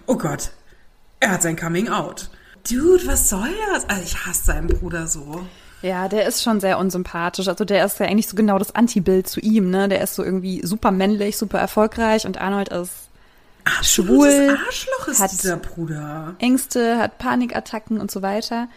oh 0.06 0.18
Gott, 0.18 0.52
er 1.20 1.32
hat 1.32 1.42
sein 1.42 1.56
Coming 1.56 1.90
Out. 1.90 2.30
Dude, 2.70 3.06
was 3.06 3.30
soll 3.30 3.50
das? 3.74 3.90
Also 3.90 4.04
ich 4.04 4.26
hasse 4.26 4.46
seinen 4.46 4.68
Bruder 4.68 5.08
so. 5.08 5.46
Ja, 5.82 6.08
der 6.08 6.26
ist 6.26 6.44
schon 6.44 6.62
sehr 6.62 6.78
unsympathisch. 6.78 7.48
Also 7.48 7.66
der 7.66 7.86
ist 7.86 8.00
ja 8.00 8.06
eigentlich 8.06 8.30
so 8.30 8.38
genau 8.38 8.58
das 8.58 8.74
Antibild 8.74 9.28
zu 9.28 9.42
ihm, 9.42 9.70
ne? 9.70 9.90
Der 9.90 10.02
ist 10.02 10.16
so 10.16 10.24
irgendwie 10.24 10.66
super 10.66 10.92
männlich, 10.92 11.38
super 11.38 11.60
erfolgreich 11.60 12.26
und 12.26 12.40
Arnold 12.40 12.70
ist 12.70 12.92
Absolutes 13.66 14.34
schwul. 14.36 14.58
Arschloch 14.66 15.08
ist 15.08 15.20
hat 15.20 15.32
dieser 15.32 15.58
Bruder. 15.58 16.36
Ängste, 16.40 16.98
hat 16.98 17.18
Panikattacken 17.18 18.00
und 18.00 18.12
so 18.12 18.22
weiter. 18.22 18.68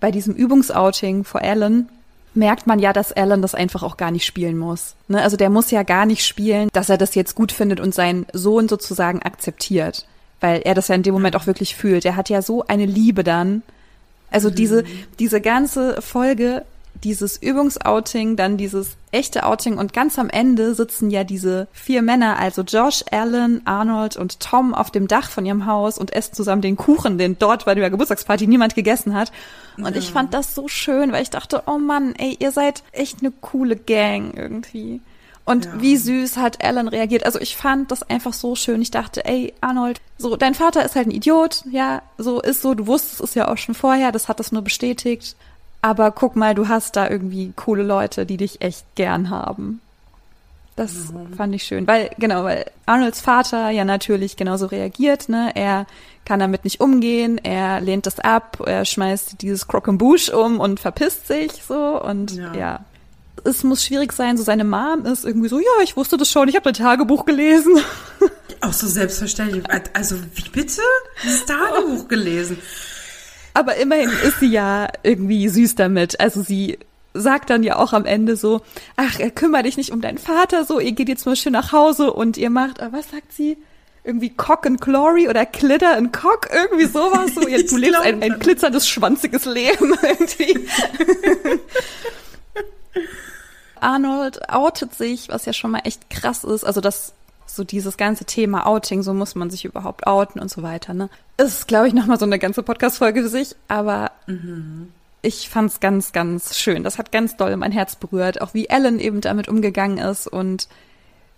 Bei 0.00 0.10
diesem 0.10 0.34
Übungsouting 0.34 1.24
vor 1.24 1.42
Alan 1.42 1.88
merkt 2.34 2.66
man 2.66 2.78
ja, 2.78 2.92
dass 2.92 3.12
Alan 3.12 3.42
das 3.42 3.54
einfach 3.54 3.82
auch 3.82 3.96
gar 3.96 4.10
nicht 4.10 4.24
spielen 4.24 4.58
muss. 4.58 4.94
Ne? 5.08 5.22
Also 5.22 5.36
der 5.36 5.50
muss 5.50 5.70
ja 5.70 5.82
gar 5.82 6.06
nicht 6.06 6.24
spielen, 6.24 6.68
dass 6.72 6.88
er 6.88 6.98
das 6.98 7.14
jetzt 7.14 7.34
gut 7.34 7.52
findet 7.52 7.80
und 7.80 7.94
seinen 7.94 8.26
Sohn 8.32 8.68
sozusagen 8.68 9.22
akzeptiert, 9.22 10.06
weil 10.40 10.62
er 10.64 10.74
das 10.74 10.88
ja 10.88 10.94
in 10.94 11.02
dem 11.02 11.14
Moment 11.14 11.36
auch 11.36 11.46
wirklich 11.46 11.76
fühlt. 11.76 12.04
Er 12.04 12.16
hat 12.16 12.28
ja 12.28 12.42
so 12.42 12.64
eine 12.66 12.86
Liebe 12.86 13.24
dann. 13.24 13.62
Also 14.30 14.50
mhm. 14.50 14.54
diese, 14.54 14.84
diese 15.18 15.40
ganze 15.40 16.00
Folge 16.00 16.64
dieses 17.04 17.40
Übungsouting, 17.42 18.36
dann 18.36 18.56
dieses 18.56 18.96
echte 19.10 19.44
Outing 19.44 19.76
und 19.76 19.92
ganz 19.92 20.18
am 20.18 20.30
Ende 20.30 20.74
sitzen 20.74 21.10
ja 21.10 21.24
diese 21.24 21.66
vier 21.72 22.02
Männer, 22.02 22.38
also 22.38 22.62
Josh, 22.62 23.04
Alan, 23.10 23.62
Arnold 23.64 24.16
und 24.16 24.40
Tom 24.40 24.74
auf 24.74 24.90
dem 24.90 25.08
Dach 25.08 25.30
von 25.30 25.44
ihrem 25.44 25.66
Haus 25.66 25.98
und 25.98 26.12
essen 26.12 26.34
zusammen 26.34 26.62
den 26.62 26.76
Kuchen, 26.76 27.18
den 27.18 27.38
dort 27.38 27.64
bei 27.64 27.74
der 27.74 27.90
Geburtstagsparty 27.90 28.46
niemand 28.46 28.74
gegessen 28.74 29.14
hat. 29.14 29.32
Und 29.76 29.94
ja. 29.94 29.96
ich 29.96 30.10
fand 30.10 30.34
das 30.34 30.54
so 30.54 30.68
schön, 30.68 31.12
weil 31.12 31.22
ich 31.22 31.30
dachte, 31.30 31.62
oh 31.66 31.78
Mann, 31.78 32.14
ey, 32.16 32.36
ihr 32.38 32.52
seid 32.52 32.82
echt 32.92 33.20
eine 33.20 33.30
coole 33.30 33.76
Gang 33.76 34.34
irgendwie. 34.36 35.00
Und 35.44 35.64
ja. 35.64 35.72
wie 35.80 35.96
süß 35.96 36.36
hat 36.36 36.64
Alan 36.64 36.88
reagiert. 36.88 37.24
Also 37.24 37.40
ich 37.40 37.56
fand 37.56 37.90
das 37.90 38.02
einfach 38.02 38.32
so 38.32 38.54
schön. 38.54 38.80
Ich 38.80 38.90
dachte, 38.90 39.24
ey, 39.24 39.52
Arnold, 39.60 40.00
so, 40.18 40.36
dein 40.36 40.54
Vater 40.54 40.84
ist 40.84 40.94
halt 40.94 41.08
ein 41.08 41.12
Idiot, 41.12 41.64
ja, 41.70 42.02
so 42.16 42.40
ist 42.40 42.62
so, 42.62 42.74
du 42.74 42.86
wusstest 42.86 43.20
es 43.20 43.34
ja 43.34 43.48
auch 43.48 43.58
schon 43.58 43.74
vorher, 43.74 44.12
das 44.12 44.28
hat 44.28 44.38
das 44.38 44.52
nur 44.52 44.62
bestätigt. 44.62 45.36
Aber 45.80 46.12
guck 46.12 46.36
mal, 46.36 46.54
du 46.54 46.68
hast 46.68 46.94
da 46.94 47.10
irgendwie 47.10 47.52
coole 47.56 47.82
Leute, 47.82 48.24
die 48.24 48.36
dich 48.36 48.60
echt 48.60 48.86
gern 48.94 49.30
haben. 49.30 49.80
Das 50.76 51.12
mhm. 51.12 51.34
fand 51.34 51.54
ich 51.54 51.64
schön, 51.64 51.86
weil 51.86 52.10
genau, 52.18 52.44
weil 52.44 52.64
Arnolds 52.86 53.20
Vater 53.20 53.70
ja 53.70 53.84
natürlich 53.84 54.36
genauso 54.36 54.66
reagiert, 54.66 55.28
ne? 55.28 55.50
Er 55.54 55.86
kann 56.24 56.40
damit 56.40 56.64
nicht 56.64 56.80
umgehen, 56.80 57.38
er 57.38 57.80
lehnt 57.80 58.06
das 58.06 58.20
ab, 58.20 58.62
er 58.64 58.84
schmeißt 58.84 59.42
dieses 59.42 59.66
Croquembouche 59.68 60.34
um 60.36 60.60
und 60.60 60.80
verpisst 60.80 61.26
sich 61.26 61.52
so 61.66 62.02
und 62.02 62.32
ja. 62.36 62.54
ja. 62.54 62.84
Es 63.44 63.64
muss 63.64 63.84
schwierig 63.84 64.12
sein, 64.12 64.36
so 64.36 64.44
seine 64.44 64.62
Mom 64.62 65.04
ist 65.04 65.24
irgendwie 65.24 65.48
so, 65.48 65.58
ja, 65.58 65.82
ich 65.82 65.96
wusste 65.96 66.16
das 66.16 66.30
schon, 66.30 66.48
ich 66.48 66.54
habe 66.54 66.64
dein 66.64 66.74
Tagebuch 66.74 67.24
gelesen. 67.24 67.76
Auch 68.60 68.72
so 68.72 68.86
selbstverständlich. 68.86 69.64
Also, 69.94 70.16
wie 70.34 70.48
bitte? 70.50 70.82
Das 71.24 71.44
Tagebuch 71.46 72.06
gelesen. 72.06 72.58
Aber 73.54 73.76
immerhin 73.76 74.10
ist 74.10 74.40
sie 74.40 74.50
ja 74.50 74.88
irgendwie 75.02 75.48
süß 75.48 75.74
damit. 75.74 76.20
Also 76.20 76.42
sie 76.42 76.78
sagt 77.14 77.50
dann 77.50 77.62
ja 77.62 77.76
auch 77.76 77.92
am 77.92 78.04
Ende 78.04 78.36
so, 78.36 78.62
ach, 78.96 79.18
kümmere 79.34 79.64
dich 79.64 79.76
nicht 79.76 79.92
um 79.92 80.00
deinen 80.00 80.18
Vater, 80.18 80.64
so, 80.64 80.80
ihr 80.80 80.92
geht 80.92 81.08
jetzt 81.08 81.26
mal 81.26 81.36
schön 81.36 81.52
nach 81.52 81.72
Hause 81.72 82.12
und 82.12 82.36
ihr 82.36 82.50
macht, 82.50 82.80
äh, 82.80 82.92
was 82.92 83.10
sagt 83.10 83.32
sie? 83.32 83.58
Irgendwie 84.04 84.30
Cock 84.30 84.66
and 84.66 84.80
Glory 84.80 85.28
oder 85.28 85.46
Glitter 85.46 85.96
and 85.96 86.12
Cock, 86.12 86.48
irgendwie 86.52 86.86
sowas. 86.86 87.34
So, 87.34 87.42
du 87.42 87.76
lebst 87.76 88.00
ein, 88.00 88.20
ein 88.20 88.38
glitzerndes, 88.40 88.88
schwanziges 88.88 89.44
Leben 89.44 89.94
irgendwie. 90.02 90.68
Arnold 93.80 94.48
outet 94.48 94.94
sich, 94.94 95.28
was 95.28 95.44
ja 95.44 95.52
schon 95.52 95.70
mal 95.70 95.82
echt 95.84 96.10
krass 96.10 96.42
ist. 96.42 96.64
Also 96.64 96.80
das 96.80 97.14
so 97.46 97.64
dieses 97.64 97.96
ganze 97.96 98.24
Thema 98.24 98.66
Outing, 98.66 99.02
so 99.02 99.12
muss 99.12 99.34
man 99.34 99.50
sich 99.50 99.64
überhaupt 99.64 100.06
outen 100.06 100.40
und 100.40 100.50
so 100.50 100.62
weiter. 100.62 100.94
Ne? 100.94 101.10
Ist, 101.36 101.68
glaube 101.68 101.88
ich, 101.88 101.94
nochmal 101.94 102.18
so 102.18 102.24
eine 102.24 102.38
ganze 102.38 102.62
Podcast-Folge 102.62 103.22
für 103.22 103.28
sich, 103.28 103.54
aber 103.68 104.10
mhm. 104.26 104.92
Ich 105.22 105.48
fand's 105.48 105.78
ganz, 105.80 106.12
ganz 106.12 106.58
schön. 106.58 106.82
Das 106.82 106.98
hat 106.98 107.12
ganz 107.12 107.36
doll 107.36 107.56
mein 107.56 107.72
Herz 107.72 107.96
berührt, 107.96 108.40
auch 108.40 108.54
wie 108.54 108.68
Ellen 108.68 108.98
eben 108.98 109.20
damit 109.20 109.48
umgegangen 109.48 109.98
ist 109.98 110.26
und 110.26 110.68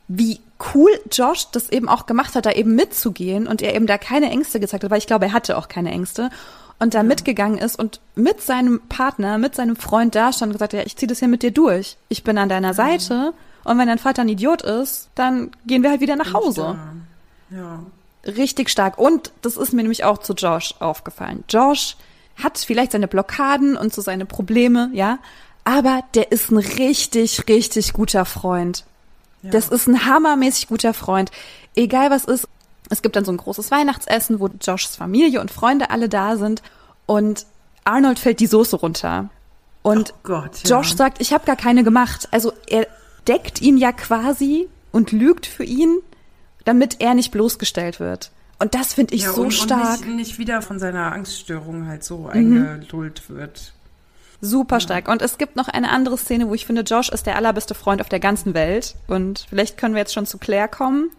wie 0.09 0.41
cool 0.75 0.91
Josh 1.13 1.47
das 1.53 1.69
eben 1.69 1.89
auch 1.89 2.07
gemacht 2.07 2.35
hat, 2.35 2.47
da 2.47 2.53
eben 2.53 2.75
mitzugehen 2.75 3.47
und 3.47 3.63
er 3.63 3.75
eben 3.75 3.87
da 3.87 3.99
keine 3.99 4.31
Ängste 4.31 4.61
gezeigt 4.61 4.85
hat, 4.85 4.91
weil 4.91 4.99
ich 4.99 5.07
glaube, 5.07 5.27
er 5.27 5.33
hatte 5.33 5.57
auch 5.57 5.69
keine 5.69 5.91
Ängste 5.91 6.31
und 6.79 6.95
da 6.95 6.99
ja. 6.99 7.05
mitgegangen 7.05 7.59
ist 7.59 7.79
und 7.79 8.01
mit 8.15 8.41
seinem 8.41 8.81
Partner, 8.89 9.39
mit 9.39 9.55
seinem 9.55 9.77
Freund 9.77 10.15
da 10.15 10.33
stand 10.33 10.51
und 10.51 10.55
gesagt, 10.55 10.73
ja, 10.73 10.83
ich 10.83 10.97
ziehe 10.97 11.09
das 11.09 11.19
hier 11.19 11.29
mit 11.29 11.43
dir 11.43 11.51
durch. 11.51 11.97
Ich 12.09 12.25
bin 12.25 12.39
an 12.39 12.49
deiner 12.49 12.75
Seite 12.75 13.33
und 13.65 13.79
wenn 13.79 13.87
dein 13.87 13.99
Vater 13.99 14.23
ein 14.23 14.29
Idiot 14.29 14.63
ist, 14.63 15.09
dann 15.15 15.51
gehen 15.67 15.83
wir 15.83 15.91
halt 15.91 16.01
wieder 16.01 16.17
nach 16.17 16.33
Hause. 16.33 16.79
Ja. 17.51 17.81
Richtig 18.27 18.71
stark. 18.71 18.99
Und 18.99 19.33
das 19.43 19.57
ist 19.57 19.73
mir 19.73 19.83
nämlich 19.83 20.05
auch 20.05 20.19
zu 20.19 20.33
Josh 20.33 20.75
aufgefallen. 20.81 21.45
Josh 21.49 21.97
hat 22.43 22.59
vielleicht 22.59 22.93
seine 22.93 23.09
Blockaden 23.09 23.77
und 23.77 23.95
so 23.95 24.03
seine 24.03 24.27
Probleme, 24.27 24.91
ja, 24.93 25.19
aber 25.65 26.03
der 26.15 26.31
ist 26.33 26.51
ein 26.51 26.59
richtig, 26.59 27.49
richtig 27.49 27.93
guter 27.93 28.25
Freund. 28.25 28.85
Ja. 29.43 29.51
Das 29.51 29.69
ist 29.69 29.87
ein 29.87 30.07
hammermäßig 30.07 30.69
guter 30.69 30.95
Freund. 30.95 31.31
Egal 31.75 32.11
was 32.11 32.25
ist. 32.25 32.49
Es 32.91 33.01
gibt 33.01 33.17
dann 33.17 33.25
so 33.25 33.33
ein 33.33 33.39
großes 33.39 33.71
Weihnachtsessen, 33.71 34.41
wo 34.41 34.51
Joshs 34.61 34.97
Familie 34.97 35.41
und 35.41 35.51
Freunde 35.51 35.89
alle 35.89 36.11
da 36.11 36.37
sind 36.37 36.63
und 37.07 37.47
Arnold 37.85 38.19
fällt 38.19 38.41
die 38.41 38.47
Soße 38.47 38.77
runter. 38.77 39.31
Und 39.83 40.13
oh 40.13 40.19
Gott, 40.23 40.63
ja. 40.65 40.77
Josh 40.77 40.95
sagt, 40.95 41.21
ich 41.21 41.33
habe 41.33 41.47
gar 41.47 41.57
keine 41.57 41.83
gemacht. 41.83 42.29
Also 42.31 42.53
er 42.67 42.87
deckt 43.27 43.63
ihn 43.63 43.79
ja 43.79 43.93
quasi 43.93 44.69
und 44.93 45.13
lügt 45.13 45.47
für 45.47 45.65
ihn, 45.65 45.99
damit 46.65 47.01
er 47.01 47.15
nicht 47.15 47.31
bloßgestellt 47.31 48.01
wird. 48.01 48.31
Und 48.59 48.75
das 48.75 48.95
finde 48.95 49.15
ich 49.15 49.23
ja, 49.23 49.33
so 49.33 49.43
und, 49.43 49.53
stark. 49.53 50.01
Und 50.01 50.17
nicht, 50.17 50.29
nicht, 50.29 50.39
wieder 50.39 50.63
von 50.63 50.79
seiner 50.79 51.13
Angststörung 51.13 51.87
halt 51.87 52.05
so 52.05 52.19
mhm. 52.19 52.31
eingelullt 52.31 53.29
wird. 53.29 53.73
Super 54.41 54.81
stark. 54.81 55.09
Und 55.09 55.23
es 55.23 55.39
gibt 55.39 55.57
noch 55.57 55.69
eine 55.69 55.91
andere 55.91 56.19
Szene, 56.19 56.49
wo 56.49 56.55
ich 56.55 56.67
finde, 56.67 56.83
Josh 56.83 57.09
ist 57.09 57.27
der 57.27 57.37
allerbeste 57.37 57.75
Freund 57.75 58.01
auf 58.01 58.09
der 58.09 58.21
ganzen 58.21 58.55
Welt. 58.55 58.95
Und 59.07 59.47
vielleicht 59.49 59.79
können 59.79 59.95
wir 59.95 60.01
jetzt 60.01 60.13
schon 60.13 60.27
zu 60.27 60.39
Claire 60.39 60.69
kommen. 60.69 61.11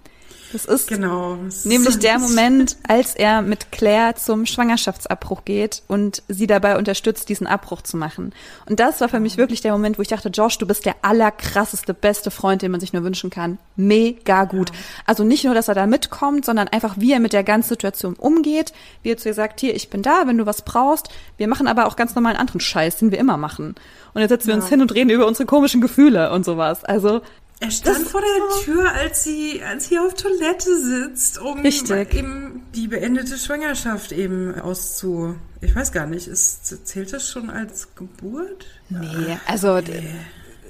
Das 0.56 0.64
ist 0.64 0.88
genau. 0.88 1.38
nämlich 1.66 2.00
der 2.00 2.18
Moment, 2.20 2.78
als 2.88 3.14
er 3.14 3.42
mit 3.42 3.74
Claire 3.74 4.16
zum 4.16 4.46
Schwangerschaftsabbruch 4.46 5.44
geht 5.44 5.84
und 5.90 6.24
sie 6.30 6.48
dabei 6.48 6.78
unterstützt, 6.78 7.28
diesen 7.28 7.46
Abbruch 7.46 7.82
zu 7.82 7.98
machen. 7.98 8.32
Und 8.66 8.80
das 8.80 9.02
war 9.02 9.10
für 9.10 9.20
mich 9.20 9.36
wirklich 9.36 9.60
der 9.60 9.74
Moment, 9.74 9.98
wo 9.98 10.02
ich 10.02 10.08
dachte, 10.08 10.30
Josh, 10.30 10.58
du 10.58 10.66
bist 10.66 10.86
der 10.86 10.96
allerkrasseste, 11.02 11.94
beste 11.94 12.32
Freund, 12.32 12.62
den 12.62 12.72
man 12.72 12.80
sich 12.80 12.94
nur 12.94 13.04
wünschen 13.04 13.30
kann. 13.30 13.58
Mega 13.76 14.46
gut. 14.46 14.70
Ja. 14.70 14.76
Also 15.06 15.26
nicht 15.26 15.44
nur, 15.44 15.56
dass 15.56 15.68
er 15.68 15.76
da 15.76 15.88
mitkommt, 15.88 16.46
sondern 16.46 16.70
einfach, 16.70 16.96
wie 17.00 17.12
er 17.12 17.20
mit 17.20 17.34
der 17.34 17.44
ganzen 17.44 17.68
Situation 17.68 18.14
umgeht, 18.14 18.72
wie 19.04 19.12
er 19.12 19.18
zu 19.18 19.28
ihr 19.28 19.36
sagt, 19.36 19.60
hier, 19.60 19.76
ich 19.76 19.90
bin 19.90 20.04
da, 20.04 20.26
wenn 20.26 20.38
du 20.38 20.46
was 20.46 20.62
brauchst. 20.62 21.10
Wir 21.36 21.50
machen 21.50 21.68
aber 21.68 21.86
auch 21.86 21.98
ganz 21.98 22.16
normalen 22.16 22.38
anderen 22.38 22.62
Scheiß, 22.62 22.96
den 23.00 23.12
wir 23.12 23.20
immer 23.20 23.36
machen. 23.36 23.76
Und 24.14 24.22
jetzt 24.22 24.30
setzen 24.30 24.48
wir 24.48 24.56
uns 24.56 24.70
hin 24.70 24.82
und 24.82 24.96
reden 24.96 25.10
über 25.10 25.28
unsere 25.28 25.46
komischen 25.46 25.82
Gefühle 25.82 26.32
und 26.32 26.46
sowas. 26.46 26.86
Also 26.86 27.20
er 27.60 27.72
stand 27.72 28.02
das 28.02 28.12
vor 28.12 28.22
der 28.22 28.64
Tür, 28.64 28.92
als 28.94 29.24
sie, 29.24 29.62
als 29.64 29.88
sie 29.88 29.98
auf 29.98 30.14
Toilette 30.14 30.78
sitzt, 30.78 31.40
um 31.40 31.62
Richtig. 31.62 32.14
eben 32.14 32.64
die 32.76 32.88
beendete 32.88 33.38
Schwangerschaft 33.38 34.12
eben 34.12 34.60
auszu. 34.60 35.36
Ich 35.62 35.74
weiß 35.74 35.92
gar 35.94 36.06
nicht, 36.06 36.28
ist, 36.28 36.86
zählt 36.86 37.14
das 37.14 37.30
schon 37.30 37.50
als 37.50 37.96
Geburt? 37.96 38.66
Nee, 38.90 39.38
also 39.48 39.80
nee. 39.80 40.04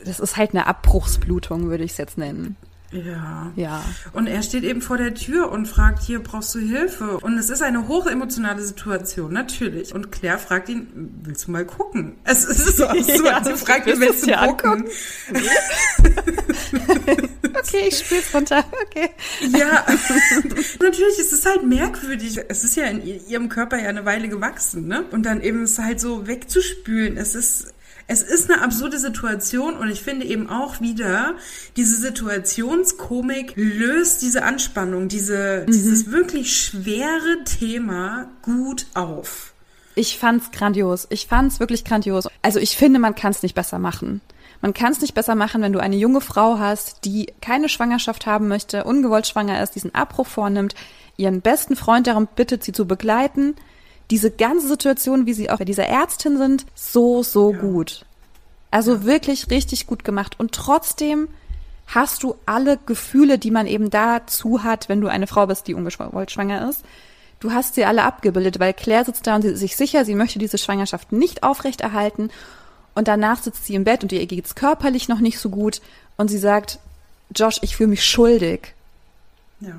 das 0.06 0.20
ist 0.20 0.38
halt 0.38 0.52
eine 0.52 0.68
Abbruchsblutung, 0.68 1.70
würde 1.70 1.84
ich 1.84 1.92
es 1.92 1.98
jetzt 1.98 2.18
nennen. 2.18 2.56
Ja. 2.92 3.52
Ja. 3.56 3.84
Und 4.14 4.28
er 4.28 4.44
steht 4.44 4.64
eben 4.64 4.82
vor 4.82 4.98
der 4.98 5.14
Tür 5.14 5.52
und 5.52 5.68
fragt, 5.68 6.04
hier 6.04 6.22
brauchst 6.22 6.54
du 6.56 6.60
Hilfe. 6.60 7.20
Und 7.20 7.38
es 7.38 7.50
ist 7.50 7.62
eine 7.62 7.88
hochemotionale 7.88 8.62
Situation, 8.62 9.34
natürlich. 9.34 9.94
Und 9.94 10.12
Claire 10.12 10.40
fragt 10.40 10.70
ihn, 10.70 10.88
willst 11.24 11.48
du 11.48 11.52
mal 11.52 11.66
gucken? 11.66 12.16
Es 12.24 12.46
ist 12.46 12.78
so 12.78 12.86
absurd. 12.88 13.26
Ja, 13.26 13.44
Sie 13.44 13.54
fragt 13.54 13.88
ihn, 13.88 14.00
willst 14.00 14.28
du 14.28 14.34
gucken? 14.34 14.86
okay, 17.60 17.88
ich 17.88 18.00
spiel's 18.00 18.34
runter. 18.34 18.64
Okay. 18.86 19.10
Ja, 19.42 19.86
natürlich 20.82 21.20
ist 21.20 21.34
es 21.34 21.46
halt 21.46 21.66
merkwürdig. 21.66 22.40
Es 22.48 22.64
ist 22.64 22.76
ja 22.76 22.86
in 22.86 23.04
ihrem 23.28 23.50
Körper 23.50 23.82
ja 23.82 23.90
eine 23.90 24.06
Weile 24.06 24.30
gewachsen, 24.30 24.88
ne? 24.88 25.06
Und 25.12 25.26
dann 25.26 25.42
eben 25.42 25.64
es 25.64 25.80
halt 25.80 26.00
so 26.00 26.28
wegzuspülen. 26.28 27.18
Es 27.18 27.36
ist 27.36 27.75
es 28.08 28.22
ist 28.22 28.52
eine 28.52 28.62
absurde 28.62 29.00
Situation 29.00 29.76
und 29.76 29.90
ich 29.90 30.02
finde 30.02 30.26
eben 30.26 30.50
auch 30.50 30.80
wieder, 30.80 31.36
diese 31.76 31.96
Situationskomik 31.96 33.54
löst 33.56 34.22
diese 34.22 34.44
Anspannung, 34.44 35.08
diese, 35.08 35.64
mhm. 35.66 35.72
dieses 35.72 36.12
wirklich 36.12 36.56
schwere 36.56 37.44
Thema 37.46 38.30
gut 38.44 38.86
auf. 38.94 39.54
Ich 39.96 40.20
fand's 40.20 40.52
grandios. 40.52 41.08
Ich 41.10 41.28
fand's 41.28 41.60
wirklich 41.60 41.86
grandios. 41.86 42.28
Also 42.42 42.60
ich 42.60 42.76
finde, 42.76 43.00
man 43.00 43.16
kann's 43.16 43.44
nicht 43.44 43.56
besser 43.56 43.80
machen. 43.80 44.22
Man 44.62 44.74
kann 44.74 44.92
es 44.92 45.02
nicht 45.02 45.14
besser 45.14 45.36
machen, 45.36 45.62
wenn 45.62 45.74
du 45.74 45.80
eine 45.80 45.96
junge 45.96 46.22
Frau 46.22 46.60
hast, 46.60 47.06
die 47.06 47.28
keine 47.42 47.70
Schwangerschaft 47.70 48.26
haben 48.26 48.48
möchte, 48.48 48.84
ungewollt 48.84 49.28
schwanger 49.28 49.62
ist, 49.62 49.76
diesen 49.76 49.96
Abbruch 49.96 50.28
vornimmt, 50.28 50.76
ihren 51.18 51.42
besten 51.42 51.76
Freund 51.76 52.08
darum 52.08 52.28
bittet, 52.36 52.64
sie 52.64 52.72
zu 52.72 52.86
begleiten, 52.86 53.56
diese 54.12 54.32
ganze 54.32 54.68
Situation, 54.68 55.26
wie 55.26 55.34
sie 55.34 55.50
auch 55.50 55.58
bei 55.58 55.66
dieser 55.66 55.88
Ärztin 55.88 56.38
sind, 56.38 56.66
so, 56.76 57.24
so 57.24 57.52
ja. 57.52 57.60
gut. 57.60 58.06
Also 58.72 58.96
ja. 58.96 59.04
wirklich 59.06 59.50
richtig 59.50 59.88
gut 59.88 60.04
gemacht. 60.04 60.40
Und 60.40 60.52
trotzdem 60.52 61.28
hast 61.88 62.24
du 62.24 62.36
alle 62.46 62.78
Gefühle, 62.86 63.38
die 63.38 63.52
man 63.52 63.68
eben 63.68 63.90
dazu 63.90 64.64
hat, 64.64 64.90
wenn 64.90 65.02
du 65.02 65.08
eine 65.08 65.28
Frau 65.28 65.48
bist, 65.48 65.68
die 65.68 65.74
ungewollt 65.74 66.32
schwanger 66.32 66.70
ist. 66.70 66.84
Du 67.40 67.52
hast 67.52 67.76
sie 67.76 67.86
alle 67.86 68.04
abgebildet, 68.04 68.60
weil 68.60 68.74
Claire 68.74 69.06
sitzt 69.06 69.28
da 69.28 69.36
und 69.36 69.44
sie 69.44 69.50
ist 69.50 69.60
sich 69.60 69.76
sicher, 69.76 70.06
sie 70.06 70.16
möchte 70.16 70.40
diese 70.40 70.58
Schwangerschaft 70.58 71.12
nicht 71.12 71.44
aufrechterhalten. 71.44 72.32
Und 72.96 73.08
danach 73.08 73.42
sitzt 73.42 73.66
sie 73.66 73.76
im 73.76 73.84
Bett 73.84 74.04
und 74.04 74.12
ihr 74.12 74.26
geht's 74.26 74.56
körperlich 74.56 75.10
noch 75.10 75.20
nicht 75.20 75.40
so 75.40 75.50
gut. 75.50 75.82
Und 76.18 76.30
sie 76.30 76.38
sagt, 76.38 76.80
Josh, 77.36 77.60
ich 77.62 77.76
fühle 77.76 77.90
mich 77.90 78.06
schuldig. 78.06 78.74
Ja. 79.60 79.76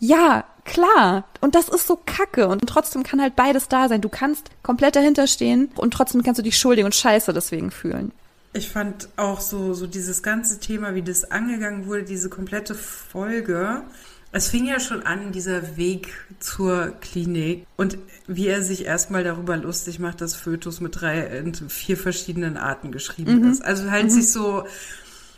Ja, 0.00 0.44
klar. 0.64 1.24
Und 1.40 1.54
das 1.54 1.68
ist 1.68 1.86
so 1.86 1.98
kacke. 2.04 2.48
Und 2.48 2.66
trotzdem 2.66 3.02
kann 3.02 3.20
halt 3.20 3.36
beides 3.36 3.68
da 3.68 3.88
sein. 3.88 4.00
Du 4.00 4.08
kannst 4.08 4.50
komplett 4.62 4.96
dahinter 4.96 5.26
stehen 5.26 5.70
und 5.76 5.92
trotzdem 5.92 6.22
kannst 6.22 6.38
du 6.38 6.42
dich 6.42 6.58
schuldig 6.58 6.84
und 6.84 6.94
scheiße 6.94 7.32
deswegen 7.32 7.70
fühlen. 7.70 8.12
Ich 8.52 8.68
fand 8.68 9.08
auch 9.16 9.40
so, 9.40 9.74
so 9.74 9.86
dieses 9.86 10.22
ganze 10.22 10.60
Thema, 10.60 10.94
wie 10.94 11.02
das 11.02 11.30
angegangen 11.30 11.86
wurde, 11.86 12.04
diese 12.04 12.30
komplette 12.30 12.74
Folge. 12.74 13.82
Es 14.30 14.48
fing 14.48 14.66
ja 14.66 14.78
schon 14.80 15.02
an, 15.02 15.32
dieser 15.32 15.76
Weg 15.76 16.12
zur 16.38 16.92
Klinik 17.00 17.66
und 17.76 17.98
wie 18.26 18.46
er 18.46 18.62
sich 18.62 18.84
erstmal 18.84 19.24
darüber 19.24 19.56
lustig 19.56 19.98
macht, 19.98 20.20
dass 20.20 20.34
Fötus 20.34 20.80
mit 20.80 21.00
drei 21.00 21.42
und 21.42 21.70
vier 21.70 21.96
verschiedenen 21.96 22.56
Arten 22.56 22.90
geschrieben 22.90 23.42
mhm. 23.42 23.50
ist. 23.50 23.64
Also 23.64 23.90
halt 23.90 24.06
mhm. 24.06 24.10
sich 24.10 24.30
so, 24.30 24.64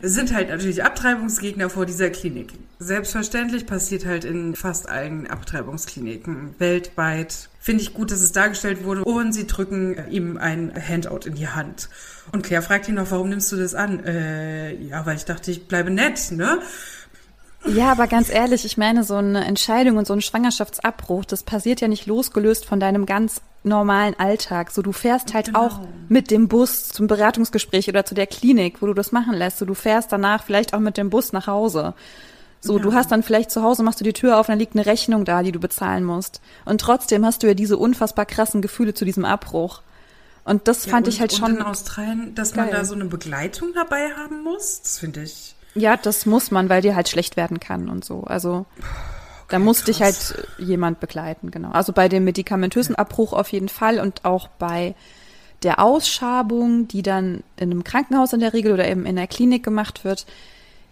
sind 0.01 0.33
halt 0.33 0.49
natürlich 0.49 0.83
Abtreibungsgegner 0.83 1.69
vor 1.69 1.85
dieser 1.85 2.09
Klinik. 2.09 2.53
Selbstverständlich 2.79 3.65
passiert 3.65 4.05
halt 4.05 4.25
in 4.25 4.55
fast 4.55 4.87
allen 4.87 5.27
Abtreibungskliniken 5.27 6.55
weltweit. 6.59 7.49
Finde 7.59 7.81
ich 7.81 7.93
gut, 7.93 8.11
dass 8.11 8.21
es 8.21 8.31
dargestellt 8.31 8.83
wurde. 8.83 9.03
Und 9.03 9.33
sie 9.33 9.47
drücken 9.47 9.97
ihm 10.09 10.37
ein 10.37 10.71
Handout 10.75 11.27
in 11.27 11.35
die 11.35 11.47
Hand. 11.47 11.89
Und 12.31 12.43
Claire 12.43 12.61
fragt 12.61 12.87
ihn 12.87 12.95
noch, 12.95 13.09
warum 13.11 13.29
nimmst 13.29 13.51
du 13.51 13.55
das 13.55 13.73
an? 13.73 14.03
Äh, 14.05 14.75
ja, 14.75 15.05
weil 15.05 15.15
ich 15.15 15.25
dachte, 15.25 15.49
ich 15.49 15.67
bleibe 15.67 15.89
nett, 15.89 16.31
ne? 16.31 16.59
Ja, 17.67 17.91
aber 17.91 18.07
ganz 18.07 18.29
ehrlich, 18.29 18.65
ich 18.65 18.77
meine, 18.77 19.03
so 19.03 19.15
eine 19.15 19.45
Entscheidung 19.45 19.97
und 19.97 20.07
so 20.07 20.13
ein 20.13 20.21
Schwangerschaftsabbruch, 20.21 21.25
das 21.25 21.43
passiert 21.43 21.81
ja 21.81 21.87
nicht 21.87 22.05
losgelöst 22.05 22.65
von 22.65 22.79
deinem 22.79 23.05
ganz 23.05 23.41
normalen 23.63 24.17
Alltag. 24.19 24.71
So, 24.71 24.81
du 24.81 24.91
fährst 24.91 25.33
halt 25.33 25.47
genau. 25.47 25.67
auch 25.67 25.79
mit 26.07 26.31
dem 26.31 26.47
Bus 26.47 26.89
zum 26.89 27.07
Beratungsgespräch 27.07 27.89
oder 27.89 28.05
zu 28.05 28.15
der 28.15 28.27
Klinik, 28.27 28.81
wo 28.81 28.85
du 28.87 28.93
das 28.93 29.11
machen 29.11 29.33
lässt. 29.33 29.57
So, 29.57 29.65
du 29.65 29.73
fährst 29.73 30.11
danach 30.11 30.43
vielleicht 30.43 30.73
auch 30.73 30.79
mit 30.79 30.97
dem 30.97 31.09
Bus 31.09 31.33
nach 31.33 31.47
Hause. 31.47 31.93
So, 32.59 32.77
ja. 32.77 32.83
du 32.83 32.93
hast 32.93 33.11
dann 33.11 33.23
vielleicht 33.23 33.51
zu 33.51 33.61
Hause, 33.61 33.83
machst 33.83 33.99
du 33.99 34.03
die 34.03 34.13
Tür 34.13 34.39
auf, 34.39 34.47
dann 34.47 34.59
liegt 34.59 34.75
eine 34.75 34.85
Rechnung 34.85 35.25
da, 35.25 35.43
die 35.43 35.51
du 35.51 35.59
bezahlen 35.59 36.03
musst. 36.03 36.41
Und 36.65 36.81
trotzdem 36.81 37.25
hast 37.25 37.43
du 37.43 37.47
ja 37.47 37.53
diese 37.53 37.77
unfassbar 37.77 38.25
krassen 38.25 38.61
Gefühle 38.61 38.93
zu 38.93 39.05
diesem 39.05 39.25
Abbruch. 39.25 39.81
Und 40.43 40.67
das 40.67 40.85
ja, 40.85 40.91
fand 40.91 41.07
und, 41.07 41.13
ich 41.13 41.19
halt 41.19 41.33
schon. 41.33 41.51
Und 41.51 41.57
in 41.57 41.61
Australien, 41.61 42.33
dass 42.33 42.53
geil. 42.53 42.65
man 42.65 42.73
da 42.73 42.85
so 42.85 42.95
eine 42.95 43.05
Begleitung 43.05 43.73
dabei 43.73 44.11
haben 44.11 44.43
muss, 44.43 44.81
das 44.81 44.99
finde 44.99 45.23
ich. 45.23 45.56
Ja, 45.75 45.97
das 45.97 46.25
muss 46.25 46.51
man, 46.51 46.69
weil 46.69 46.81
dir 46.81 46.95
halt 46.95 47.09
schlecht 47.09 47.37
werden 47.37 47.59
kann 47.59 47.89
und 47.89 48.03
so. 48.03 48.23
Also 48.23 48.65
okay, 48.79 48.87
da 49.49 49.59
muss 49.59 49.77
krass. 49.77 49.85
dich 49.85 50.01
halt 50.01 50.47
jemand 50.57 50.99
begleiten, 50.99 51.51
genau. 51.51 51.71
Also 51.71 51.93
bei 51.93 52.09
dem 52.09 52.23
medikamentösen 52.23 52.95
Abbruch 52.95 53.33
auf 53.33 53.51
jeden 53.51 53.69
Fall 53.69 53.99
und 53.99 54.25
auch 54.25 54.47
bei 54.47 54.95
der 55.63 55.79
Ausschabung, 55.79 56.87
die 56.87 57.01
dann 57.01 57.43
in 57.57 57.71
einem 57.71 57.83
Krankenhaus 57.83 58.33
in 58.33 58.39
der 58.39 58.53
Regel 58.53 58.73
oder 58.73 58.87
eben 58.87 59.05
in 59.05 59.15
der 59.15 59.27
Klinik 59.27 59.63
gemacht 59.63 60.03
wird, 60.03 60.25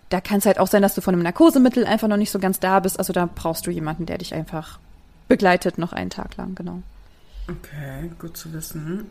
da 0.10 0.22
kann 0.22 0.40
es 0.40 0.46
halt 0.46 0.60
auch 0.60 0.68
sein, 0.68 0.82
dass 0.82 0.96
du 0.96 1.02
von 1.02 1.14
einem 1.14 1.24
Narkosemittel 1.24 1.86
einfach 1.86 2.08
noch 2.08 2.18
nicht 2.18 2.32
so 2.32 2.40
ganz 2.40 2.60
da 2.60 2.80
bist. 2.80 3.00
Also 3.00 3.14
da 3.14 3.28
brauchst 3.34 3.68
du 3.68 3.72
jemanden, 3.72 4.06
der 4.06 4.18
dich 4.18 4.34
einfach 4.34 4.80
begleitet 5.28 5.78
noch 5.78 5.94
einen 5.94 6.10
Tag 6.10 6.38
lang, 6.38 6.56
genau. 6.56 6.82
Okay, 7.50 8.12
gut 8.20 8.38
zu 8.38 8.54
wissen. 8.54 9.10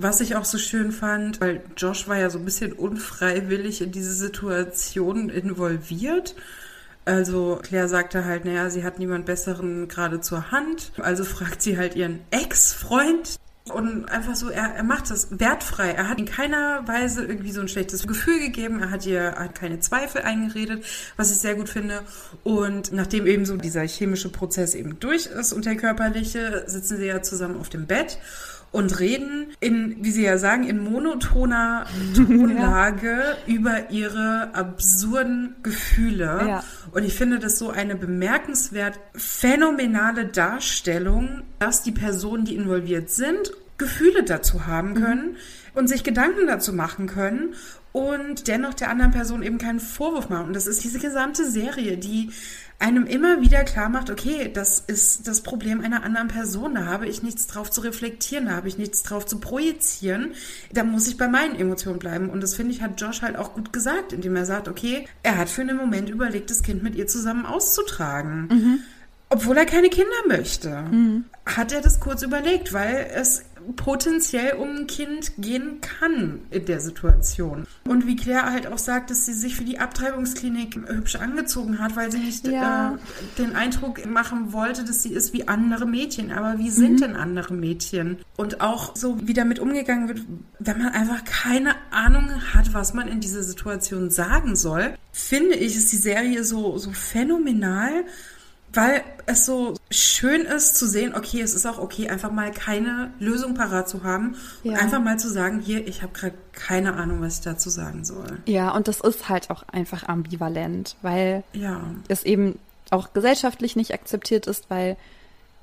Was 0.00 0.20
ich 0.20 0.36
auch 0.36 0.44
so 0.44 0.58
schön 0.58 0.92
fand, 0.92 1.40
weil 1.40 1.60
Josh 1.76 2.06
war 2.06 2.16
ja 2.16 2.30
so 2.30 2.38
ein 2.38 2.44
bisschen 2.44 2.72
unfreiwillig 2.72 3.82
in 3.82 3.90
diese 3.90 4.12
Situation 4.12 5.28
involviert. 5.28 6.36
Also 7.04 7.58
Claire 7.62 7.88
sagte 7.88 8.24
halt, 8.24 8.44
naja, 8.44 8.70
sie 8.70 8.84
hat 8.84 9.00
niemand 9.00 9.26
Besseren 9.26 9.88
gerade 9.88 10.20
zur 10.20 10.52
Hand. 10.52 10.92
Also 10.98 11.24
fragt 11.24 11.62
sie 11.62 11.76
halt 11.76 11.96
ihren 11.96 12.20
Ex-Freund. 12.30 13.38
Und 13.72 14.06
einfach 14.06 14.36
so, 14.36 14.50
er, 14.50 14.76
er 14.76 14.84
macht 14.84 15.10
das 15.10 15.40
wertfrei. 15.40 15.90
Er 15.90 16.08
hat 16.08 16.20
in 16.20 16.26
keiner 16.26 16.86
Weise 16.86 17.24
irgendwie 17.24 17.50
so 17.50 17.60
ein 17.60 17.68
schlechtes 17.68 18.06
Gefühl 18.06 18.38
gegeben. 18.38 18.80
Er 18.80 18.90
hat 18.90 19.04
ihr 19.04 19.32
hat 19.32 19.56
keine 19.56 19.80
Zweifel 19.80 20.22
eingeredet, 20.22 20.84
was 21.16 21.32
ich 21.32 21.38
sehr 21.38 21.56
gut 21.56 21.68
finde. 21.68 22.02
Und 22.44 22.92
nachdem 22.92 23.26
eben 23.26 23.44
so 23.46 23.56
dieser 23.56 23.82
chemische 23.82 24.30
Prozess 24.30 24.76
eben 24.76 25.00
durch 25.00 25.26
ist 25.26 25.52
und 25.52 25.66
der 25.66 25.76
körperliche, 25.76 26.64
sitzen 26.68 26.98
sie 26.98 27.06
ja 27.06 27.20
zusammen 27.20 27.58
auf 27.58 27.68
dem 27.68 27.86
Bett 27.86 28.18
und 28.70 29.00
reden 29.00 29.48
in, 29.60 29.96
wie 30.00 30.10
Sie 30.10 30.24
ja 30.24 30.38
sagen, 30.38 30.64
in 30.64 30.78
monotoner 30.78 31.86
Tonlage 32.14 33.36
ja. 33.46 33.54
über 33.54 33.90
ihre 33.90 34.50
absurden 34.54 35.56
Gefühle. 35.62 36.40
Ja. 36.46 36.64
Und 36.92 37.04
ich 37.04 37.14
finde 37.14 37.38
das 37.38 37.58
so 37.58 37.70
eine 37.70 37.96
bemerkenswert 37.96 38.98
phänomenale 39.14 40.26
Darstellung, 40.26 41.42
dass 41.58 41.82
die 41.82 41.92
Personen, 41.92 42.44
die 42.44 42.56
involviert 42.56 43.10
sind, 43.10 43.52
Gefühle 43.78 44.24
dazu 44.24 44.66
haben 44.66 44.94
können 44.94 45.30
mhm. 45.30 45.36
und 45.74 45.88
sich 45.88 46.04
Gedanken 46.04 46.46
dazu 46.46 46.72
machen 46.72 47.06
können 47.06 47.54
und 47.98 48.46
dennoch 48.46 48.74
der 48.74 48.90
anderen 48.90 49.10
Person 49.10 49.42
eben 49.42 49.58
keinen 49.58 49.80
Vorwurf 49.80 50.28
machen. 50.28 50.46
Und 50.46 50.52
das 50.54 50.68
ist 50.68 50.84
diese 50.84 51.00
gesamte 51.00 51.50
Serie, 51.50 51.98
die 51.98 52.30
einem 52.78 53.06
immer 53.06 53.40
wieder 53.40 53.64
klar 53.64 53.88
macht, 53.88 54.08
okay, 54.08 54.48
das 54.54 54.78
ist 54.86 55.26
das 55.26 55.40
Problem 55.40 55.80
einer 55.80 56.04
anderen 56.04 56.28
Person, 56.28 56.76
da 56.76 56.84
habe 56.84 57.08
ich 57.08 57.24
nichts 57.24 57.48
drauf 57.48 57.72
zu 57.72 57.80
reflektieren, 57.80 58.46
da 58.46 58.52
habe 58.52 58.68
ich 58.68 58.78
nichts 58.78 59.02
drauf 59.02 59.26
zu 59.26 59.40
projizieren, 59.40 60.34
da 60.72 60.84
muss 60.84 61.08
ich 61.08 61.16
bei 61.16 61.26
meinen 61.26 61.56
Emotionen 61.56 61.98
bleiben. 61.98 62.30
Und 62.30 62.40
das 62.40 62.54
finde 62.54 62.72
ich, 62.72 62.82
hat 62.82 63.00
Josh 63.00 63.22
halt 63.22 63.34
auch 63.34 63.54
gut 63.54 63.72
gesagt, 63.72 64.12
indem 64.12 64.36
er 64.36 64.46
sagt, 64.46 64.68
okay, 64.68 65.08
er 65.24 65.36
hat 65.36 65.48
für 65.48 65.62
einen 65.62 65.76
Moment 65.76 66.08
überlegt, 66.08 66.50
das 66.50 66.62
Kind 66.62 66.84
mit 66.84 66.94
ihr 66.94 67.08
zusammen 67.08 67.46
auszutragen. 67.46 68.46
Mhm. 68.48 68.78
Obwohl 69.28 69.58
er 69.58 69.66
keine 69.66 69.88
Kinder 69.88 70.08
möchte, 70.28 70.70
mhm. 70.70 71.24
hat 71.44 71.72
er 71.72 71.80
das 71.80 71.98
kurz 71.98 72.22
überlegt, 72.22 72.72
weil 72.72 73.10
es 73.12 73.42
potenziell 73.76 74.54
um 74.54 74.68
ein 74.68 74.86
Kind 74.86 75.32
gehen 75.38 75.80
kann 75.80 76.40
in 76.50 76.64
der 76.64 76.80
Situation. 76.80 77.66
Und 77.86 78.06
wie 78.06 78.16
Claire 78.16 78.50
halt 78.52 78.66
auch 78.66 78.78
sagt, 78.78 79.10
dass 79.10 79.26
sie 79.26 79.32
sich 79.32 79.56
für 79.56 79.64
die 79.64 79.78
Abtreibungsklinik 79.78 80.76
hübsch 80.88 81.16
angezogen 81.16 81.78
hat, 81.78 81.96
weil 81.96 82.10
sie 82.10 82.18
nicht 82.18 82.46
ja. 82.46 82.94
äh, 82.94 82.98
den 83.38 83.54
Eindruck 83.56 84.04
machen 84.06 84.52
wollte, 84.52 84.84
dass 84.84 85.02
sie 85.02 85.12
ist 85.12 85.32
wie 85.32 85.48
andere 85.48 85.86
Mädchen. 85.86 86.30
Aber 86.32 86.58
wie 86.58 86.70
sind 86.70 86.94
mhm. 86.94 86.98
denn 86.98 87.16
andere 87.16 87.54
Mädchen? 87.54 88.18
Und 88.36 88.60
auch 88.60 88.96
so, 88.96 89.16
wie 89.22 89.34
damit 89.34 89.58
umgegangen 89.58 90.08
wird, 90.08 90.22
wenn 90.58 90.78
man 90.78 90.92
einfach 90.92 91.24
keine 91.24 91.74
Ahnung 91.90 92.30
hat, 92.54 92.74
was 92.74 92.94
man 92.94 93.08
in 93.08 93.20
dieser 93.20 93.42
Situation 93.42 94.10
sagen 94.10 94.56
soll, 94.56 94.94
finde 95.12 95.54
ich, 95.54 95.76
ist 95.76 95.92
die 95.92 95.96
Serie 95.96 96.44
so, 96.44 96.78
so 96.78 96.90
phänomenal 96.92 98.04
weil 98.72 99.02
es 99.26 99.46
so 99.46 99.74
schön 99.90 100.42
ist 100.42 100.76
zu 100.76 100.86
sehen, 100.86 101.14
okay, 101.14 101.40
es 101.40 101.54
ist 101.54 101.66
auch 101.66 101.78
okay, 101.78 102.08
einfach 102.08 102.30
mal 102.30 102.50
keine 102.50 103.12
Lösung 103.18 103.54
parat 103.54 103.88
zu 103.88 104.04
haben 104.04 104.36
ja. 104.62 104.72
und 104.72 104.78
einfach 104.78 105.00
mal 105.00 105.18
zu 105.18 105.28
sagen, 105.28 105.60
hier, 105.60 105.86
ich 105.86 106.02
habe 106.02 106.12
gerade 106.12 106.34
keine 106.52 106.94
Ahnung, 106.94 107.20
was 107.20 107.38
ich 107.38 107.44
dazu 107.44 107.70
sagen 107.70 108.04
soll. 108.04 108.38
Ja, 108.46 108.70
und 108.74 108.88
das 108.88 109.00
ist 109.00 109.28
halt 109.28 109.50
auch 109.50 109.64
einfach 109.64 110.08
ambivalent, 110.08 110.96
weil 111.02 111.44
ja. 111.52 111.80
es 112.08 112.24
eben 112.24 112.58
auch 112.90 113.12
gesellschaftlich 113.12 113.76
nicht 113.76 113.92
akzeptiert 113.92 114.46
ist, 114.46 114.70
weil 114.70 114.96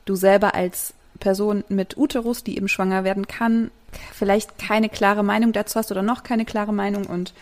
du 0.06 0.16
selber 0.16 0.54
als 0.56 0.94
Person 1.20 1.64
mit 1.70 1.98
Uterus, 1.98 2.44
die 2.44 2.58
eben 2.58 2.68
schwanger 2.68 3.04
werden 3.04 3.28
kann, 3.28 3.72
vielleicht 4.14 4.58
keine 4.58 4.90
klare 4.90 5.24
Meinung 5.24 5.54
dazu 5.54 5.80
hast 5.80 5.92
oder 5.92 6.02
noch 6.02 6.24
keine 6.24 6.46
klare 6.46 6.74
Meinung 6.74 7.06
und 7.06 7.34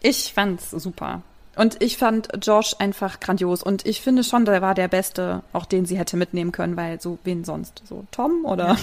ich 0.00 0.32
fand's 0.32 0.70
super. 0.70 1.22
Und 1.58 1.82
ich 1.82 1.98
fand 1.98 2.28
Josh 2.40 2.76
einfach 2.78 3.18
grandios. 3.18 3.64
Und 3.64 3.84
ich 3.84 4.00
finde 4.00 4.22
schon, 4.22 4.44
der 4.44 4.62
war 4.62 4.74
der 4.74 4.86
Beste, 4.86 5.42
auch 5.52 5.66
den 5.66 5.86
sie 5.86 5.98
hätte 5.98 6.16
mitnehmen 6.16 6.52
können, 6.52 6.76
weil 6.76 7.00
so, 7.00 7.18
wen 7.24 7.44
sonst? 7.44 7.82
So 7.84 8.04
Tom 8.12 8.44
oder? 8.44 8.76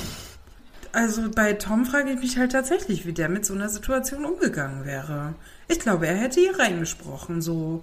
Also 0.91 1.29
bei 1.29 1.53
Tom 1.53 1.85
frage 1.85 2.11
ich 2.11 2.19
mich 2.19 2.37
halt 2.37 2.51
tatsächlich, 2.51 3.05
wie 3.05 3.13
der 3.13 3.29
mit 3.29 3.45
so 3.45 3.53
einer 3.53 3.69
Situation 3.69 4.25
umgegangen 4.25 4.85
wäre. 4.85 5.35
Ich 5.67 5.79
glaube, 5.79 6.07
er 6.07 6.15
hätte 6.15 6.39
hier 6.39 6.59
reingesprochen, 6.59 7.41
so 7.41 7.81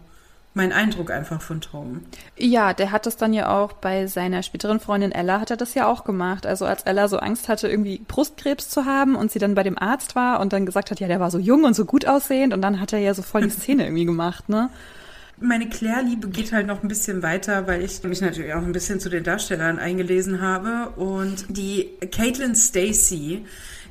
mein 0.55 0.73
Eindruck 0.73 1.11
einfach 1.11 1.41
von 1.41 1.61
Tom. 1.61 2.03
Ja, 2.37 2.75
der 2.75 2.93
hat 2.93 3.07
das 3.07 3.17
dann 3.17 3.33
ja 3.33 3.49
auch 3.49 3.73
bei 3.73 4.07
seiner 4.07 4.43
späteren 4.43 4.81
Freundin 4.81 5.13
Ella 5.13 5.41
hat 5.41 5.51
er 5.51 5.57
das 5.57 5.75
ja 5.75 5.87
auch 5.87 6.05
gemacht. 6.05 6.47
Also 6.47 6.67
als 6.67 6.83
Ella 6.83 7.09
so 7.09 7.19
Angst 7.19 7.49
hatte, 7.49 7.69
irgendwie 7.69 8.03
Brustkrebs 8.07 8.69
zu 8.69 8.85
haben 8.85 9.17
und 9.17 9.33
sie 9.33 9.39
dann 9.39 9.55
bei 9.55 9.63
dem 9.63 9.79
Arzt 9.79 10.15
war 10.15 10.41
und 10.41 10.53
dann 10.53 10.67
gesagt 10.67 10.91
hat, 10.91 11.01
ja, 11.01 11.09
der 11.09 11.21
war 11.21 11.31
so 11.31 11.39
jung 11.39 11.65
und 11.65 11.75
so 11.75 11.85
gut 11.85 12.07
aussehend 12.07 12.53
und 12.53 12.61
dann 12.63 12.81
hat 12.81 12.93
er 12.93 12.99
ja 12.99 13.15
so 13.15 13.23
voll 13.23 13.43
die 13.43 13.51
Szene 13.51 13.85
irgendwie 13.85 14.05
gemacht, 14.05 14.49
ne? 14.49 14.71
Meine 15.41 15.69
Claire-Liebe 15.69 16.29
geht 16.29 16.53
halt 16.53 16.69
noch 16.69 16.83
ein 16.83 16.89
bisschen 16.89 17.23
weiter, 17.23 17.67
weil 17.67 17.83
ich 17.83 18.01
mich 18.05 18.21
natürlich 18.21 18.55
auch 18.55 18.63
ein 18.63 18.71
bisschen 18.71 19.01
zu 19.01 19.09
den 19.09 19.25
Darstellern 19.25 19.81
eingelesen 19.81 20.41
habe. 20.41 20.91
Und 20.91 21.47
die 21.49 21.91
Caitlin 22.13 22.55
Stacy, 22.55 23.45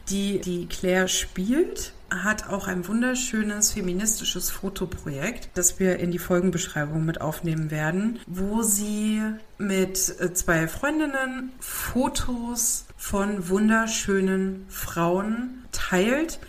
die 0.09 0.39
die 0.39 0.67
Claire 0.67 1.09
spielt, 1.09 1.91
hat 2.11 2.49
auch 2.49 2.67
ein 2.67 2.87
wunderschönes 2.87 3.71
feministisches 3.71 4.49
Fotoprojekt, 4.49 5.49
das 5.53 5.79
wir 5.79 5.97
in 5.97 6.11
die 6.11 6.19
Folgenbeschreibung 6.19 7.05
mit 7.05 7.21
aufnehmen 7.21 7.71
werden, 7.71 8.19
wo 8.27 8.63
sie 8.63 9.21
mit 9.57 10.19
äh, 10.19 10.33
zwei 10.33 10.67
Freundinnen 10.67 11.51
Fotos 11.59 12.85
von 12.97 13.47
wunderschönen 13.47 14.65
Frauen 14.69 15.63
teilt, 15.71 16.39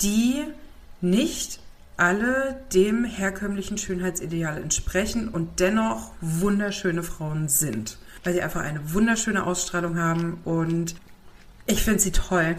die 0.00 0.44
nicht 1.00 1.60
alle 1.96 2.58
dem 2.72 3.04
herkömmlichen 3.04 3.76
Schönheitsideal 3.76 4.62
entsprechen 4.62 5.28
und 5.28 5.60
dennoch 5.60 6.12
wunderschöne 6.20 7.02
Frauen 7.02 7.48
sind, 7.48 7.98
weil 8.24 8.32
sie 8.32 8.42
einfach 8.42 8.62
eine 8.62 8.94
wunderschöne 8.94 9.44
Ausstrahlung 9.44 9.98
haben 9.98 10.38
und 10.44 10.94
ich 11.66 11.82
finde 11.82 12.00
sie 12.00 12.12
toll. 12.12 12.56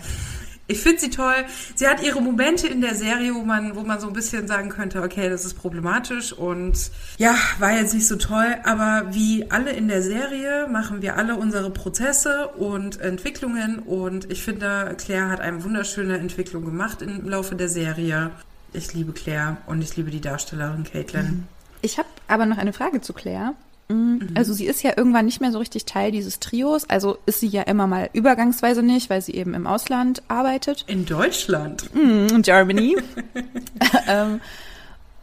Ich 0.68 0.80
finde 0.80 1.02
sie 1.02 1.10
toll. 1.10 1.46
Sie 1.76 1.88
hat 1.88 2.02
ihre 2.04 2.22
Momente 2.22 2.68
in 2.68 2.82
der 2.82 2.96
Serie, 2.96 3.36
wo 3.36 3.44
man, 3.44 3.76
wo 3.76 3.82
man 3.82 4.00
so 4.00 4.08
ein 4.08 4.14
bisschen 4.14 4.48
sagen 4.48 4.70
könnte, 4.70 5.02
okay, 5.02 5.30
das 5.30 5.44
ist 5.44 5.56
problematisch 5.56 6.32
und 6.32 6.92
ja, 7.18 7.36
war 7.60 7.74
jetzt 7.74 7.94
nicht 7.94 8.08
so 8.08 8.16
toll. 8.16 8.56
Aber 8.64 9.08
wie 9.12 9.52
alle 9.52 9.72
in 9.72 9.88
der 9.88 10.02
Serie 10.02 10.68
machen 10.68 11.02
wir 11.02 11.18
alle 11.18 11.36
unsere 11.36 11.72
Prozesse 11.72 12.48
und 12.50 13.02
Entwicklungen 13.02 13.80
und 13.80 14.32
ich 14.32 14.44
finde, 14.44 14.96
Claire 14.98 15.30
hat 15.30 15.42
eine 15.42 15.64
wunderschöne 15.64 16.18
Entwicklung 16.18 16.64
gemacht 16.64 17.02
im 17.02 17.28
Laufe 17.28 17.56
der 17.56 17.70
Serie. 17.70 18.32
Ich 18.74 18.94
liebe 18.94 19.12
Claire 19.12 19.58
und 19.68 19.82
ich 19.82 19.98
liebe 19.98 20.12
die 20.12 20.22
Darstellerin 20.22 20.86
Caitlin. 20.86 21.48
Ich 21.82 21.98
habe 21.98 22.08
aber 22.28 22.46
noch 22.46 22.58
eine 22.58 22.72
Frage 22.72 23.02
zu 23.02 23.12
Claire. 23.12 23.56
Mhm. 23.92 24.30
Also 24.36 24.54
sie 24.54 24.66
ist 24.66 24.84
ja 24.84 24.94
irgendwann 24.96 25.26
nicht 25.26 25.42
mehr 25.42 25.52
so 25.52 25.60
richtig 25.60 25.86
Teil 25.86 26.12
dieses 26.12 26.40
Trios. 26.40 26.90
Also 26.90 27.18
ist 27.26 27.40
sie 27.40 27.48
ja 27.48 27.64
immer 27.64 27.88
mal 27.88 28.10
übergangsweise 28.14 28.84
nicht, 28.84 29.10
weil 29.10 29.22
sie 29.22 29.34
eben 29.34 29.54
im 29.54 29.68
Ausland 29.68 30.24
arbeitet. 30.28 30.86
In 30.88 31.06
Deutschland. 31.06 31.94
Mhm, 31.94 32.42
Germany. 32.42 32.98
ähm, 34.08 34.42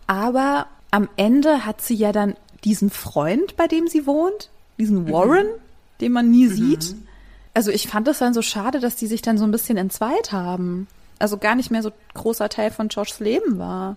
aber 0.07 0.67
am 0.91 1.09
Ende 1.17 1.65
hat 1.65 1.81
sie 1.81 1.95
ja 1.95 2.13
dann 2.13 2.35
diesen 2.65 2.91
Freund, 2.91 3.57
bei 3.57 3.67
dem 3.67 3.89
sie 3.89 4.07
wohnt, 4.07 4.51
diesen 4.79 5.11
Warren, 5.11 5.47
mhm. 5.47 5.61
den 6.01 6.13
man 6.13 6.31
nie 6.31 6.47
mhm. 6.47 6.53
sieht. 6.53 6.97
Also 7.55 7.71
ich 7.71 7.89
fand 7.89 8.07
es 8.09 8.19
dann 8.19 8.35
so 8.35 8.43
schade, 8.43 8.81
dass 8.81 8.97
die 8.97 9.07
sich 9.07 9.23
dann 9.23 9.39
so 9.39 9.45
ein 9.45 9.51
bisschen 9.51 9.77
entzweit 9.77 10.33
haben. 10.33 10.87
Also 11.19 11.39
gar 11.39 11.57
nicht 11.57 11.71
mehr 11.71 11.83
so 11.83 11.91
großer 12.15 12.49
Teil 12.49 12.71
von 12.71 12.89
Joshs 12.89 13.21
Leben 13.21 13.59
war. 13.59 13.97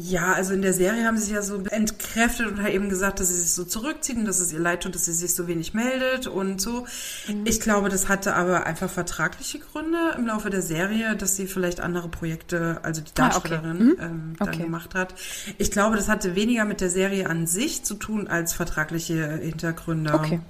Ja, 0.00 0.32
also 0.32 0.54
in 0.54 0.62
der 0.62 0.72
Serie 0.72 1.04
haben 1.04 1.16
sie 1.18 1.24
sich 1.24 1.34
ja 1.34 1.42
so 1.42 1.62
entkräftet 1.70 2.48
und 2.48 2.62
halt 2.62 2.74
eben 2.74 2.88
gesagt, 2.88 3.20
dass 3.20 3.28
sie 3.28 3.38
sich 3.38 3.52
so 3.52 3.64
zurückzieht 3.64 4.16
und 4.16 4.24
dass 4.24 4.40
es 4.40 4.52
ihr 4.52 4.58
leid 4.58 4.82
tut, 4.82 4.94
dass 4.94 5.04
sie 5.04 5.12
sich 5.12 5.34
so 5.34 5.46
wenig 5.46 5.72
meldet 5.72 6.26
und 6.26 6.60
so. 6.60 6.86
Mhm. 7.28 7.44
Ich 7.44 7.60
glaube, 7.60 7.88
das 7.88 8.08
hatte 8.08 8.34
aber 8.34 8.66
einfach 8.66 8.90
vertragliche 8.90 9.60
Gründe 9.60 10.14
im 10.16 10.26
Laufe 10.26 10.50
der 10.50 10.62
Serie, 10.62 11.14
dass 11.14 11.36
sie 11.36 11.46
vielleicht 11.46 11.80
andere 11.80 12.08
Projekte, 12.08 12.80
also 12.82 13.02
die 13.02 13.14
Darstellerin, 13.14 13.66
ah, 13.66 13.70
okay. 13.70 13.82
mhm. 13.82 13.96
ähm, 14.00 14.36
dann 14.38 14.48
okay. 14.48 14.62
gemacht 14.62 14.94
hat. 14.94 15.14
Ich 15.58 15.70
glaube, 15.70 15.96
das 15.96 16.08
hatte 16.08 16.34
weniger 16.34 16.64
mit 16.64 16.80
der 16.80 16.90
Serie 16.90 17.28
an 17.30 17.46
sich 17.46 17.84
zu 17.84 17.94
tun 17.94 18.26
als 18.26 18.54
vertragliche 18.54 19.36
Hintergründe. 19.36 20.12
Okay. 20.12 20.40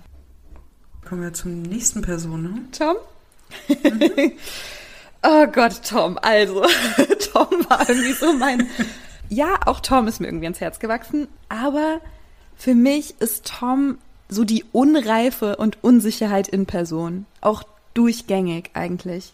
Kommen 1.06 1.22
wir 1.22 1.34
zum 1.34 1.62
nächsten 1.62 2.00
Person. 2.00 2.42
Ne? 2.42 2.60
Tom? 2.72 2.96
Mhm. 3.68 4.32
oh 5.22 5.46
Gott, 5.48 5.82
Tom. 5.86 6.18
Also, 6.22 6.62
Tom 7.32 7.48
war 7.68 7.88
irgendwie 7.88 8.12
so 8.12 8.32
mein 8.32 8.66
ja, 9.28 9.58
auch 9.66 9.80
Tom 9.80 10.08
ist 10.08 10.20
mir 10.20 10.26
irgendwie 10.26 10.46
ans 10.46 10.60
Herz 10.60 10.78
gewachsen, 10.78 11.28
aber 11.48 12.00
für 12.56 12.74
mich 12.74 13.20
ist 13.20 13.46
Tom 13.46 13.98
so 14.28 14.44
die 14.44 14.64
Unreife 14.72 15.56
und 15.56 15.82
Unsicherheit 15.82 16.48
in 16.48 16.66
Person. 16.66 17.26
Auch 17.40 17.62
durchgängig 17.94 18.70
eigentlich. 18.74 19.32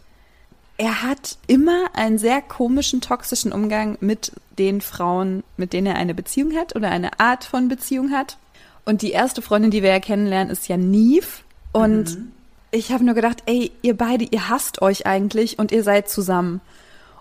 Er 0.76 1.03
hat 1.03 1.38
immer 1.47 1.86
einen 1.95 2.18
sehr 2.18 2.42
komischen, 2.42 3.01
toxischen 3.01 3.53
Umgang 3.53 3.97
mit 4.01 4.32
den 4.59 4.80
Frauen, 4.80 5.45
mit 5.57 5.72
denen 5.72 5.88
er 5.88 5.97
eine 5.97 6.14
Beziehung 6.14 6.55
hat 6.55 6.74
oder 6.74 6.90
eine 6.90 7.20
Art 7.20 7.45
von 7.45 7.68
Beziehung 7.68 8.11
hat. 8.11 8.38
Und 8.84 9.03
die 9.03 9.12
erste 9.12 9.42
Freundin, 9.42 9.70
die 9.70 9.82
wir 9.82 9.90
ja 9.90 10.01
kennenlernen, 10.01 10.53
ist 10.53 10.68
ja 10.68 10.76
Neve. 10.76 11.26
Und 11.72 12.16
mhm. 12.16 12.32
ich 12.70 12.92
habe 12.92 13.05
nur 13.05 13.14
gedacht, 13.14 13.42
ey, 13.47 13.70
ihr 13.82 13.97
beide, 13.97 14.24
ihr 14.24 14.49
hasst 14.49 14.82
euch 14.82 15.07
eigentlich 15.07 15.59
und 15.59 15.72
ihr 15.72 15.82
seid 15.82 16.09
zusammen. 16.09 16.61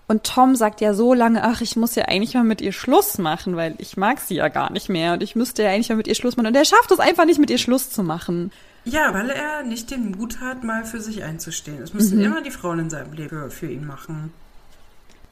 Und 0.06 0.24
Tom 0.24 0.54
sagt 0.54 0.80
ja 0.82 0.92
so 0.92 1.14
lange, 1.14 1.42
ach, 1.44 1.62
ich 1.62 1.76
muss 1.76 1.94
ja 1.94 2.04
eigentlich 2.04 2.34
mal 2.34 2.44
mit 2.44 2.60
ihr 2.60 2.72
Schluss 2.72 3.16
machen, 3.16 3.56
weil 3.56 3.74
ich 3.78 3.96
mag 3.96 4.20
sie 4.20 4.34
ja 4.34 4.48
gar 4.48 4.70
nicht 4.70 4.90
mehr 4.90 5.14
und 5.14 5.22
ich 5.22 5.34
müsste 5.34 5.62
ja 5.62 5.70
eigentlich 5.70 5.88
mal 5.88 5.96
mit 5.96 6.08
ihr 6.08 6.14
Schluss 6.14 6.36
machen. 6.36 6.48
Und 6.48 6.56
er 6.56 6.66
schafft 6.66 6.90
es 6.90 7.00
einfach 7.00 7.24
nicht, 7.24 7.40
mit 7.40 7.50
ihr 7.50 7.58
Schluss 7.58 7.90
zu 7.90 8.02
machen. 8.02 8.52
Ja, 8.84 9.14
weil 9.14 9.30
er 9.30 9.62
nicht 9.62 9.90
den 9.90 10.10
Mut 10.10 10.40
hat, 10.40 10.62
mal 10.62 10.84
für 10.84 11.00
sich 11.00 11.22
einzustehen. 11.24 11.82
Es 11.82 11.94
müssen 11.94 12.18
mhm. 12.18 12.24
immer 12.24 12.42
die 12.42 12.50
Frauen 12.50 12.80
in 12.80 12.90
seinem 12.90 13.14
Leben 13.14 13.50
für 13.50 13.70
ihn 13.70 13.86
machen. 13.86 14.32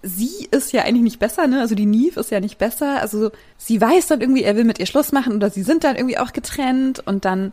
Sie 0.03 0.49
ist 0.51 0.73
ja 0.73 0.83
eigentlich 0.83 1.03
nicht 1.03 1.19
besser, 1.19 1.47
ne? 1.47 1.61
Also 1.61 1.75
die 1.75 1.87
Neve 1.87 2.19
ist 2.19 2.31
ja 2.31 2.41
nicht 2.41 2.57
besser. 2.57 3.01
Also 3.03 3.31
sie 3.59 3.81
weiß 3.81 4.09
dann 4.09 4.23
irgendwie, 4.23 4.43
er 4.43 4.57
will 4.57 4.65
mit 4.65 4.79
ihr 4.79 4.87
Schluss 4.87 5.13
machen 5.13 5.37
oder 5.37 5.51
sie 5.51 5.63
sind 5.63 5.85
dann 5.85 5.97
irgendwie 5.97 6.19
auch 6.19 6.33
getrennt 6.33 7.07
und 7.07 7.27
dann 7.27 7.53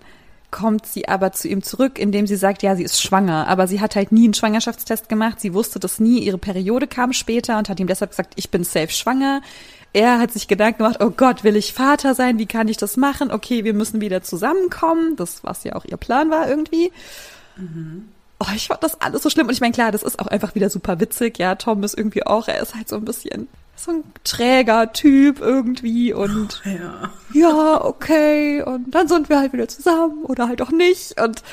kommt 0.52 0.86
sie 0.86 1.08
aber 1.08 1.32
zu 1.32 1.48
ihm 1.48 1.62
zurück, 1.64 2.00
indem 2.00 2.28
sie 2.28 2.36
sagt, 2.36 2.64
ja, 2.64 2.76
sie 2.76 2.84
ist 2.84 3.02
schwanger, 3.02 3.48
aber 3.48 3.68
sie 3.68 3.82
hat 3.82 3.96
halt 3.96 4.12
nie 4.12 4.26
einen 4.26 4.34
Schwangerschaftstest 4.34 5.10
gemacht, 5.10 5.40
sie 5.40 5.54
wusste 5.54 5.80
das 5.80 6.00
nie, 6.00 6.20
ihre 6.20 6.38
Periode 6.38 6.88
kam 6.88 7.14
später 7.14 7.58
und 7.58 7.70
hat 7.70 7.80
ihm 7.80 7.88
deshalb 7.88 8.12
gesagt, 8.12 8.34
ich 8.36 8.50
bin 8.50 8.64
safe 8.64 8.90
schwanger. 8.90 9.42
Er 9.92 10.20
hat 10.20 10.32
sich 10.32 10.48
Gedanken 10.48 10.80
gemacht, 10.80 10.98
oh 11.02 11.10
Gott, 11.10 11.44
will 11.44 11.56
ich 11.56 11.74
Vater 11.74 12.14
sein, 12.14 12.38
wie 12.38 12.46
kann 12.46 12.68
ich 12.68 12.78
das 12.78 12.96
machen? 12.96 13.32
Okay, 13.32 13.64
wir 13.64 13.74
müssen 13.74 14.02
wieder 14.02 14.22
zusammenkommen, 14.22 15.16
das 15.16 15.44
was 15.44 15.64
ja 15.64 15.76
auch 15.76 15.86
ihr 15.86 15.98
Plan 15.98 16.30
war 16.30 16.48
irgendwie. 16.48 16.92
Mhm. 17.58 18.10
Oh, 18.40 18.48
ich 18.56 18.68
fand 18.68 18.84
das 18.84 19.02
alles 19.02 19.24
so 19.24 19.30
schlimm 19.30 19.48
und 19.48 19.54
ich 19.54 19.62
meine, 19.62 19.74
klar, 19.74 19.92
das 19.92 20.04
ist 20.04 20.20
auch 20.20 20.28
einfach 20.28 20.56
wieder 20.56 20.70
super 20.70 21.00
witzig, 21.00 21.38
ja, 21.40 21.56
Tom 21.56 21.84
ist 21.84 21.98
irgendwie 21.98 22.26
auch, 22.26 22.48
er 22.48 22.62
ist 22.62 22.76
halt 22.76 22.88
so 22.88 22.96
ein 22.96 23.06
bisschen 23.06 23.48
so 23.76 23.92
ein 23.92 24.04
träger 24.24 24.92
Typ 24.94 25.40
irgendwie 25.40 26.14
und 26.14 26.62
ja. 26.66 27.12
ja, 27.34 27.84
okay, 27.84 28.62
und 28.62 28.92
dann 28.92 29.08
sind 29.08 29.30
wir 29.30 29.40
halt 29.40 29.54
wieder 29.54 29.68
zusammen 29.68 30.24
oder 30.24 30.48
halt 30.48 30.62
auch 30.62 30.72
nicht 30.72 31.20
und 31.22 31.44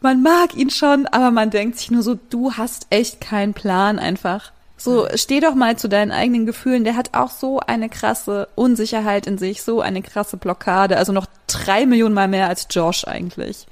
man 0.00 0.22
mag 0.22 0.56
ihn 0.56 0.70
schon, 0.70 1.06
aber 1.06 1.30
man 1.30 1.50
denkt 1.50 1.78
sich 1.78 1.90
nur 1.90 2.02
so, 2.02 2.18
du 2.30 2.52
hast 2.52 2.86
echt 2.90 3.20
keinen 3.20 3.54
Plan 3.54 3.98
einfach. 3.98 4.52
So, 4.76 5.06
steh 5.14 5.40
doch 5.40 5.54
mal 5.54 5.76
zu 5.76 5.90
deinen 5.90 6.10
eigenen 6.10 6.46
Gefühlen. 6.46 6.84
Der 6.84 6.96
hat 6.96 7.12
auch 7.12 7.30
so 7.30 7.60
eine 7.60 7.90
krasse 7.90 8.48
Unsicherheit 8.54 9.26
in 9.26 9.36
sich, 9.36 9.62
so 9.62 9.82
eine 9.82 10.00
krasse 10.00 10.38
Blockade. 10.38 10.96
Also 10.96 11.12
noch 11.12 11.26
drei 11.46 11.84
Millionen 11.84 12.14
Mal 12.14 12.28
mehr 12.28 12.48
als 12.48 12.66
Josh 12.70 13.04
eigentlich. 13.06 13.66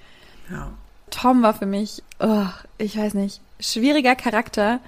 Ja. 0.51 0.71
Tom 1.11 1.43
war 1.43 1.55
für 1.55 1.67
mich, 1.67 2.03
oh, 2.21 2.47
ich 2.79 2.97
weiß 2.97 3.15
nicht, 3.15 3.41
schwieriger 3.61 4.15
Charakter. 4.15 4.81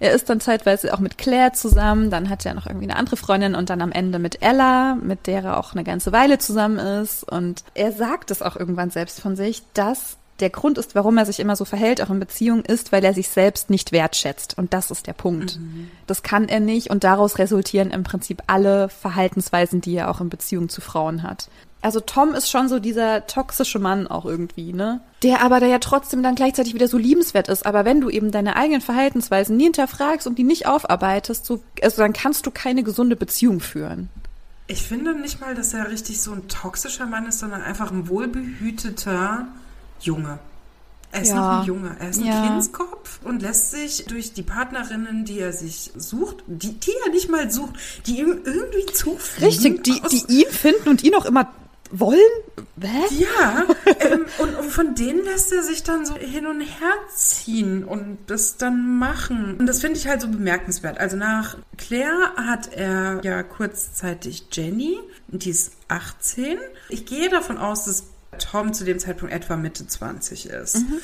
Er 0.00 0.12
ist 0.12 0.28
dann 0.28 0.40
zeitweise 0.40 0.92
auch 0.92 0.98
mit 0.98 1.18
Claire 1.18 1.52
zusammen, 1.52 2.10
dann 2.10 2.28
hat 2.28 2.44
er 2.44 2.54
noch 2.54 2.66
irgendwie 2.66 2.86
eine 2.86 2.96
andere 2.96 3.16
Freundin 3.16 3.54
und 3.54 3.70
dann 3.70 3.80
am 3.80 3.92
Ende 3.92 4.18
mit 4.18 4.42
Ella, 4.42 4.96
mit 4.96 5.26
der 5.26 5.44
er 5.44 5.58
auch 5.58 5.72
eine 5.72 5.84
ganze 5.84 6.12
Weile 6.12 6.38
zusammen 6.38 6.78
ist. 6.78 7.24
Und 7.24 7.64
er 7.74 7.92
sagt 7.92 8.30
es 8.30 8.42
auch 8.42 8.56
irgendwann 8.56 8.90
selbst 8.90 9.20
von 9.20 9.36
sich, 9.36 9.62
dass 9.72 10.16
der 10.40 10.50
Grund 10.50 10.78
ist, 10.78 10.94
warum 10.94 11.16
er 11.16 11.26
sich 11.26 11.38
immer 11.38 11.54
so 11.54 11.64
verhält, 11.64 12.02
auch 12.02 12.10
in 12.10 12.18
Beziehungen, 12.18 12.64
ist, 12.64 12.90
weil 12.90 13.04
er 13.04 13.14
sich 13.14 13.28
selbst 13.28 13.70
nicht 13.70 13.92
wertschätzt. 13.92 14.58
Und 14.58 14.74
das 14.74 14.90
ist 14.90 15.06
der 15.06 15.12
Punkt. 15.12 15.58
Mhm. 15.58 15.90
Das 16.06 16.22
kann 16.22 16.48
er 16.48 16.60
nicht 16.60 16.90
und 16.90 17.04
daraus 17.04 17.38
resultieren 17.38 17.90
im 17.90 18.02
Prinzip 18.02 18.42
alle 18.48 18.88
Verhaltensweisen, 18.88 19.80
die 19.80 19.94
er 19.94 20.10
auch 20.10 20.20
in 20.20 20.30
Beziehungen 20.30 20.68
zu 20.68 20.80
Frauen 20.80 21.22
hat. 21.22 21.48
Also 21.84 22.00
Tom 22.00 22.32
ist 22.32 22.50
schon 22.50 22.70
so 22.70 22.78
dieser 22.78 23.26
toxische 23.26 23.78
Mann 23.78 24.06
auch 24.06 24.24
irgendwie, 24.24 24.72
ne? 24.72 25.02
Der 25.22 25.42
aber 25.42 25.60
da 25.60 25.66
ja 25.66 25.78
trotzdem 25.78 26.22
dann 26.22 26.34
gleichzeitig 26.34 26.72
wieder 26.72 26.88
so 26.88 26.96
liebenswert 26.96 27.48
ist. 27.48 27.66
Aber 27.66 27.84
wenn 27.84 28.00
du 28.00 28.08
eben 28.08 28.30
deine 28.30 28.56
eigenen 28.56 28.80
Verhaltensweisen 28.80 29.58
nie 29.58 29.64
hinterfragst 29.64 30.26
und 30.26 30.38
die 30.38 30.44
nicht 30.44 30.66
aufarbeitest, 30.66 31.44
so, 31.44 31.62
also 31.82 32.00
dann 32.00 32.14
kannst 32.14 32.46
du 32.46 32.50
keine 32.50 32.84
gesunde 32.84 33.16
Beziehung 33.16 33.60
führen. 33.60 34.08
Ich 34.66 34.80
finde 34.80 35.14
nicht 35.14 35.42
mal, 35.42 35.54
dass 35.54 35.74
er 35.74 35.90
richtig 35.90 36.22
so 36.22 36.32
ein 36.32 36.48
toxischer 36.48 37.04
Mann 37.04 37.26
ist, 37.26 37.40
sondern 37.40 37.60
einfach 37.60 37.92
ein 37.92 38.08
wohlbehüteter 38.08 39.46
Junge. 40.00 40.38
Er 41.12 41.20
ist 41.20 41.28
ja. 41.28 41.34
noch 41.34 41.60
ein 41.60 41.66
Junge. 41.66 41.96
Er 42.00 42.08
ist 42.08 42.20
ein 42.22 42.26
ja. 42.26 42.46
Kindskopf 42.46 43.20
und 43.24 43.42
lässt 43.42 43.72
sich 43.72 44.06
durch 44.06 44.32
die 44.32 44.42
Partnerinnen, 44.42 45.26
die 45.26 45.38
er 45.38 45.52
sich 45.52 45.90
sucht, 45.94 46.44
die, 46.46 46.80
die 46.80 46.92
er 47.04 47.12
nicht 47.12 47.28
mal 47.28 47.50
sucht, 47.50 47.74
die 48.06 48.20
ihm 48.20 48.38
irgendwie 48.42 48.86
zufliegen. 48.86 49.48
Richtig, 49.48 49.84
die, 49.84 50.00
die 50.10 50.40
ihn 50.40 50.50
finden 50.50 50.88
und 50.88 51.04
ihn 51.04 51.14
auch 51.14 51.26
immer 51.26 51.52
wollen? 52.00 52.20
Hä? 52.80 53.02
Ja, 53.18 53.66
ähm, 54.00 54.26
und, 54.38 54.54
und, 54.56 54.70
von 54.70 54.94
denen 54.94 55.24
lässt 55.24 55.52
er 55.52 55.62
sich 55.62 55.82
dann 55.82 56.04
so 56.04 56.16
hin 56.16 56.46
und 56.46 56.60
her 56.60 56.92
ziehen 57.14 57.84
und 57.84 58.18
das 58.26 58.56
dann 58.56 58.98
machen. 58.98 59.56
Und 59.58 59.66
das 59.66 59.80
finde 59.80 59.98
ich 59.98 60.08
halt 60.08 60.20
so 60.20 60.28
bemerkenswert. 60.28 60.98
Also 60.98 61.16
nach 61.16 61.56
Claire 61.78 62.32
hat 62.36 62.72
er 62.72 63.20
ja 63.22 63.42
kurzzeitig 63.42 64.46
Jenny, 64.52 64.98
die 65.28 65.50
ist 65.50 65.72
18. 65.88 66.58
Ich 66.88 67.06
gehe 67.06 67.28
davon 67.28 67.58
aus, 67.58 67.84
dass 67.84 68.04
Tom 68.38 68.72
zu 68.72 68.84
dem 68.84 68.98
Zeitpunkt 68.98 69.34
etwa 69.34 69.56
Mitte 69.56 69.86
20 69.86 70.46
ist. 70.46 70.76
Mhm. 70.76 71.00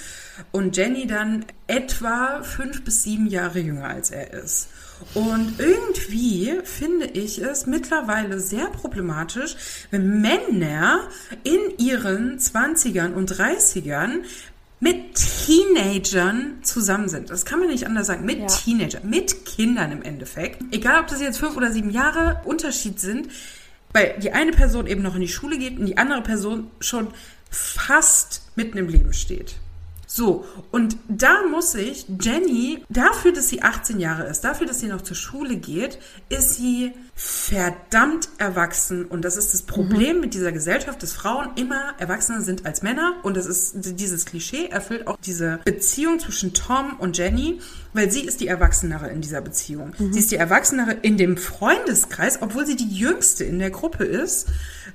Und 0.50 0.76
Jenny 0.76 1.06
dann 1.06 1.44
etwa 1.66 2.42
fünf 2.42 2.82
bis 2.84 3.04
sieben 3.04 3.26
Jahre 3.26 3.60
jünger 3.60 3.88
als 3.88 4.10
er 4.10 4.32
ist. 4.32 4.68
Und 5.14 5.54
irgendwie 5.58 6.60
finde 6.64 7.06
ich 7.06 7.38
es 7.38 7.66
mittlerweile 7.66 8.38
sehr 8.40 8.66
problematisch, 8.66 9.56
wenn 9.90 10.20
Männer 10.20 11.08
in 11.42 11.60
ihren 11.78 12.38
20ern 12.38 13.12
und 13.14 13.32
30ern 13.32 14.22
mit 14.80 15.14
Teenagern 15.14 16.58
zusammen 16.62 17.08
sind. 17.08 17.28
Das 17.30 17.44
kann 17.44 17.60
man 17.60 17.68
nicht 17.68 17.86
anders 17.86 18.06
sagen. 18.06 18.24
Mit 18.24 18.38
ja. 18.38 18.46
Teenagern, 18.46 19.08
mit 19.08 19.44
Kindern 19.44 19.92
im 19.92 20.02
Endeffekt. 20.02 20.62
Egal, 20.70 21.00
ob 21.00 21.06
das 21.08 21.20
jetzt 21.20 21.38
fünf 21.38 21.56
oder 21.56 21.70
sieben 21.70 21.90
Jahre 21.90 22.40
Unterschied 22.44 22.98
sind, 22.98 23.28
weil 23.92 24.16
die 24.22 24.32
eine 24.32 24.52
Person 24.52 24.86
eben 24.86 25.02
noch 25.02 25.14
in 25.14 25.20
die 25.20 25.28
Schule 25.28 25.58
geht 25.58 25.78
und 25.78 25.86
die 25.86 25.98
andere 25.98 26.22
Person 26.22 26.70
schon 26.80 27.08
fast 27.50 28.42
mitten 28.56 28.78
im 28.78 28.88
Leben 28.88 29.12
steht. 29.12 29.56
So, 30.12 30.44
und 30.72 30.96
da 31.06 31.46
muss 31.48 31.72
ich 31.76 32.04
Jenny, 32.20 32.82
dafür, 32.88 33.32
dass 33.32 33.48
sie 33.48 33.62
18 33.62 34.00
Jahre 34.00 34.24
ist, 34.24 34.40
dafür, 34.40 34.66
dass 34.66 34.80
sie 34.80 34.88
noch 34.88 35.02
zur 35.02 35.14
Schule 35.14 35.54
geht, 35.54 36.00
ist 36.28 36.56
sie 36.56 36.92
verdammt 37.14 38.28
erwachsen. 38.38 39.04
Und 39.04 39.24
das 39.24 39.36
ist 39.36 39.54
das 39.54 39.62
Problem 39.62 40.16
mhm. 40.16 40.22
mit 40.22 40.34
dieser 40.34 40.50
Gesellschaft, 40.50 41.00
dass 41.04 41.12
Frauen 41.12 41.50
immer 41.54 41.94
erwachsener 41.98 42.40
sind 42.40 42.66
als 42.66 42.82
Männer. 42.82 43.20
Und 43.22 43.36
das 43.36 43.46
ist 43.46 43.74
dieses 44.00 44.24
Klischee 44.24 44.66
erfüllt 44.66 45.06
auch 45.06 45.16
diese 45.24 45.60
Beziehung 45.64 46.18
zwischen 46.18 46.54
Tom 46.54 46.98
und 46.98 47.16
Jenny, 47.16 47.60
weil 47.92 48.10
sie 48.10 48.22
ist 48.22 48.40
die 48.40 48.48
Erwachsenere 48.48 49.10
in 49.10 49.20
dieser 49.20 49.42
Beziehung. 49.42 49.92
Mhm. 49.96 50.12
Sie 50.12 50.18
ist 50.18 50.32
die 50.32 50.36
Erwachsenere 50.36 50.92
in 51.02 51.18
dem 51.18 51.36
Freundeskreis, 51.36 52.42
obwohl 52.42 52.66
sie 52.66 52.74
die 52.74 52.92
jüngste 52.92 53.44
in 53.44 53.60
der 53.60 53.70
Gruppe 53.70 54.02
ist 54.02 54.48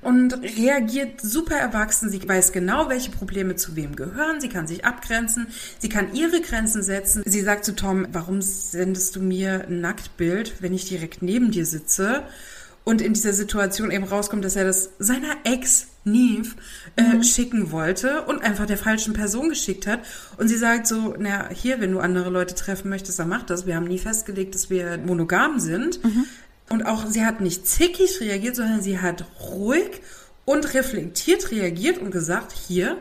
und 0.06 0.34
reagiert 0.44 1.20
super 1.20 1.56
erwachsen. 1.56 2.10
Sie 2.10 2.28
weiß 2.28 2.52
genau, 2.52 2.90
welche 2.90 3.12
Probleme 3.12 3.56
zu 3.56 3.76
wem 3.76 3.96
gehören. 3.96 4.40
Sie 4.40 4.50
kann 4.50 4.68
sich 4.68 4.86
abgrenzen. 4.86 5.48
Sie 5.80 5.90
kann 5.90 6.14
ihre 6.14 6.42
Grenzen 6.42 6.84
setzen. 6.84 7.24
Sie 7.26 7.42
sagt 7.42 7.66
zu 7.66 7.76
Tom, 7.76 8.08
warum 8.12 8.42
sendest 8.42 9.16
du 9.16 9.20
mir 9.20 9.66
ein 9.68 9.82
Nacktbild, 9.82 10.62
wenn 10.62 10.74
ich 10.74 10.86
direkt 10.86 11.22
neben 11.22 11.52
dir 11.52 11.66
sitze? 11.66 12.24
und 12.86 13.02
in 13.02 13.14
dieser 13.14 13.34
Situation 13.34 13.92
eben 13.92 14.06
rauskommt, 14.06 14.46
dass 14.46 14.56
er 14.56 14.64
das 14.64 14.92
seiner 15.00 15.36
Ex 15.44 15.88
Neve 16.06 16.52
äh, 16.98 17.02
mhm. 17.02 17.24
schicken 17.24 17.72
wollte 17.72 18.22
und 18.26 18.44
einfach 18.44 18.68
der 18.68 18.78
falschen 18.78 19.14
Person 19.14 19.50
geschickt 19.50 19.88
hat. 19.88 20.02
Und 20.38 20.48
sie 20.48 20.56
sagt 20.56 20.86
so, 20.86 21.16
na 21.18 21.50
hier, 21.50 21.82
wenn 21.82 21.92
du 21.92 22.00
andere 22.00 22.30
Leute 22.30 22.54
treffen 22.54 22.90
möchtest, 22.90 23.18
dann 23.18 23.28
mach 23.28 23.42
das. 23.42 23.66
Wir 23.66 23.76
haben 23.76 23.88
nie 23.88 23.98
festgelegt, 23.98 24.54
dass 24.54 24.70
wir 24.70 25.00
monogam 25.00 25.60
sind. 25.60 26.04
Mhm. 26.04 26.26
Und 26.70 26.84
auch 26.84 27.06
sie 27.08 27.26
hat 27.26 27.42
nicht 27.42 27.68
zickig 27.68 28.20
reagiert, 28.22 28.56
sondern 28.56 28.82
sie 28.82 29.00
hat 29.00 29.26
ruhig 29.40 30.02
und 30.46 30.74
reflektiert 30.74 31.52
reagiert 31.52 31.98
und 31.98 32.12
gesagt, 32.12 32.54
hier, 32.68 32.98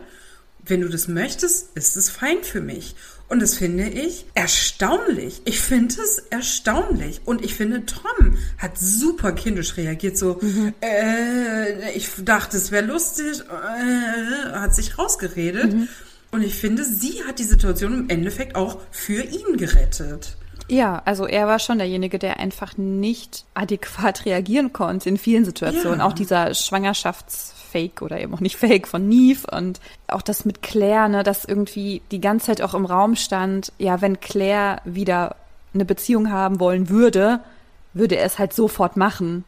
wenn 0.66 0.80
du 0.80 0.88
das 0.88 1.08
möchtest, 1.08 1.76
ist 1.76 1.96
es 1.96 2.10
fein 2.10 2.42
für 2.42 2.60
mich. 2.60 2.94
Und 3.28 3.40
das 3.40 3.56
finde 3.56 3.88
ich 3.88 4.26
erstaunlich. 4.34 5.42
Ich 5.44 5.60
finde 5.60 5.94
es 5.94 6.18
erstaunlich. 6.30 7.22
Und 7.24 7.44
ich 7.44 7.54
finde, 7.54 7.84
Tom 7.86 8.36
hat 8.58 8.78
super 8.78 9.32
kindisch 9.32 9.76
reagiert. 9.76 10.18
So, 10.18 10.38
mhm. 10.40 10.74
äh, 10.82 11.92
ich 11.92 12.08
dachte, 12.22 12.56
es 12.58 12.70
wäre 12.70 12.84
lustig, 12.84 13.40
äh, 13.40 14.52
hat 14.52 14.74
sich 14.74 14.98
rausgeredet. 14.98 15.72
Mhm. 15.72 15.88
Und 16.32 16.42
ich 16.42 16.54
finde, 16.54 16.84
sie 16.84 17.24
hat 17.26 17.38
die 17.38 17.44
Situation 17.44 17.94
im 17.94 18.10
Endeffekt 18.10 18.56
auch 18.56 18.80
für 18.90 19.22
ihn 19.22 19.56
gerettet. 19.56 20.36
Ja, 20.68 21.02
also 21.04 21.26
er 21.26 21.46
war 21.46 21.58
schon 21.58 21.78
derjenige, 21.78 22.18
der 22.18 22.38
einfach 22.38 22.76
nicht 22.76 23.44
adäquat 23.54 24.24
reagieren 24.24 24.72
konnte 24.72 25.08
in 25.08 25.18
vielen 25.18 25.44
Situationen. 25.44 25.98
Ja. 25.98 26.06
Auch 26.06 26.12
dieser 26.12 26.54
Schwangerschaftsfake 26.54 28.02
oder 28.02 28.20
eben 28.20 28.34
auch 28.34 28.40
nicht 28.40 28.56
Fake 28.56 28.88
von 28.88 29.08
Neve 29.08 29.46
und 29.50 29.80
auch 30.08 30.22
das 30.22 30.44
mit 30.44 30.62
Claire, 30.62 31.08
ne, 31.08 31.22
dass 31.22 31.44
irgendwie 31.44 32.02
die 32.10 32.20
ganze 32.20 32.46
Zeit 32.46 32.62
auch 32.62 32.74
im 32.74 32.86
Raum 32.86 33.16
stand, 33.16 33.72
ja, 33.78 34.00
wenn 34.00 34.20
Claire 34.20 34.80
wieder 34.84 35.36
eine 35.74 35.84
Beziehung 35.84 36.30
haben 36.30 36.60
wollen 36.60 36.88
würde, 36.88 37.40
würde 37.92 38.16
er 38.16 38.24
es 38.24 38.38
halt 38.38 38.52
sofort 38.52 38.96
machen. 38.96 39.44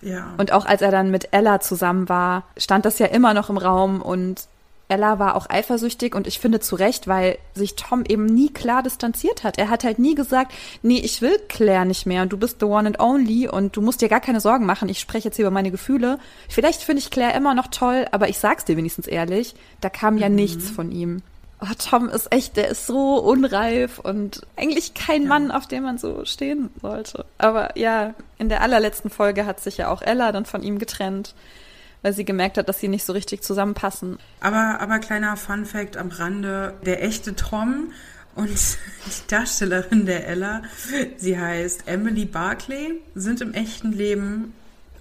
Ja. 0.00 0.34
Und 0.36 0.52
auch 0.52 0.66
als 0.66 0.82
er 0.82 0.90
dann 0.90 1.10
mit 1.10 1.28
Ella 1.32 1.60
zusammen 1.60 2.08
war, 2.08 2.44
stand 2.56 2.84
das 2.84 2.98
ja 2.98 3.06
immer 3.06 3.34
noch 3.34 3.50
im 3.50 3.56
Raum 3.56 4.02
und 4.02 4.48
Ella 4.92 5.18
war 5.18 5.36
auch 5.36 5.48
eifersüchtig 5.48 6.14
und 6.14 6.26
ich 6.26 6.38
finde 6.38 6.60
zu 6.60 6.76
Recht, 6.76 7.08
weil 7.08 7.38
sich 7.54 7.76
Tom 7.76 8.04
eben 8.06 8.26
nie 8.26 8.50
klar 8.50 8.82
distanziert 8.82 9.42
hat. 9.42 9.56
Er 9.56 9.70
hat 9.70 9.84
halt 9.84 9.98
nie 9.98 10.14
gesagt, 10.14 10.52
nee, 10.82 10.98
ich 10.98 11.22
will 11.22 11.38
Claire 11.48 11.86
nicht 11.86 12.04
mehr 12.04 12.20
und 12.20 12.30
du 12.30 12.36
bist 12.36 12.60
the 12.60 12.66
one 12.66 12.86
and 12.86 13.00
only 13.00 13.48
und 13.48 13.74
du 13.74 13.80
musst 13.80 14.02
dir 14.02 14.10
gar 14.10 14.20
keine 14.20 14.40
Sorgen 14.42 14.66
machen. 14.66 14.90
Ich 14.90 15.00
spreche 15.00 15.28
jetzt 15.28 15.36
hier 15.36 15.46
über 15.46 15.50
meine 15.50 15.70
Gefühle. 15.70 16.18
Vielleicht 16.46 16.82
finde 16.82 17.00
ich 17.00 17.10
Claire 17.10 17.34
immer 17.34 17.54
noch 17.54 17.68
toll, 17.68 18.06
aber 18.12 18.28
ich 18.28 18.38
sag's 18.38 18.66
dir 18.66 18.76
wenigstens 18.76 19.06
ehrlich, 19.06 19.54
da 19.80 19.88
kam 19.88 20.18
ja 20.18 20.28
mhm. 20.28 20.34
nichts 20.34 20.68
von 20.68 20.92
ihm. 20.92 21.22
Oh, 21.62 21.74
Tom 21.78 22.10
ist 22.10 22.30
echt, 22.30 22.58
der 22.58 22.68
ist 22.68 22.86
so 22.86 23.18
unreif 23.18 23.98
und 23.98 24.42
eigentlich 24.56 24.92
kein 24.92 25.22
ja. 25.22 25.28
Mann, 25.28 25.50
auf 25.50 25.66
dem 25.68 25.84
man 25.84 25.96
so 25.96 26.26
stehen 26.26 26.68
sollte. 26.82 27.24
Aber 27.38 27.78
ja, 27.78 28.12
in 28.36 28.50
der 28.50 28.60
allerletzten 28.60 29.10
Folge 29.10 29.46
hat 29.46 29.60
sich 29.60 29.78
ja 29.78 29.88
auch 29.88 30.02
Ella 30.02 30.32
dann 30.32 30.44
von 30.44 30.62
ihm 30.62 30.78
getrennt 30.78 31.34
weil 32.02 32.12
sie 32.12 32.24
gemerkt 32.24 32.58
hat, 32.58 32.68
dass 32.68 32.80
sie 32.80 32.88
nicht 32.88 33.04
so 33.04 33.12
richtig 33.12 33.42
zusammenpassen. 33.42 34.18
Aber, 34.40 34.80
aber 34.80 34.98
kleiner 34.98 35.36
Fun 35.36 35.64
Fact 35.64 35.96
am 35.96 36.08
Rande, 36.08 36.74
der 36.84 37.02
echte 37.02 37.34
Tom 37.34 37.92
und 38.34 38.48
die 39.06 39.28
Darstellerin 39.28 40.06
der 40.06 40.26
Ella, 40.26 40.62
sie 41.16 41.38
heißt 41.38 41.84
Emily 41.86 42.24
Barclay, 42.24 43.00
sind 43.14 43.40
im 43.40 43.54
echten 43.54 43.92
Leben 43.92 44.52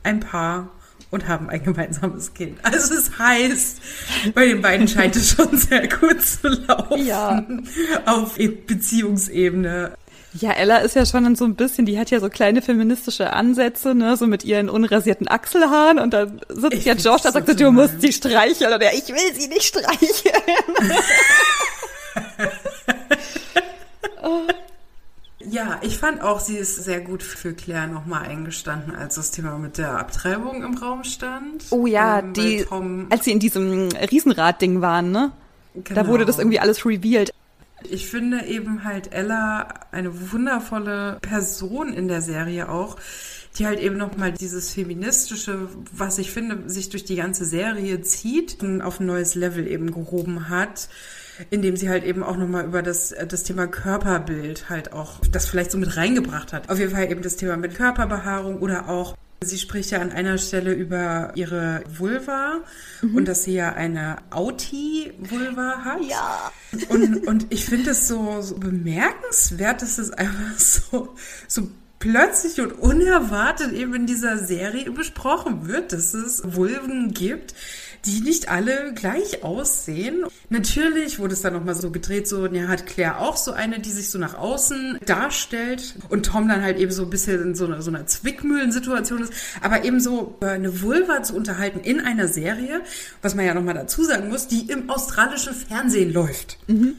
ein 0.04 0.20
Paar 0.20 0.70
und 1.12 1.28
haben 1.28 1.50
ein 1.50 1.64
gemeinsames 1.64 2.34
Kind. 2.34 2.58
Also 2.64 2.94
es 2.96 3.18
heißt, 3.20 3.82
bei 4.34 4.46
den 4.46 4.62
beiden 4.62 4.88
scheint 4.88 5.16
es 5.16 5.32
schon 5.32 5.58
sehr 5.58 5.88
gut 5.88 6.22
zu 6.22 6.48
laufen. 6.48 7.06
Ja. 7.06 7.46
Auf 8.06 8.38
Beziehungsebene. 8.38 9.94
Ja, 10.34 10.54
Ella 10.54 10.78
ist 10.78 10.96
ja 10.96 11.06
schon 11.06 11.36
so 11.36 11.46
ein 11.46 11.56
bisschen, 11.56 11.86
die 11.86 12.00
hat 12.00 12.10
ja 12.10 12.20
so 12.20 12.30
kleine 12.30 12.62
feministische 12.62 13.34
Ansätze, 13.34 13.94
ne, 13.94 14.16
so 14.16 14.28
mit 14.28 14.46
ihren 14.46 14.70
unrasierten 14.70 15.28
Achselhaaren 15.28 16.00
und 16.00 16.14
dann 16.14 16.42
sitzt 16.48 16.74
ich 16.74 16.86
ja 16.86 16.94
Josh 16.94 17.22
da 17.22 17.30
und 17.30 17.34
sagt 17.34 17.48
so, 17.48 17.54
du 17.54 17.72
musst 17.72 18.02
sie 18.02 18.14
streicheln 18.14 18.74
oder 18.74 18.94
ich 18.94 19.08
will 19.10 19.36
sie 19.38 19.48
nicht 19.48 19.64
streicheln. 19.64 20.42
Ja, 25.50 25.80
ich 25.82 25.98
fand 25.98 26.22
auch, 26.22 26.40
sie 26.40 26.58
ist 26.58 26.84
sehr 26.84 27.02
gut 27.02 27.24
für 27.24 27.54
Claire 27.54 27.88
nochmal 27.88 28.24
eingestanden, 28.24 28.96
als 28.96 29.16
das 29.16 29.32
Thema 29.32 29.58
mit 29.58 29.78
der 29.78 29.98
Abtreibung 29.98 30.64
im 30.64 30.78
Raum 30.78 31.04
stand. 31.04 31.66
Oh 31.72 31.88
ja, 31.88 32.20
ähm, 32.20 32.34
die, 32.34 32.66
als 33.10 33.26
sie 33.26 33.32
in 33.32 33.40
diesem 33.40 33.90
Riesenrad-Ding 33.90 34.82
waren, 34.82 35.12
ne? 35.12 35.32
Genau. 35.74 36.02
Da 36.02 36.08
wurde 36.08 36.26
das 36.26 36.38
irgendwie 36.38 36.60
alles 36.60 36.86
revealed. 36.86 37.32
Ich 37.90 38.10
finde 38.10 38.46
eben 38.46 38.84
halt 38.84 39.14
Ella 39.14 39.68
eine 39.92 40.32
wundervolle 40.32 41.18
Person 41.22 41.94
in 41.94 42.08
der 42.08 42.22
Serie 42.22 42.70
auch, 42.70 42.98
die 43.58 43.66
halt 43.66 43.80
eben 43.80 43.98
nochmal 43.98 44.32
dieses 44.32 44.72
feministische, 44.72 45.68
was 45.92 46.18
ich 46.18 46.32
finde, 46.32 46.70
sich 46.70 46.90
durch 46.90 47.04
die 47.04 47.18
ganze 47.18 47.46
Serie 47.46 48.02
zieht, 48.02 48.58
auf 48.82 49.00
ein 49.00 49.06
neues 49.06 49.36
Level 49.36 49.68
eben 49.68 49.92
gehoben 49.92 50.50
hat 50.50 50.90
indem 51.50 51.76
sie 51.76 51.90
halt 51.90 52.04
eben 52.04 52.24
auch 52.24 52.38
nochmal 52.38 52.66
über 52.66 52.82
das, 52.82 53.16
das 53.28 53.44
Thema 53.44 53.68
Körperbild 53.68 54.70
halt 54.70 54.94
auch 54.94 55.20
das 55.32 55.48
vielleicht 55.48 55.72
so 55.72 55.78
mit 55.78 55.98
reingebracht 55.98 56.54
hat. 56.54 56.70
Auf 56.70 56.80
jeden 56.80 56.92
Fall 56.92 57.10
eben 57.10 57.22
das 57.22 57.36
Thema 57.36 57.58
mit 57.58 57.76
Körperbehaarung 57.76 58.60
oder 58.60 58.90
auch 58.90 59.16
Sie 59.44 59.58
spricht 59.58 59.90
ja 59.90 60.02
an 60.02 60.12
einer 60.12 60.38
Stelle 60.38 60.72
über 60.72 61.32
ihre 61.34 61.84
Vulva 61.90 62.60
mhm. 63.02 63.16
und 63.16 63.28
dass 63.28 63.44
sie 63.44 63.56
ja 63.56 63.74
eine 63.74 64.18
Auti-Vulva 64.30 65.84
hat. 65.84 66.02
Ja. 66.08 66.52
Und, 66.90 67.26
und 67.28 67.48
ich 67.50 67.66
finde 67.66 67.90
es 67.90 68.08
so, 68.08 68.40
so 68.42 68.58
bemerkenswert, 68.58 69.82
dass 69.82 69.98
es 69.98 70.12
einfach 70.12 70.60
so, 70.60 71.16
so 71.48 71.72
plötzlich 71.98 72.62
und 72.62 72.74
unerwartet 72.74 73.74
eben 73.74 73.96
in 73.96 74.06
dieser 74.06 74.38
Serie 74.38 74.92
besprochen 74.92 75.68
wird, 75.68 75.92
dass 75.92 76.14
es 76.14 76.44
Vulven 76.46 77.12
gibt, 77.12 77.56
die 78.06 78.22
nicht 78.22 78.50
alle 78.50 78.94
gleich 78.94 79.44
aussehen. 79.44 80.26
Natürlich 80.50 81.20
wurde 81.20 81.34
es 81.34 81.42
dann 81.42 81.54
nochmal 81.54 81.76
so 81.76 81.92
gedreht, 81.92 82.28
so, 82.28 82.46
ja, 82.48 82.68
hat 82.68 82.86
Claire 82.86 83.20
auch 83.20 83.38
so 83.38 83.52
eine, 83.52 83.80
die 83.80 83.92
sich 83.92 84.10
so 84.10 84.18
nach 84.18 84.36
außen 84.36 85.00
darstellt 85.06 85.96
und 86.10 86.26
Tom 86.26 86.48
dann 86.48 86.62
halt 86.62 86.80
eben 86.80 86.92
so 86.92 87.04
ein 87.04 87.10
bisschen 87.10 87.42
in 87.42 87.56
so 87.56 87.66
einer, 87.66 87.82
so 87.82 87.92
einer 87.92 88.08
Zwickmühlensituation 88.08 89.22
ist. 89.24 89.34
Aber 89.62 89.84
eben 89.84 90.00
so 90.00 90.36
eine 90.42 90.82
Vulva 90.82 91.24
zu 91.24 91.36
unterhalten 91.36 91.80
in 91.80 92.00
einer 92.00 92.28
Serie, 92.28 92.82
was 93.22 93.36
man 93.36 93.46
ja 93.46 93.54
nochmal 93.54 93.76
dazu 93.76 94.04
sagen 94.04 94.30
muss, 94.30 94.48
die 94.48 94.70
im 94.70 94.90
australischen 94.90 95.54
Fernsehen 95.54 96.12
läuft. 96.12 96.58
Mhm. 96.68 96.96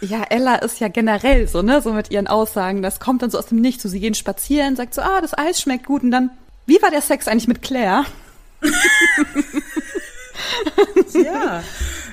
Ja, 0.00 0.24
Ella 0.30 0.56
ist 0.56 0.80
ja 0.80 0.88
generell 0.88 1.46
so, 1.46 1.60
ne, 1.60 1.82
so 1.82 1.92
mit 1.92 2.10
ihren 2.10 2.26
Aussagen. 2.26 2.80
Das 2.80 3.00
kommt 3.00 3.22
dann 3.22 3.30
so 3.30 3.38
aus 3.38 3.46
dem 3.46 3.60
Nichts. 3.60 3.82
So, 3.82 3.88
sie 3.88 4.00
gehen 4.00 4.14
spazieren, 4.14 4.76
sagt 4.76 4.94
so, 4.94 5.02
ah, 5.02 5.20
das 5.20 5.36
Eis 5.36 5.60
schmeckt 5.60 5.84
gut. 5.84 6.02
Und 6.02 6.10
dann, 6.10 6.30
wie 6.66 6.80
war 6.80 6.90
der 6.90 7.02
Sex 7.02 7.28
eigentlich 7.28 7.48
mit 7.48 7.60
Claire? 7.60 8.06
ja. 11.14 11.62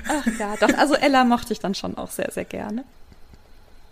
Ach 0.08 0.26
ja, 0.38 0.54
doch, 0.60 0.76
also 0.76 0.94
Ella 0.94 1.24
mochte 1.24 1.52
ich 1.52 1.60
dann 1.60 1.74
schon 1.74 1.96
auch 1.96 2.10
sehr, 2.10 2.30
sehr 2.30 2.44
gerne. 2.44 2.84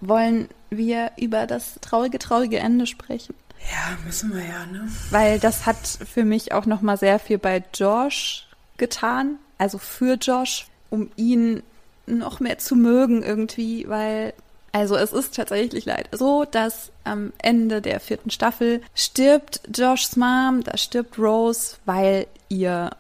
Wollen 0.01 0.49
wir 0.71 1.13
über 1.17 1.47
das 1.47 1.79
traurige, 1.81 2.19
traurige 2.19 2.59
Ende 2.59 2.87
sprechen? 2.87 3.35
Ja, 3.71 3.97
müssen 4.05 4.35
wir 4.35 4.45
ja, 4.45 4.67
ne? 4.67 4.89
Weil 5.11 5.39
das 5.39 5.67
hat 5.67 5.77
für 5.87 6.25
mich 6.25 6.53
auch 6.53 6.67
nochmal 6.67 6.97
sehr 6.97 7.19
viel 7.19 7.39
bei 7.39 7.65
Josh 7.75 8.47
getan. 8.77 9.37
Also 9.59 9.79
für 9.79 10.15
Josh, 10.15 10.67
um 10.91 11.11
ihn 11.17 11.63
noch 12.07 12.41
mehr 12.41 12.59
zu 12.59 12.77
mögen 12.77 13.23
irgendwie, 13.23 13.89
weil 13.89 14.35
also 14.73 14.95
es 14.95 15.15
ist 15.15 15.35
tatsächlich 15.35 15.87
leider 15.87 16.17
so, 16.19 16.45
dass 16.45 16.93
am 17.05 17.33
Ende 17.39 17.81
der 17.81 17.99
vierten 17.99 18.31
Staffel 18.31 18.83
stirbt 18.95 19.63
Joshs 19.75 20.17
Mom, 20.17 20.63
da 20.65 20.77
stirbt 20.77 21.19
Rose, 21.19 21.77
weil 21.87 22.27
ihr 22.51 22.91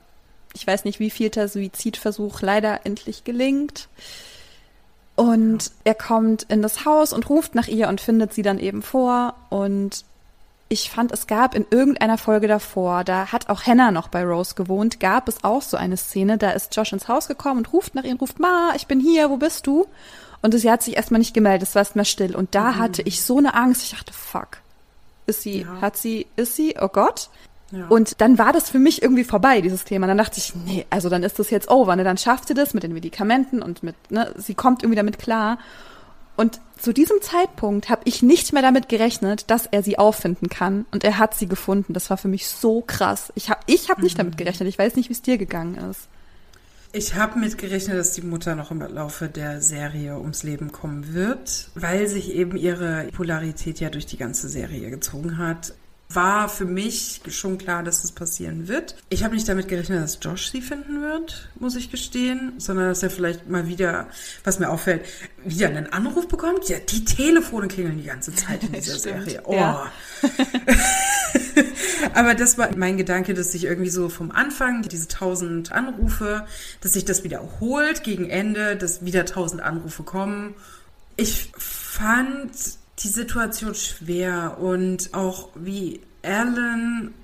ich 0.57 0.67
weiß 0.67 0.85
nicht, 0.85 0.99
wie 0.99 1.11
viel 1.11 1.29
der 1.31 1.49
Suizidversuch 1.49 2.41
leider 2.41 2.81
endlich 2.85 3.25
gelingt. 3.25 3.89
Und 5.15 5.71
er 5.85 5.95
kommt 5.95 6.45
in 6.45 6.63
das 6.63 6.85
Haus 6.85 7.13
und 7.13 7.29
ruft 7.29 7.55
nach 7.55 7.69
ihr 7.69 7.89
und 7.89 8.01
findet 8.01 8.33
sie 8.35 8.43
dann 8.43 8.59
eben 8.59 8.83
vor. 8.83 9.35
Und 9.51 10.05
ich 10.69 10.91
fand, 10.91 11.13
es 11.13 11.27
gab 11.27 11.55
in 11.55 11.67
irgendeiner 11.71 12.19
Folge 12.19 12.49
davor, 12.49 13.05
da 13.05 13.33
hat 13.33 13.49
auch 13.49 13.63
Hannah 13.65 13.91
noch 13.91 14.09
bei 14.09 14.25
Rose 14.25 14.55
gewohnt, 14.55 14.99
gab 14.99 15.29
es 15.29 15.45
auch 15.45 15.63
so 15.63 15.77
eine 15.77 15.97
Szene, 15.97 16.39
da 16.39 16.51
ist 16.51 16.75
Josh 16.75 16.93
ins 16.93 17.07
Haus 17.07 17.29
gekommen 17.29 17.59
und 17.59 17.73
ruft 17.73 17.95
nach 17.95 18.05
ihr, 18.05 18.17
ruft, 18.17 18.41
Ma, 18.41 18.73
ich 18.75 18.87
bin 18.87 18.99
hier, 18.99 19.31
wo 19.31 19.37
bist 19.37 19.67
du? 19.67 19.87
Und 20.43 20.53
sie 20.59 20.71
hat 20.71 20.83
sich 20.83 20.97
erstmal 20.97 21.19
nicht 21.19 21.35
gemeldet, 21.35 21.69
es 21.69 21.75
war 21.75 21.83
erstmal 21.83 22.05
still. 22.05 22.35
Und 22.35 22.55
da 22.55 22.73
mhm. 22.73 22.79
hatte 22.79 23.03
ich 23.03 23.23
so 23.23 23.39
eine 23.39 23.55
Angst, 23.55 23.85
ich 23.85 23.91
dachte, 23.91 24.13
fuck. 24.13 24.59
Ist 25.27 25.43
sie, 25.43 25.63
ja. 25.63 25.81
hat 25.81 25.97
sie, 25.97 26.27
ist 26.37 26.57
sie, 26.57 26.77
oh 26.81 26.89
Gott. 26.89 27.31
Und 27.89 28.21
dann 28.21 28.39
war 28.39 28.53
das 28.53 28.71
für 28.71 28.79
mich 28.79 29.03
irgendwie 29.03 29.25
vorbei, 29.25 29.61
dieses 29.61 29.85
Thema. 29.85 30.07
Dann 30.07 30.19
dachte 30.19 30.39
ich, 30.39 30.55
nee, 30.55 30.87
also 30.89 31.09
dann 31.09 31.25
ist 31.25 31.39
das 31.39 31.51
jetzt 31.51 31.69
over. 31.69 31.97
Ne? 31.97 32.05
Dann 32.05 32.17
schafft 32.17 32.49
sie 32.49 32.55
das 32.55 32.75
mit 32.75 32.85
den 32.85 32.93
Medikamenten 32.93 33.61
und 33.61 33.83
mit, 33.83 33.97
ne, 34.11 34.33
sie 34.37 34.55
kommt 34.55 34.83
irgendwie 34.83 34.97
damit 34.97 35.19
klar. 35.19 35.59
Und 36.37 36.61
zu 36.79 36.93
diesem 36.93 37.21
Zeitpunkt 37.23 37.89
habe 37.89 38.03
ich 38.05 38.23
nicht 38.23 38.53
mehr 38.53 38.62
damit 38.62 38.89
gerechnet, 38.89 39.51
dass 39.51 39.67
er 39.67 39.83
sie 39.83 39.99
auffinden 39.99 40.49
kann. 40.49 40.87
Und 40.93 41.03
er 41.03 41.19
hat 41.19 41.35
sie 41.35 41.49
gefunden. 41.49 41.93
Das 41.93 42.09
war 42.09 42.19
für 42.19 42.29
mich 42.29 42.47
so 42.47 42.83
krass. 42.87 43.33
Ich 43.35 43.51
habe 43.51 43.61
ich 43.67 43.89
hab 43.89 43.99
nicht 44.01 44.17
mhm. 44.17 44.19
damit 44.19 44.39
gerechnet. 44.39 44.69
Ich 44.69 44.79
weiß 44.79 44.95
nicht, 44.95 45.09
wie 45.09 45.14
es 45.14 45.23
dir 45.23 45.39
gegangen 45.39 45.77
ist. 45.91 46.09
Ich 46.93 47.14
habe 47.14 47.39
mit 47.39 47.59
gerechnet, 47.59 47.99
dass 47.99 48.12
die 48.12 48.23
Mutter 48.23 48.55
noch 48.55 48.71
im 48.71 48.81
Laufe 48.81 49.29
der 49.29 49.61
Serie 49.61 50.19
ums 50.19 50.45
Leben 50.45 50.71
kommen 50.71 51.14
wird, 51.14 51.71
weil 51.75 52.07
sich 52.07 52.33
eben 52.33 52.57
ihre 52.57 53.09
Polarität 53.12 53.81
ja 53.81 53.91
durch 53.91 54.07
die 54.07 54.17
ganze 54.17 54.49
Serie 54.49 54.89
gezogen 54.89 55.37
hat 55.37 55.75
war 56.09 56.49
für 56.49 56.65
mich 56.65 57.21
schon 57.31 57.59
klar, 57.59 57.83
dass 57.83 58.03
das 58.03 58.13
passieren 58.13 58.69
wird. 58.69 58.95
Ich 59.09 59.25
habe 59.25 59.35
nicht 59.35 59.49
damit 59.49 59.67
gerechnet, 59.69 60.03
dass 60.03 60.19
Josh 60.23 60.51
sie 60.51 60.61
finden 60.61 61.03
wird, 61.03 61.49
muss 61.59 61.75
ich 61.75 61.91
gestehen, 61.91 62.55
sondern 62.59 62.89
dass 62.89 63.03
er 63.03 63.11
vielleicht 63.11 63.49
mal 63.49 63.67
wieder, 63.67 64.07
was 64.45 64.59
mir 64.59 64.71
auffällt, 64.71 65.05
wieder 65.45 65.69
einen 65.69 65.93
Anruf 65.93 66.29
bekommt. 66.29 66.69
Ja, 66.69 66.79
die 66.79 67.05
Telefone 67.05 67.67
klingeln 67.69 67.99
die 67.99 68.05
ganze 68.05 68.35
Zeit 68.35 68.63
in 68.63 68.73
dieser 68.75 68.99
Serie. 68.99 69.43
Oh. 69.45 69.55
Ja. 69.55 69.91
Aber 72.15 72.35
das 72.35 72.57
war 72.57 72.75
mein 72.77 72.97
Gedanke, 72.97 73.35
dass 73.35 73.53
sich 73.53 73.65
irgendwie 73.65 73.91
so 73.91 74.09
vom 74.09 74.31
Anfang, 74.31 74.83
diese 74.83 75.09
tausend 75.09 75.73
Anrufe, 75.73 76.47
dass 76.81 76.93
sich 76.93 77.05
das 77.05 77.25
wiederholt 77.25 78.05
gegen 78.05 78.31
Ende, 78.31 78.77
dass 78.77 79.05
wieder 79.05 79.25
tausend 79.27 79.61
Anrufe 79.61 80.05
kommen. 80.05 80.55
Ich 81.17 81.51
fand 81.57 82.53
die 83.01 83.09
Situation 83.09 83.75
schwer 83.75 84.59
und 84.59 85.13
auch 85.13 85.51
wie 85.55 86.01
Alan 86.23 87.15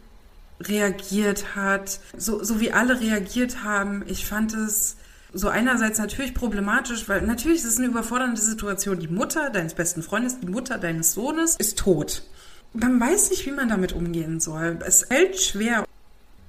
reagiert 0.61 1.57
hat, 1.57 1.99
so, 2.17 2.43
so 2.45 2.61
wie 2.61 2.73
alle 2.73 3.01
reagiert 3.01 3.65
haben. 3.65 4.05
Ich 4.07 4.27
fand 4.27 4.55
es 4.55 4.97
so 5.33 5.49
einerseits 5.49 5.99
natürlich 5.99 6.35
problematisch, 6.35 7.09
weil 7.09 7.23
natürlich 7.23 7.59
ist 7.59 7.65
es 7.65 7.79
eine 7.79 7.87
überfordernde 7.87 8.41
Situation. 8.41 9.01
Die 9.01 9.09
Mutter 9.09 9.51
deines 9.51 9.75
besten 9.75 10.03
Freundes, 10.03 10.41
die 10.41 10.47
Mutter 10.47 10.79
deines 10.79 11.15
Sohnes 11.15 11.57
ist 11.57 11.79
tot. 11.79 12.23
Man 12.75 13.01
weiß 13.01 13.31
nicht, 13.31 13.47
wie 13.47 13.51
man 13.51 13.69
damit 13.69 13.93
umgehen 13.93 14.41
soll. 14.41 14.79
Es 14.87 15.05
fällt 15.05 15.41
schwer. 15.41 15.85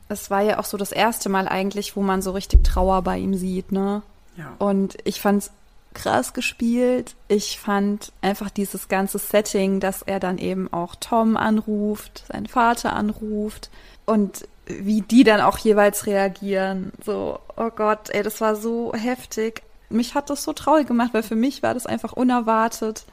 Es 0.09 0.29
war 0.29 0.41
ja 0.41 0.59
auch 0.59 0.65
so 0.65 0.77
das 0.77 0.91
erste 0.91 1.29
Mal 1.29 1.47
eigentlich, 1.47 1.95
wo 1.95 2.01
man 2.01 2.21
so 2.21 2.31
richtig 2.31 2.63
Trauer 2.63 3.01
bei 3.01 3.17
ihm 3.17 3.35
sieht, 3.35 3.71
ne? 3.71 4.03
Ja. 4.37 4.53
Und 4.59 4.97
ich 5.03 5.21
fand 5.21 5.43
es 5.43 5.51
krass 5.93 6.33
gespielt. 6.33 7.15
Ich 7.27 7.59
fand 7.59 8.11
einfach 8.21 8.49
dieses 8.49 8.87
ganze 8.87 9.19
Setting, 9.19 9.79
dass 9.79 10.01
er 10.01 10.19
dann 10.19 10.37
eben 10.37 10.71
auch 10.71 10.95
Tom 10.95 11.37
anruft, 11.37 12.23
seinen 12.27 12.47
Vater 12.47 12.93
anruft 12.93 13.69
und 14.05 14.47
wie 14.65 15.01
die 15.01 15.23
dann 15.23 15.41
auch 15.41 15.57
jeweils 15.57 16.05
reagieren. 16.05 16.91
So, 17.05 17.39
oh 17.57 17.69
Gott, 17.69 18.09
ey, 18.09 18.23
das 18.23 18.41
war 18.41 18.55
so 18.55 18.93
heftig. 18.93 19.63
Mich 19.89 20.15
hat 20.15 20.29
das 20.29 20.43
so 20.43 20.53
traurig 20.53 20.87
gemacht, 20.87 21.09
weil 21.13 21.23
für 21.23 21.35
mich 21.35 21.63
war 21.63 21.73
das 21.73 21.85
einfach 21.85 22.13
unerwartet. 22.13 23.03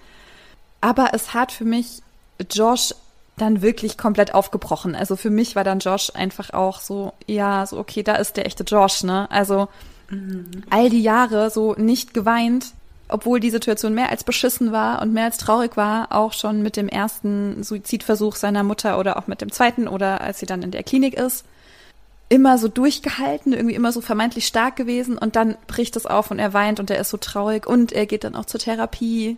Aber 0.81 1.11
es 1.13 1.35
hat 1.35 1.53
für 1.53 1.65
mich 1.65 2.03
Josh 2.51 2.95
dann 3.37 3.63
wirklich 3.63 3.99
komplett 3.99 4.35
aufgebrochen. 4.35 4.95
Also 4.95 5.17
für 5.17 5.31
mich 5.31 5.57
war 5.57 5.65
dann 5.65 5.79
Josh 5.81 6.13
einfach 6.15 6.53
auch 6.53 6.81
so, 6.81 7.13
ja, 7.27 7.67
so 7.67 7.79
okay, 7.79 8.03
da 8.03 8.15
ist 8.15 8.37
der 8.37 8.47
echte 8.47 8.65
Josh, 8.65 9.03
ne? 9.03 9.31
Also 9.31 9.69
mhm. 10.11 10.65
all 10.71 10.91
die 10.91 11.03
Jahre 11.03 11.51
so 11.51 11.75
nicht 11.75 12.15
geweint, 12.15 12.73
obwohl 13.09 13.41
die 13.41 13.51
Situation 13.51 13.95
mehr 13.95 14.11
als 14.11 14.25
beschissen 14.25 14.73
war 14.73 15.03
und 15.03 15.13
mehr 15.13 15.25
als 15.25 15.39
traurig 15.39 15.77
war, 15.77 16.09
auch 16.11 16.33
schon 16.33 16.63
mit 16.63 16.77
dem 16.77 16.89
ersten 16.89 17.63
Suizidversuch 17.63 18.37
seiner 18.37 18.63
Mutter 18.63 18.99
oder 18.99 19.17
auch 19.17 19.27
mit 19.27 19.41
dem 19.41 19.51
zweiten 19.51 19.89
oder 19.89 20.21
als 20.21 20.39
sie 20.39 20.47
dann 20.47 20.63
in 20.63 20.71
der 20.71 20.83
Klinik 20.83 21.15
ist. 21.15 21.45
Immer 22.29 22.59
so 22.59 22.69
durchgehalten, 22.69 23.53
irgendwie 23.53 23.75
immer 23.75 23.91
so 23.91 24.01
vermeintlich 24.01 24.47
stark 24.47 24.77
gewesen 24.77 25.19
und 25.19 25.35
dann 25.35 25.57
bricht 25.67 25.97
es 25.97 26.07
auf 26.07 26.31
und 26.31 26.39
er 26.39 26.53
weint 26.53 26.79
und 26.79 26.91
er 26.91 27.01
ist 27.01 27.11
so 27.11 27.17
traurig 27.17 27.67
und 27.67 27.93
er 27.93 28.07
geht 28.07 28.23
dann 28.23 28.37
auch 28.37 28.45
zur 28.45 28.61
Therapie 28.61 29.37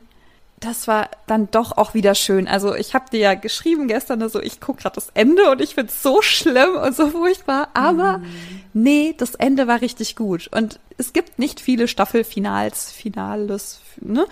das 0.62 0.86
war 0.86 1.10
dann 1.26 1.50
doch 1.50 1.76
auch 1.76 1.92
wieder 1.92 2.14
schön. 2.14 2.46
Also 2.46 2.74
ich 2.74 2.94
habe 2.94 3.10
dir 3.10 3.18
ja 3.20 3.34
geschrieben 3.34 3.88
gestern, 3.88 4.22
also 4.22 4.40
ich 4.40 4.60
gucke 4.60 4.82
gerade 4.82 4.94
das 4.94 5.08
Ende 5.14 5.50
und 5.50 5.60
ich 5.60 5.74
finde 5.74 5.92
es 5.92 6.02
so 6.02 6.22
schlimm 6.22 6.76
und 6.76 6.94
so 6.94 7.10
furchtbar. 7.10 7.68
Aber 7.74 8.18
mhm. 8.18 8.26
nee, 8.72 9.14
das 9.18 9.34
Ende 9.34 9.66
war 9.66 9.80
richtig 9.80 10.14
gut. 10.16 10.48
Und 10.52 10.78
es 10.98 11.12
gibt 11.12 11.38
nicht 11.38 11.60
viele 11.60 11.88
Staffelfinals, 11.88 12.92
Finales, 12.92 13.80
ne, 14.00 14.24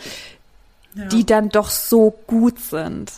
ja. 0.95 1.07
die 1.07 1.27
dann 1.27 1.49
doch 1.49 1.69
so 1.69 2.15
gut 2.27 2.61
sind. 2.61 3.13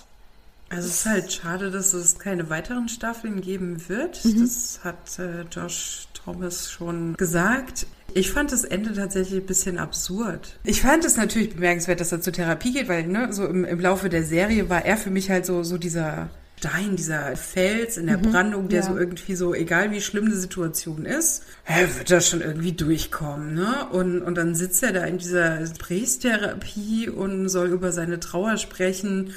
Also 0.71 0.89
es 0.89 1.01
ist 1.01 1.07
halt 1.07 1.33
schade, 1.33 1.71
dass 1.71 1.93
es 1.93 2.19
keine 2.19 2.49
weiteren 2.49 2.89
Staffeln 2.89 3.43
geben 3.43 3.89
wird. 3.91 4.25
Mhm. 4.25 4.41
Das 4.41 4.81
hat 4.83 5.19
äh, 5.19 5.43
Josh 5.51 6.09
Thomas 6.15 6.71
schon 6.71 7.15
gesagt. 7.19 7.87
Ich 8.15 8.31
fand 8.31 8.53
das 8.53 8.65
Ende 8.65 8.93
tatsächlich 8.93 9.41
ein 9.41 9.47
bisschen 9.47 9.79
absurd. 9.79 10.59
Ich 10.65 10.83
fand 10.83 11.05
es 11.05 11.17
natürlich 11.17 11.55
bemerkenswert, 11.55 12.01
dass 12.01 12.13
er 12.13 12.21
zur 12.21 12.33
Therapie 12.33 12.73
geht, 12.73 12.89
weil 12.89 13.07
ne, 13.07 13.33
so 13.33 13.47
im, 13.47 13.65
im 13.65 13.81
Laufe 13.81 14.09
der 14.09 14.25
Serie 14.25 14.69
war 14.69 14.85
er 14.85 14.97
für 14.97 15.11
mich 15.11 15.31
halt 15.31 15.47
so, 15.47 15.63
so 15.63 15.79
dieser 15.79 16.31
Stein, 16.63 16.95
dieser 16.95 17.35
Fels 17.37 17.97
in 17.97 18.07
der 18.07 18.19
mhm, 18.19 18.31
Brandung, 18.31 18.69
der 18.69 18.83
ja. 18.83 18.87
so 18.87 18.97
irgendwie 18.97 19.35
so, 19.35 19.53
egal 19.53 19.91
wie 19.91 20.01
schlimm 20.01 20.31
die 20.31 20.37
Situation 20.37 21.05
ist, 21.05 21.43
er 21.65 21.93
wird 21.99 22.09
das 22.09 22.29
schon 22.29 22.41
irgendwie 22.41 22.71
durchkommen, 22.71 23.55
ne? 23.55 23.89
Und, 23.91 24.23
und 24.23 24.37
dann 24.37 24.55
sitzt 24.55 24.81
er 24.85 24.93
da 24.93 25.05
in 25.05 25.19
dieser 25.19 25.59
Priestherapie 25.81 27.09
und 27.09 27.49
soll 27.49 27.71
über 27.71 27.91
seine 27.91 28.21
Trauer 28.21 28.59
sprechen 28.59 29.33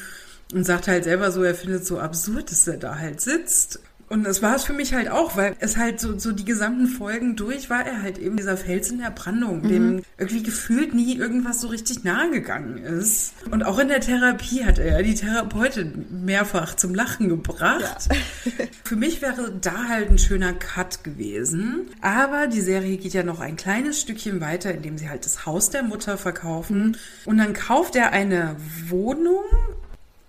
und 0.54 0.66
sagt 0.66 0.88
halt 0.88 1.06
selber 1.06 1.32
so, 1.32 1.42
er 1.42 1.56
findet 1.56 1.82
es 1.82 1.88
so 1.88 1.98
absurd, 1.98 2.52
dass 2.52 2.68
er 2.68 2.78
da 2.78 3.00
halt 3.00 3.22
sitzt 3.22 3.80
und 4.08 4.24
das 4.24 4.42
war 4.42 4.56
es 4.56 4.66
für 4.66 4.74
mich 4.74 4.94
halt 4.94 5.10
auch, 5.10 5.36
weil 5.36 5.56
es 5.60 5.78
halt 5.78 6.00
so, 6.00 6.18
so 6.20 6.32
die 6.32 6.46
gesamten 6.46 6.88
Folgen 6.88 7.36
durch 7.36 7.70
war 7.70 7.86
er 7.86 8.02
halt 8.02 8.18
eben 8.18 8.38
dieser 8.38 8.56
Fels 8.56 8.92
in 8.92 9.00
der 9.00 9.10
Brandung, 9.10 9.62
mhm. 9.64 9.68
dem 9.68 10.02
irgendwie 10.18 10.44
gefühlt 10.44 10.94
nie 10.94 11.18
irgendwas 11.18 11.62
so 11.62 11.70
richtig 11.70 12.04
nahe 12.04 12.30
gegangen 12.30 12.78
ist. 12.78 13.34
Und 13.50 13.66
auch 13.66 13.80
in 13.80 13.88
der 13.88 14.02
Therapie 14.02 14.64
hat 14.64 14.78
er 14.78 15.02
die 15.02 15.16
Therapeutin 15.16 16.06
mehrfach 16.24 16.76
zum 16.76 16.94
Lachen 16.94 17.30
gebracht. 17.30 18.08
Ja. 18.10 18.16
für 18.84 18.96
mich 18.96 19.22
wäre 19.22 19.52
da 19.60 19.88
halt 19.88 20.10
ein 20.10 20.20
schöner 20.20 20.54
Cut 20.54 21.04
gewesen. 21.04 21.88
Aber 22.02 22.48
die 22.48 22.62
Serie 22.62 22.98
geht 22.98 23.14
ja 23.14 23.24
noch 23.24 23.40
ein 23.40 23.56
kleines 23.56 24.02
Stückchen 24.02 24.40
weiter, 24.42 24.74
indem 24.74 24.98
sie 24.98 25.10
halt 25.10 25.26
das 25.26 25.46
Haus 25.46 25.70
der 25.70 25.84
Mutter 25.84 26.18
verkaufen. 26.18 26.98
Und 27.26 27.38
dann 27.38 27.54
kauft 27.54 27.96
er 27.96 28.12
eine 28.12 28.56
Wohnung 28.88 29.44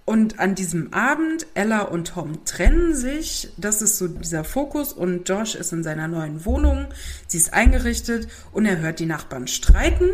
und 0.07 0.39
an 0.39 0.55
diesem 0.55 0.95
Abend, 0.95 1.49
Ella 1.55 1.83
und 1.83 2.07
Tom 2.09 2.45
trennen 2.45 2.95
sich. 2.95 3.49
Das 3.57 3.83
ist 3.83 3.99
so 3.99 4.07
dieser 4.07 4.45
Fokus. 4.45 4.93
Und 4.93 5.29
Josh 5.29 5.57
ist 5.57 5.73
in 5.73 5.83
seiner 5.83 6.07
neuen 6.07 6.45
Wohnung. 6.45 6.87
Sie 7.27 7.39
ist 7.39 7.53
eingerichtet 7.53 8.29
und 8.53 8.67
er 8.67 8.79
hört 8.79 9.01
die 9.01 9.07
Nachbarn 9.07 9.49
streiten 9.49 10.11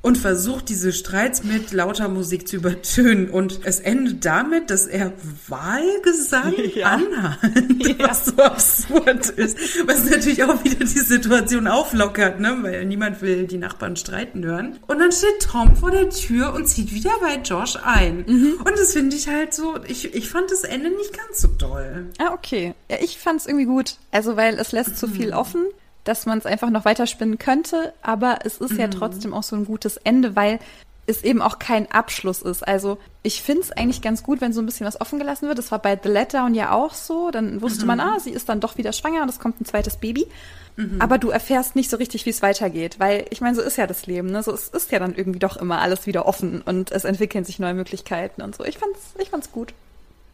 und 0.00 0.16
versucht 0.16 0.68
diese 0.68 0.92
Streits 0.92 1.42
mit 1.42 1.72
lauter 1.72 2.08
Musik 2.08 2.46
zu 2.46 2.56
übertönen. 2.56 3.30
Und 3.30 3.60
es 3.64 3.80
endet 3.80 4.24
damit, 4.24 4.70
dass 4.70 4.86
er 4.86 5.12
Wahlgesang 5.48 6.54
ja. 6.74 6.86
anhand, 6.86 7.86
ja. 7.86 8.08
was 8.08 8.26
so 8.26 8.36
absurd 8.36 9.30
ist. 9.30 9.58
Was 9.86 10.08
natürlich 10.08 10.44
auch 10.44 10.62
wieder 10.64 10.84
die 10.84 10.86
Situation 10.86 11.66
auflockert, 11.66 12.38
ne? 12.40 12.56
weil 12.62 12.84
niemand 12.84 13.20
will 13.22 13.46
die 13.46 13.58
Nachbarn 13.58 13.96
streiten 13.96 14.44
hören. 14.44 14.78
Und 14.86 15.00
dann 15.00 15.10
steht 15.10 15.42
Tom 15.42 15.76
vor 15.76 15.90
der 15.90 16.10
Tür 16.10 16.54
und 16.54 16.68
zieht 16.68 16.92
wieder 16.92 17.12
bei 17.20 17.36
Josh 17.36 17.76
ein. 17.82 18.24
Mhm. 18.26 18.54
Und 18.58 18.78
das 18.78 18.92
finde 18.92 19.16
ich 19.16 19.28
halt 19.28 19.52
so, 19.52 19.78
ich, 19.86 20.14
ich 20.14 20.28
fand 20.28 20.50
das 20.50 20.62
Ende 20.62 20.90
nicht 20.90 21.16
ganz 21.16 21.40
so 21.40 21.48
doll. 21.48 22.06
Ah, 22.18 22.32
okay. 22.32 22.74
Ja, 22.90 22.98
ich 23.00 23.18
fand 23.18 23.40
es 23.40 23.46
irgendwie 23.46 23.66
gut. 23.66 23.96
Also, 24.12 24.36
weil 24.36 24.58
es 24.58 24.72
lässt 24.72 24.96
zu 24.96 25.08
viel 25.08 25.32
offen 25.32 25.66
dass 26.08 26.24
man 26.24 26.38
es 26.38 26.46
einfach 26.46 26.70
noch 26.70 26.86
weiterspinnen 26.86 27.38
könnte, 27.38 27.92
aber 28.00 28.38
es 28.44 28.58
ist 28.58 28.72
mhm. 28.72 28.80
ja 28.80 28.88
trotzdem 28.88 29.34
auch 29.34 29.42
so 29.42 29.54
ein 29.56 29.66
gutes 29.66 29.98
Ende, 29.98 30.34
weil 30.34 30.58
es 31.06 31.22
eben 31.22 31.40
auch 31.42 31.58
kein 31.58 31.90
Abschluss 31.90 32.42
ist. 32.42 32.66
Also 32.66 32.98
ich 33.22 33.42
finde 33.42 33.62
es 33.62 33.72
eigentlich 33.72 34.02
ganz 34.02 34.22
gut, 34.22 34.40
wenn 34.40 34.52
so 34.52 34.60
ein 34.60 34.66
bisschen 34.66 34.86
was 34.86 35.00
offen 35.00 35.18
gelassen 35.18 35.48
wird. 35.48 35.58
Das 35.58 35.70
war 35.70 35.78
bei 35.78 35.98
The 36.02 36.08
Letdown 36.08 36.54
ja 36.54 36.72
auch 36.72 36.94
so. 36.94 37.30
Dann 37.30 37.62
wusste 37.62 37.82
mhm. 37.82 37.86
man, 37.86 38.00
ah, 38.00 38.20
sie 38.20 38.30
ist 38.30 38.48
dann 38.48 38.60
doch 38.60 38.76
wieder 38.76 38.92
schwanger 38.92 39.22
und 39.22 39.28
es 39.28 39.38
kommt 39.38 39.60
ein 39.60 39.64
zweites 39.64 39.96
Baby. 39.96 40.26
Mhm. 40.76 41.00
Aber 41.00 41.16
du 41.16 41.30
erfährst 41.30 41.76
nicht 41.76 41.88
so 41.88 41.96
richtig, 41.96 42.26
wie 42.26 42.30
es 42.30 42.42
weitergeht. 42.42 43.00
Weil 43.00 43.24
ich 43.30 43.40
meine, 43.40 43.54
so 43.54 43.62
ist 43.62 43.78
ja 43.78 43.86
das 43.86 44.06
Leben. 44.06 44.30
Ne? 44.30 44.42
So, 44.42 44.52
es 44.52 44.68
ist 44.68 44.92
ja 44.92 44.98
dann 44.98 45.14
irgendwie 45.14 45.38
doch 45.38 45.56
immer 45.56 45.80
alles 45.80 46.06
wieder 46.06 46.26
offen 46.26 46.60
und 46.62 46.92
es 46.92 47.04
entwickeln 47.04 47.44
sich 47.44 47.58
neue 47.58 47.74
Möglichkeiten 47.74 48.42
und 48.42 48.54
so. 48.54 48.64
Ich 48.64 48.78
fand's, 48.78 49.14
ich 49.18 49.30
fand's 49.30 49.50
gut. 49.50 49.72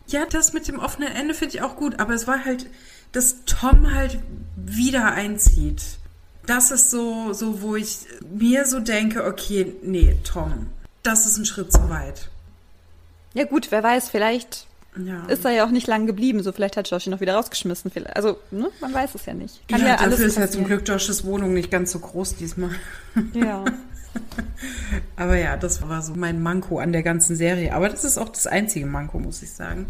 Ja, 0.07 0.27
das 0.27 0.53
mit 0.53 0.67
dem 0.67 0.81
offenen 0.81 1.13
Ende 1.13 1.35
finde 1.35 1.55
ich 1.55 1.63
auch 1.63 1.77
gut. 1.77 2.01
Aber 2.01 2.15
es 2.15 2.27
war 2.27 2.45
halt 2.45 2.67
dass 3.13 3.45
Tom 3.47 3.93
halt 3.93 4.19
wieder 4.57 5.13
einzieht. 5.13 5.83
Das 6.47 6.71
ist 6.71 6.91
so, 6.91 7.33
so, 7.33 7.63
wo 7.63 7.77
ich 7.77 7.99
mir 8.35 8.67
so 8.67 8.81
denke, 8.81 9.25
okay, 9.25 9.75
nee, 9.83 10.17
Tom, 10.25 10.67
das 11.03 11.27
ist 11.27 11.39
ein 11.39 11.47
Schritt 11.47 11.73
zu 11.73 11.89
weit. 11.89 12.29
Ja 13.33 13.45
gut, 13.45 13.71
wer 13.71 13.83
weiß, 13.83 14.11
vielleicht 14.11 14.67
ja. 14.97 15.25
ist 15.27 15.45
er 15.45 15.51
ja 15.53 15.67
auch 15.67 15.71
nicht 15.71 15.87
lang 15.87 16.07
geblieben. 16.07 16.43
So 16.43 16.53
vielleicht 16.53 16.77
hat 16.77 16.91
Josh 16.91 17.07
ihn 17.07 17.11
noch 17.11 17.21
wieder 17.21 17.35
rausgeschmissen. 17.35 17.91
Also, 18.15 18.39
ne, 18.51 18.71
man 18.81 18.93
weiß 18.93 19.15
es 19.15 19.27
ja 19.27 19.35
nicht. 19.35 19.67
Kann 19.69 19.81
ja, 19.81 19.89
ja 19.89 19.97
dafür 19.97 20.27
ist 20.27 20.39
ja 20.39 20.49
zum 20.49 20.65
Glück 20.65 20.87
Joshes 20.87 21.25
Wohnung 21.25 21.55
nicht 21.55 21.71
ganz 21.71 21.93
so 21.93 21.99
groß 21.99 22.37
diesmal. 22.37 22.71
Ja. 23.35 23.65
Aber 25.17 25.37
ja, 25.37 25.57
das 25.57 25.83
war 25.89 26.03
so 26.03 26.15
mein 26.15 26.41
Manko 26.41 26.79
an 26.79 26.93
der 26.93 27.03
ganzen 27.03 27.37
Serie. 27.37 27.75
Aber 27.75 27.89
das 27.89 28.05
ist 28.05 28.19
auch 28.19 28.29
das 28.29 28.47
einzige 28.47 28.87
Manko, 28.87 29.19
muss 29.19 29.43
ich 29.43 29.51
sagen. 29.51 29.87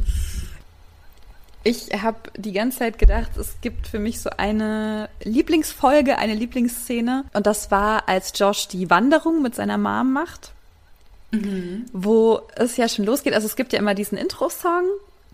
Ich 1.67 1.89
habe 2.03 2.19
die 2.37 2.53
ganze 2.53 2.81
Zeit 2.81 2.99
gedacht, 2.99 3.39
es 3.39 3.57
gibt 3.63 3.87
für 3.87 3.99
mich 3.99 4.21
so 4.21 4.29
eine 4.37 5.09
Lieblingsfolge, 5.23 6.19
eine 6.19 6.35
Lieblingsszene. 6.35 7.25
Und 7.33 7.47
das 7.47 7.71
war, 7.71 8.07
als 8.07 8.33
Josh 8.39 8.69
die 8.69 8.91
Wanderung 8.91 9.41
mit 9.41 9.55
seiner 9.55 9.79
Mom 9.79 10.13
macht. 10.13 10.53
Mhm. 11.31 11.87
Wo 11.93 12.43
es 12.55 12.77
ja 12.77 12.87
schon 12.87 13.07
losgeht. 13.07 13.33
Also 13.33 13.47
es 13.47 13.57
gibt 13.57 13.73
ja 13.73 13.79
immer 13.79 13.95
diesen 13.95 14.19
Intro-Song, 14.19 14.85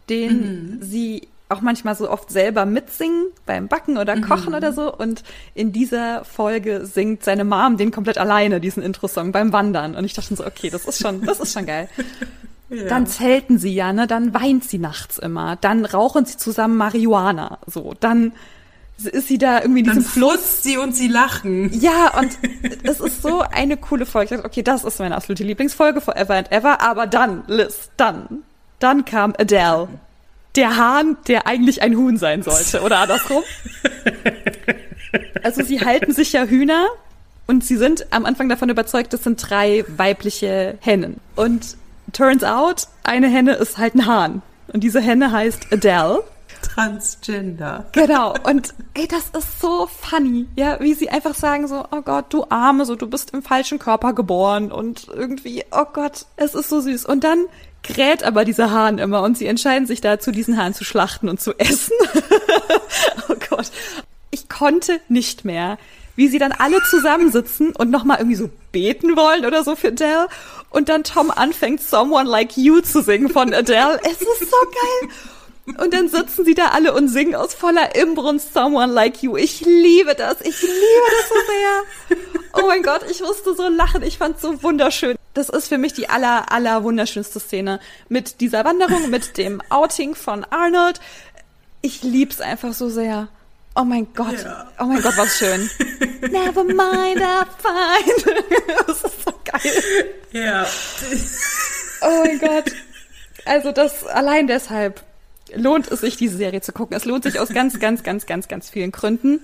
den 0.08 0.78
mhm. 0.78 0.78
sie 0.80 1.26
auch 1.48 1.62
manchmal 1.62 1.96
so 1.96 2.08
oft 2.08 2.30
selber 2.30 2.64
mitsingen 2.64 3.26
beim 3.44 3.66
Backen 3.66 3.98
oder 3.98 4.14
mhm. 4.14 4.22
Kochen 4.22 4.50
mhm. 4.50 4.54
oder 4.54 4.72
so. 4.72 4.94
Und 4.94 5.24
in 5.54 5.72
dieser 5.72 6.24
Folge 6.24 6.86
singt 6.86 7.24
seine 7.24 7.42
Mom 7.42 7.76
den 7.76 7.90
komplett 7.90 8.18
alleine, 8.18 8.60
diesen 8.60 8.84
Intro-Song 8.84 9.32
beim 9.32 9.52
Wandern. 9.52 9.96
Und 9.96 10.04
ich 10.04 10.14
dachte 10.14 10.36
so, 10.36 10.46
okay, 10.46 10.70
das 10.70 10.86
ist 10.86 11.02
schon, 11.02 11.26
das 11.26 11.40
ist 11.40 11.52
schon 11.52 11.66
geil. 11.66 11.88
Ja. 12.70 12.84
Dann 12.84 13.06
zelten 13.06 13.58
sie 13.58 13.74
ja, 13.74 13.92
ne? 13.92 14.06
Dann 14.06 14.32
weint 14.32 14.64
sie 14.64 14.78
nachts 14.78 15.18
immer. 15.18 15.56
Dann 15.60 15.84
rauchen 15.84 16.24
sie 16.24 16.36
zusammen 16.36 16.76
Marihuana. 16.76 17.58
So, 17.66 17.94
dann 17.98 18.32
ist 18.96 19.28
sie 19.28 19.38
da 19.38 19.60
irgendwie 19.60 19.80
in 19.80 19.86
diesem 19.86 20.02
Dann 20.02 20.12
Fluss. 20.12 20.62
sie 20.62 20.76
und 20.76 20.94
sie 20.94 21.08
lachen. 21.08 21.72
Ja, 21.72 22.18
und 22.18 22.30
es 22.84 23.00
ist 23.00 23.22
so 23.22 23.40
eine 23.40 23.76
coole 23.76 24.06
Folge. 24.06 24.26
Ich 24.26 24.30
dachte, 24.36 24.46
okay, 24.46 24.62
das 24.62 24.84
ist 24.84 24.98
meine 25.00 25.16
absolute 25.16 25.42
Lieblingsfolge 25.42 26.00
forever 26.00 26.34
and 26.34 26.52
ever. 26.52 26.80
Aber 26.80 27.06
dann, 27.06 27.42
Liz, 27.46 27.90
dann, 27.96 28.44
dann 28.78 29.04
kam 29.04 29.34
Adele. 29.38 29.88
Der 30.56 30.76
Hahn, 30.76 31.16
der 31.28 31.46
eigentlich 31.46 31.82
ein 31.82 31.96
Huhn 31.96 32.16
sein 32.18 32.42
sollte. 32.42 32.82
Oder 32.82 32.98
andersrum. 32.98 33.42
Also 35.42 35.62
sie 35.62 35.80
halten 35.80 36.12
sich 36.12 36.32
ja 36.32 36.44
Hühner 36.44 36.86
und 37.46 37.64
sie 37.64 37.76
sind 37.76 38.06
am 38.10 38.26
Anfang 38.26 38.48
davon 38.48 38.68
überzeugt, 38.68 39.12
das 39.12 39.24
sind 39.24 39.38
drei 39.48 39.84
weibliche 39.88 40.76
Hennen. 40.80 41.16
Und 41.36 41.76
turns 42.12 42.44
out, 42.44 42.88
eine 43.04 43.28
Henne 43.28 43.54
ist 43.54 43.78
halt 43.78 43.94
ein 43.94 44.06
Hahn. 44.06 44.42
Und 44.72 44.84
diese 44.84 45.00
Henne 45.00 45.32
heißt 45.32 45.72
Adele. 45.72 46.22
Transgender. 46.62 47.86
Genau. 47.92 48.34
Und 48.42 48.74
ey, 48.94 49.08
das 49.08 49.30
ist 49.30 49.60
so 49.60 49.86
funny, 49.86 50.46
ja, 50.56 50.78
wie 50.80 50.94
sie 50.94 51.08
einfach 51.08 51.34
sagen 51.34 51.66
so, 51.66 51.84
oh 51.90 52.02
Gott, 52.02 52.26
du 52.32 52.44
Arme, 52.48 52.84
so 52.84 52.96
du 52.96 53.08
bist 53.08 53.32
im 53.32 53.42
falschen 53.42 53.78
Körper 53.78 54.12
geboren 54.12 54.70
und 54.70 55.08
irgendwie, 55.08 55.64
oh 55.72 55.86
Gott, 55.92 56.26
es 56.36 56.54
ist 56.54 56.68
so 56.68 56.80
süß. 56.80 57.06
Und 57.06 57.24
dann 57.24 57.46
kräht 57.82 58.22
aber 58.22 58.44
dieser 58.44 58.70
Hahn 58.70 58.98
immer 58.98 59.22
und 59.22 59.38
sie 59.38 59.46
entscheiden 59.46 59.86
sich 59.86 60.00
dazu, 60.00 60.30
diesen 60.30 60.56
Hahn 60.58 60.74
zu 60.74 60.84
schlachten 60.84 61.28
und 61.28 61.40
zu 61.40 61.58
essen. 61.58 61.94
oh 63.28 63.34
Gott. 63.48 63.70
Ich 64.30 64.48
konnte 64.48 65.00
nicht 65.08 65.44
mehr, 65.44 65.78
wie 66.20 66.28
sie 66.28 66.38
dann 66.38 66.52
alle 66.52 66.82
zusammensitzen 66.82 67.74
und 67.74 67.90
nochmal 67.90 68.18
irgendwie 68.18 68.36
so 68.36 68.50
beten 68.72 69.16
wollen 69.16 69.46
oder 69.46 69.64
so 69.64 69.74
für 69.74 69.90
Dell 69.90 70.26
und 70.68 70.90
dann 70.90 71.02
Tom 71.02 71.30
anfängt 71.30 71.80
Someone 71.80 72.28
Like 72.28 72.58
You 72.58 72.82
zu 72.82 73.00
singen 73.02 73.30
von 73.30 73.54
Adele. 73.54 73.98
Es 74.02 74.20
ist 74.20 74.50
so 74.50 74.56
geil. 74.66 75.76
Und 75.78 75.94
dann 75.94 76.10
sitzen 76.10 76.44
sie 76.44 76.54
da 76.54 76.68
alle 76.72 76.92
und 76.92 77.08
singen 77.08 77.34
aus 77.34 77.54
voller 77.54 77.94
Imbrunst 77.96 78.52
Someone 78.52 78.92
Like 78.92 79.22
You. 79.22 79.38
Ich 79.38 79.62
liebe 79.62 80.14
das. 80.14 80.42
Ich 80.42 80.60
liebe 80.60 81.06
das 81.10 81.28
so 81.30 81.34
sehr. 81.46 82.18
Oh 82.52 82.66
mein 82.66 82.82
Gott, 82.82 83.00
ich 83.10 83.20
musste 83.20 83.54
so 83.54 83.68
lachen. 83.68 84.02
Ich 84.02 84.18
fand's 84.18 84.42
so 84.42 84.62
wunderschön. 84.62 85.16
Das 85.32 85.48
ist 85.48 85.68
für 85.68 85.78
mich 85.78 85.94
die 85.94 86.10
aller, 86.10 86.52
aller 86.52 86.84
wunderschönste 86.84 87.40
Szene. 87.40 87.80
Mit 88.10 88.42
dieser 88.42 88.66
Wanderung, 88.66 89.08
mit 89.08 89.38
dem 89.38 89.62
Outing 89.70 90.14
von 90.14 90.44
Arnold. 90.44 91.00
Ich 91.80 92.02
lieb's 92.02 92.42
einfach 92.42 92.74
so 92.74 92.90
sehr. 92.90 93.28
Oh 93.80 93.84
mein 93.84 94.06
Gott. 94.14 94.42
Ja. 94.42 94.70
Oh 94.78 94.84
mein 94.84 95.00
Gott, 95.00 95.16
was 95.16 95.38
schön. 95.38 95.70
Never 96.20 96.64
mind, 96.64 97.18
I'm 97.18 97.46
fine. 97.58 98.34
das 98.86 99.04
ist 99.04 99.24
so 99.24 99.32
geil. 99.44 100.04
Ja. 100.32 100.66
Oh 102.02 102.24
mein 102.24 102.38
Gott. 102.38 102.72
Also 103.46 103.72
das 103.72 104.06
allein 104.06 104.46
deshalb 104.46 105.02
lohnt 105.54 105.90
es 105.90 106.00
sich, 106.00 106.18
diese 106.18 106.36
Serie 106.36 106.60
zu 106.60 106.72
gucken. 106.72 106.94
Es 106.94 107.06
lohnt 107.06 107.24
sich 107.24 107.40
aus 107.40 107.48
ganz, 107.48 107.80
ganz, 107.80 108.02
ganz, 108.02 108.26
ganz, 108.26 108.48
ganz 108.48 108.68
vielen 108.68 108.92
Gründen. 108.92 109.40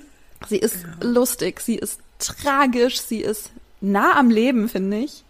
Sie 0.49 0.59
ist 0.59 0.83
ja. 0.83 0.89
lustig, 1.01 1.61
sie 1.61 1.77
ist 1.77 2.01
tragisch, 2.19 3.01
sie 3.01 3.21
ist 3.21 3.51
nah 3.81 4.17
am 4.17 4.29
Leben, 4.29 4.69
finde 4.69 4.99
ich. 4.99 5.25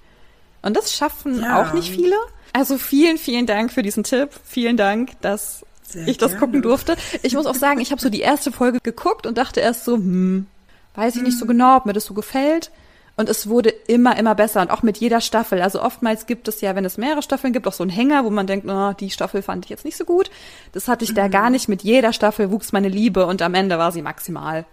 Und 0.62 0.76
das 0.76 0.92
schaffen 0.92 1.42
ja. 1.42 1.62
auch 1.62 1.74
nicht 1.74 1.90
viele. 1.90 2.16
Also 2.52 2.76
vielen, 2.76 3.18
vielen 3.18 3.46
Dank 3.46 3.72
für 3.72 3.82
diesen 3.82 4.02
Tipp. 4.02 4.30
Vielen 4.44 4.76
Dank, 4.76 5.12
dass 5.20 5.64
Sehr 5.88 6.08
ich 6.08 6.18
das 6.18 6.32
gerne. 6.32 6.46
gucken 6.46 6.62
durfte. 6.62 6.96
Ich 7.22 7.34
muss 7.34 7.46
auch 7.46 7.54
sagen, 7.54 7.80
ich 7.80 7.90
habe 7.92 8.00
so 8.00 8.08
die 8.08 8.20
erste 8.20 8.52
Folge 8.52 8.80
geguckt 8.82 9.26
und 9.26 9.38
dachte 9.38 9.60
erst 9.60 9.84
so, 9.84 9.96
hm, 9.96 10.46
weiß 10.94 11.14
ich 11.14 11.20
hm. 11.20 11.26
nicht 11.26 11.38
so 11.38 11.46
genau, 11.46 11.76
ob 11.76 11.86
mir 11.86 11.92
das 11.92 12.04
so 12.04 12.14
gefällt. 12.14 12.70
Und 13.18 13.30
es 13.30 13.48
wurde 13.48 13.70
immer, 13.70 14.18
immer 14.18 14.34
besser 14.34 14.60
und 14.60 14.70
auch 14.70 14.82
mit 14.82 14.98
jeder 14.98 15.22
Staffel. 15.22 15.62
Also 15.62 15.82
oftmals 15.82 16.26
gibt 16.26 16.48
es 16.48 16.60
ja, 16.60 16.74
wenn 16.76 16.84
es 16.84 16.98
mehrere 16.98 17.22
Staffeln 17.22 17.54
gibt, 17.54 17.66
auch 17.66 17.72
so 17.72 17.82
einen 17.82 17.90
Hänger, 17.90 18.24
wo 18.24 18.30
man 18.30 18.46
denkt, 18.46 18.66
oh, 18.68 18.92
die 18.92 19.10
Staffel 19.10 19.40
fand 19.40 19.64
ich 19.64 19.70
jetzt 19.70 19.86
nicht 19.86 19.96
so 19.96 20.04
gut. 20.04 20.30
Das 20.72 20.86
hatte 20.86 21.04
ich 21.04 21.12
mhm. 21.12 21.16
da 21.16 21.28
gar 21.28 21.48
nicht. 21.48 21.66
Mit 21.68 21.82
jeder 21.82 22.12
Staffel 22.12 22.50
wuchs 22.50 22.72
meine 22.72 22.90
Liebe 22.90 23.24
und 23.24 23.40
am 23.40 23.54
Ende 23.54 23.78
war 23.78 23.90
sie 23.90 24.02
maximal. 24.02 24.66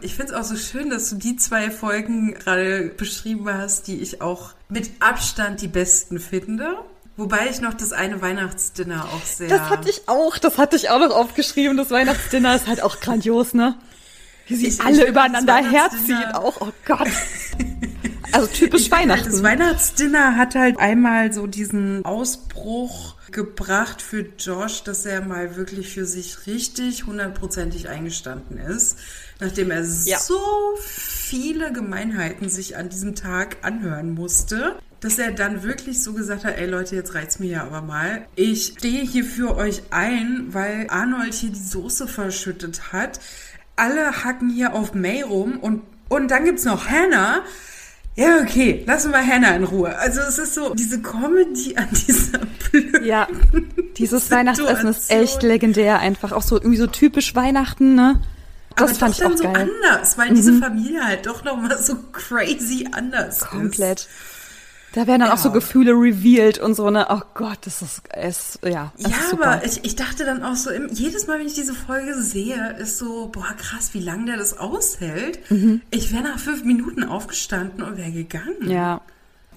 Ich 0.00 0.16
finde 0.16 0.32
es 0.32 0.38
auch 0.38 0.44
so 0.44 0.56
schön, 0.56 0.90
dass 0.90 1.08
du 1.08 1.16
die 1.16 1.36
zwei 1.36 1.70
Folgen 1.70 2.34
gerade 2.34 2.90
beschrieben 2.96 3.48
hast, 3.48 3.86
die 3.86 4.00
ich 4.00 4.20
auch 4.20 4.50
mit 4.68 4.90
Abstand 4.98 5.60
die 5.60 5.68
besten 5.68 6.18
finde. 6.18 6.78
Wobei 7.16 7.48
ich 7.48 7.60
noch 7.60 7.74
das 7.74 7.92
eine 7.92 8.20
Weihnachtsdinner 8.20 9.04
auch 9.04 9.24
sehr. 9.24 9.48
Das 9.48 9.70
hatte 9.70 9.88
ich 9.88 10.08
auch, 10.08 10.36
das 10.38 10.58
hatte 10.58 10.74
ich 10.76 10.90
auch 10.90 10.98
noch 10.98 11.14
aufgeschrieben. 11.14 11.76
Das 11.76 11.90
Weihnachtsdinner 11.90 12.56
ist 12.56 12.66
halt 12.66 12.82
auch 12.82 12.98
grandios, 13.00 13.54
ne? 13.54 13.76
Wie 14.46 14.56
sie 14.56 14.66
ich, 14.66 14.80
alle 14.80 15.04
ich 15.04 15.08
übereinander 15.08 15.56
herziehen 15.56 16.32
auch. 16.32 16.60
Oh 16.60 16.72
Gott. 16.84 17.08
Also 18.32 18.48
typisch 18.48 18.90
Weihnachten. 18.90 19.30
Das 19.30 19.44
Weihnachtsdinner 19.44 20.36
hat 20.36 20.56
halt 20.56 20.80
einmal 20.80 21.32
so 21.32 21.46
diesen 21.46 22.04
Ausbruch 22.04 23.14
gebracht 23.30 24.02
für 24.02 24.26
Josh, 24.36 24.82
dass 24.82 25.06
er 25.06 25.20
mal 25.20 25.54
wirklich 25.54 25.94
für 25.94 26.04
sich 26.04 26.48
richtig 26.48 27.06
hundertprozentig 27.06 27.88
eingestanden 27.88 28.58
ist, 28.58 28.98
nachdem 29.38 29.70
er 29.70 29.84
ja. 30.04 30.18
so 30.18 30.40
viele 30.80 31.72
Gemeinheiten 31.72 32.48
sich 32.48 32.76
an 32.76 32.88
diesem 32.88 33.14
Tag 33.14 33.58
anhören 33.62 34.14
musste 34.14 34.76
dass 35.04 35.18
er 35.18 35.32
dann 35.32 35.62
wirklich 35.62 36.02
so 36.02 36.12
gesagt 36.14 36.44
hat, 36.44 36.56
ey 36.56 36.66
Leute, 36.66 36.96
jetzt 36.96 37.14
reizt 37.14 37.38
mir 37.38 37.50
ja 37.50 37.62
aber 37.62 37.82
mal. 37.82 38.26
Ich 38.34 38.74
stehe 38.78 39.04
hier 39.04 39.24
für 39.24 39.56
euch 39.56 39.82
ein, 39.90 40.46
weil 40.48 40.86
Arnold 40.88 41.34
hier 41.34 41.50
die 41.50 41.62
Soße 41.62 42.08
verschüttet 42.08 42.92
hat 42.92 43.20
alle 43.76 44.24
hacken 44.24 44.50
hier 44.50 44.74
auf 44.74 44.94
May 44.94 45.22
rum 45.22 45.58
und, 45.58 45.82
und 46.08 46.30
dann 46.30 46.44
gibt's 46.44 46.64
noch 46.64 46.88
Hannah. 46.88 47.42
Ja, 48.16 48.38
okay, 48.40 48.84
lassen 48.86 49.10
wir 49.10 49.26
Hannah 49.26 49.56
in 49.56 49.64
Ruhe. 49.64 49.96
Also 49.98 50.20
es 50.20 50.38
ist 50.38 50.54
so, 50.54 50.74
diese 50.74 51.02
Comedy 51.02 51.76
an 51.76 51.88
dieser 51.90 52.38
blöden 52.70 53.04
Ja, 53.04 53.26
dieses 53.96 54.30
Weihnachtsessen 54.30 54.88
ist 54.88 55.10
echt 55.10 55.42
legendär 55.42 55.98
einfach. 55.98 56.30
Auch 56.30 56.42
so 56.42 56.56
irgendwie 56.56 56.76
so 56.76 56.86
typisch 56.86 57.34
Weihnachten, 57.34 57.96
ne? 57.96 58.20
Das 58.76 58.90
Aber 58.90 58.98
fand 58.98 59.14
ich 59.16 59.24
auch 59.24 59.36
so 59.36 59.44
geil. 59.44 59.68
anders, 59.84 60.16
weil 60.16 60.30
mhm. 60.30 60.34
diese 60.34 60.52
Familie 60.54 61.04
halt 61.04 61.26
doch 61.26 61.44
nochmal 61.44 61.80
so 61.82 61.96
crazy 62.12 62.88
anders 62.92 63.40
Komplett. 63.40 64.00
ist. 64.00 64.08
Komplett. 64.08 64.08
Da 64.94 65.08
werden 65.08 65.20
dann 65.20 65.28
ja. 65.28 65.34
auch 65.34 65.38
so 65.38 65.50
Gefühle 65.50 65.90
revealed 65.90 66.60
und 66.60 66.74
so, 66.76 66.88
ne? 66.88 67.06
Oh 67.10 67.20
Gott, 67.34 67.58
das 67.62 67.82
ist, 67.82 68.02
es, 68.10 68.60
ja. 68.62 68.92
ja, 68.96 69.08
ist 69.08 69.32
aber 69.32 69.64
ich, 69.64 69.84
ich 69.84 69.96
dachte 69.96 70.24
dann 70.24 70.44
auch 70.44 70.54
so, 70.54 70.70
im, 70.70 70.88
jedes 70.88 71.26
Mal, 71.26 71.40
wenn 71.40 71.48
ich 71.48 71.54
diese 71.54 71.74
Folge 71.74 72.14
sehe, 72.22 72.76
ist 72.78 72.98
so, 72.98 73.26
boah, 73.26 73.54
krass, 73.58 73.92
wie 73.92 73.98
lange 73.98 74.26
der 74.26 74.36
das 74.36 74.56
aushält. 74.56 75.50
Mhm. 75.50 75.80
Ich 75.90 76.12
wäre 76.12 76.22
nach 76.22 76.38
fünf 76.38 76.62
Minuten 76.62 77.02
aufgestanden 77.02 77.82
und 77.82 77.96
wäre 77.96 78.12
gegangen. 78.12 78.70
Ja. 78.70 79.00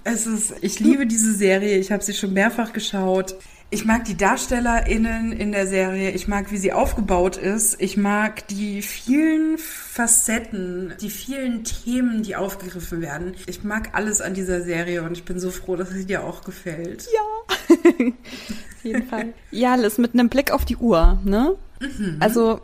Es 0.04 0.26
ist, 0.26 0.56
ich 0.62 0.80
liebe 0.80 1.06
diese 1.06 1.34
Serie, 1.34 1.78
ich 1.78 1.92
habe 1.92 2.04
sie 2.04 2.16
schon 2.16 2.34
mehrfach 2.34 2.74
geschaut. 2.74 3.36
Ich 3.70 3.84
mag 3.84 4.06
die 4.06 4.16
DarstellerInnen 4.16 5.34
in 5.34 5.52
der 5.52 5.68
Serie. 5.68 6.12
Ich 6.12 6.30
mag, 6.30 6.52
wie 6.52 6.58
sie 6.58 6.72
aufgebaut 6.72 7.36
ist. 7.36 7.82
Ich 7.82 7.98
mag 7.98 8.48
die 8.48 8.82
vielen 8.82 9.58
Facetten, 9.58 10.94
die 11.02 11.10
vielen 11.10 11.66
Themen, 11.66 12.24
die 12.24 12.38
aufgegriffen 12.38 13.02
werden. 13.02 13.36
Ich 13.46 13.66
mag 13.66 13.90
alles 13.92 14.22
an 14.22 14.34
dieser 14.34 14.62
Serie 14.62 15.04
und 15.04 15.12
ich 15.12 15.26
bin 15.26 15.38
so 15.38 15.52
froh, 15.52 15.76
dass 15.76 15.90
sie 15.90 16.06
dir 16.06 16.24
auch 16.24 16.46
gefällt. 16.46 17.10
Ja. 17.14 17.56
auf 17.90 18.84
jeden 18.84 19.08
Fall. 19.08 19.34
Ja, 19.52 19.76
Liz, 19.76 19.98
mit 19.98 20.14
einem 20.14 20.30
Blick 20.30 20.52
auf 20.52 20.64
die 20.64 20.78
Uhr, 20.78 21.20
ne? 21.26 21.56
Mhm. 21.82 22.18
Also, 22.22 22.62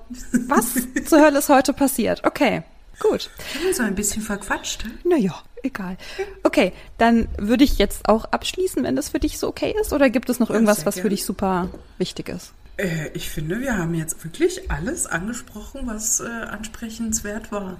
was 0.47 0.73
zur 1.05 1.21
Hölle 1.21 1.39
ist 1.39 1.49
heute 1.49 1.73
passiert? 1.73 2.23
Okay. 2.23 2.63
Gut. 2.99 3.29
Wir 3.51 3.61
haben 3.61 3.67
uns 3.67 3.79
ein 3.79 3.95
bisschen 3.95 4.21
verquatscht. 4.21 4.85
Naja, 5.03 5.35
egal. 5.63 5.97
Okay, 6.43 6.73
dann 6.97 7.27
würde 7.37 7.63
ich 7.63 7.77
jetzt 7.77 8.07
auch 8.07 8.25
abschließen, 8.25 8.83
wenn 8.83 8.95
das 8.95 9.09
für 9.09 9.19
dich 9.19 9.39
so 9.39 9.47
okay 9.47 9.75
ist. 9.81 9.93
Oder 9.93 10.09
gibt 10.09 10.29
es 10.29 10.39
noch 10.39 10.49
irgendwas, 10.49 10.85
was 10.85 10.99
für 10.99 11.09
dich 11.09 11.25
super 11.25 11.69
wichtig 11.97 12.29
ist? 12.29 12.53
Äh, 12.77 13.09
ich 13.13 13.29
finde, 13.29 13.59
wir 13.59 13.77
haben 13.77 13.93
jetzt 13.93 14.23
wirklich 14.23 14.71
alles 14.71 15.05
angesprochen, 15.05 15.81
was 15.85 16.19
äh, 16.19 16.25
ansprechenswert 16.25 17.51
war. 17.51 17.77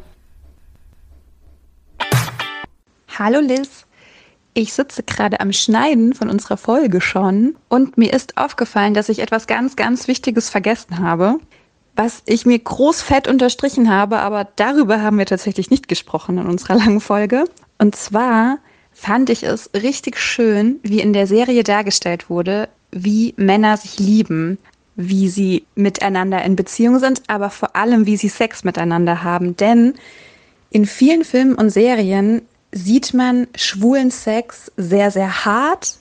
Hallo 3.18 3.40
Liz. 3.40 3.86
Ich 4.56 4.74
sitze 4.74 5.02
gerade 5.02 5.40
am 5.40 5.52
Schneiden 5.52 6.14
von 6.14 6.30
unserer 6.30 6.58
Folge 6.58 7.02
schon 7.02 7.56
und 7.70 7.98
mir 7.98 8.14
ist 8.14 8.38
aufgefallen, 8.38 8.94
dass 8.94 9.10
ich 9.10 9.20
etwas 9.20 9.48
ganz, 9.48 9.76
ganz 9.76 10.08
Wichtiges 10.08 10.50
vergessen 10.50 11.00
habe 11.00 11.40
was 11.96 12.24
ich 12.26 12.46
mir 12.46 12.58
großfett 12.58 13.28
unterstrichen 13.28 13.90
habe, 13.90 14.20
aber 14.20 14.48
darüber 14.56 15.02
haben 15.02 15.18
wir 15.18 15.26
tatsächlich 15.26 15.70
nicht 15.70 15.88
gesprochen 15.88 16.38
in 16.38 16.48
unserer 16.48 16.76
langen 16.76 17.02
Folge. 17.02 17.46
Und 17.78 17.96
zwar 17.96 18.58
fand 18.92 19.30
ich 19.30 19.44
es 19.44 19.70
richtig 19.74 20.18
schön, 20.18 20.80
wie 20.84 21.02
in 21.02 21.14
der 21.14 21.28
Serie 21.28 21.64
dargestellt 21.64 22.30
wurde, 22.30 22.70
wie 22.92 23.34
Männer 23.38 23.78
sich 23.78 24.00
lieben, 24.00 24.58
wie 24.96 25.28
sie 25.30 25.66
miteinander 25.76 26.44
in 26.44 26.56
Beziehung 26.56 27.00
sind, 27.00 27.24
aber 27.28 27.50
vor 27.50 27.76
allem, 27.76 28.06
wie 28.06 28.18
sie 28.18 28.30
Sex 28.30 28.64
miteinander 28.64 29.24
haben. 29.24 29.58
Denn 29.58 29.96
in 30.70 30.86
vielen 30.86 31.24
Filmen 31.24 31.56
und 31.56 31.70
Serien 31.70 32.44
sieht 32.72 33.14
man 33.14 33.48
schwulen 33.56 34.12
Sex 34.12 34.72
sehr, 34.78 35.12
sehr 35.12 35.46
hart, 35.46 35.98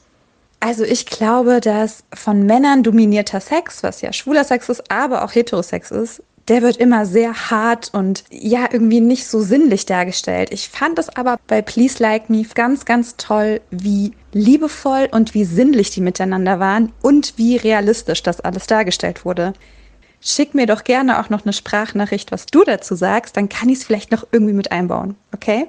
also 0.62 0.84
ich 0.84 1.06
glaube, 1.06 1.60
dass 1.60 2.04
von 2.14 2.46
Männern 2.46 2.84
dominierter 2.84 3.40
Sex, 3.40 3.82
was 3.82 4.00
ja 4.00 4.12
schwuler 4.12 4.44
Sex 4.44 4.68
ist, 4.68 4.90
aber 4.92 5.24
auch 5.24 5.34
Heterosex 5.34 5.90
ist, 5.90 6.22
der 6.46 6.62
wird 6.62 6.76
immer 6.76 7.04
sehr 7.04 7.50
hart 7.50 7.90
und 7.92 8.22
ja, 8.30 8.68
irgendwie 8.70 9.00
nicht 9.00 9.26
so 9.26 9.40
sinnlich 9.40 9.86
dargestellt. 9.86 10.52
Ich 10.52 10.68
fand 10.68 11.00
es 11.00 11.08
aber 11.08 11.38
bei 11.48 11.62
Please 11.62 12.00
Like 12.00 12.30
Me 12.30 12.44
ganz, 12.54 12.84
ganz 12.84 13.16
toll, 13.16 13.60
wie 13.70 14.12
liebevoll 14.32 15.08
und 15.10 15.34
wie 15.34 15.44
sinnlich 15.44 15.90
die 15.90 16.00
miteinander 16.00 16.60
waren 16.60 16.92
und 17.02 17.34
wie 17.36 17.56
realistisch 17.56 18.22
das 18.22 18.40
alles 18.40 18.68
dargestellt 18.68 19.24
wurde. 19.24 19.54
Schick 20.20 20.54
mir 20.54 20.66
doch 20.66 20.84
gerne 20.84 21.18
auch 21.18 21.28
noch 21.28 21.44
eine 21.44 21.52
Sprachnachricht, 21.52 22.30
was 22.30 22.46
du 22.46 22.62
dazu 22.62 22.94
sagst, 22.94 23.36
dann 23.36 23.48
kann 23.48 23.68
ich 23.68 23.78
es 23.78 23.84
vielleicht 23.84 24.12
noch 24.12 24.26
irgendwie 24.30 24.54
mit 24.54 24.70
einbauen, 24.70 25.16
okay? 25.34 25.66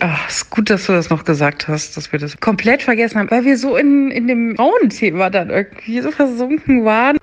Ach, 0.00 0.28
ist 0.28 0.50
gut, 0.50 0.68
dass 0.68 0.86
du 0.86 0.92
das 0.92 1.08
noch 1.08 1.24
gesagt 1.24 1.68
hast, 1.68 1.96
dass 1.96 2.12
wir 2.12 2.18
das 2.18 2.38
komplett 2.38 2.82
vergessen 2.82 3.18
haben, 3.18 3.30
weil 3.30 3.44
wir 3.44 3.56
so 3.56 3.76
in, 3.76 4.10
in 4.10 4.28
dem 4.28 4.56
Frauenthema 4.56 5.30
dann 5.30 5.50
irgendwie 5.50 6.00
so 6.00 6.10
versunken 6.10 6.84
waren. 6.84 7.16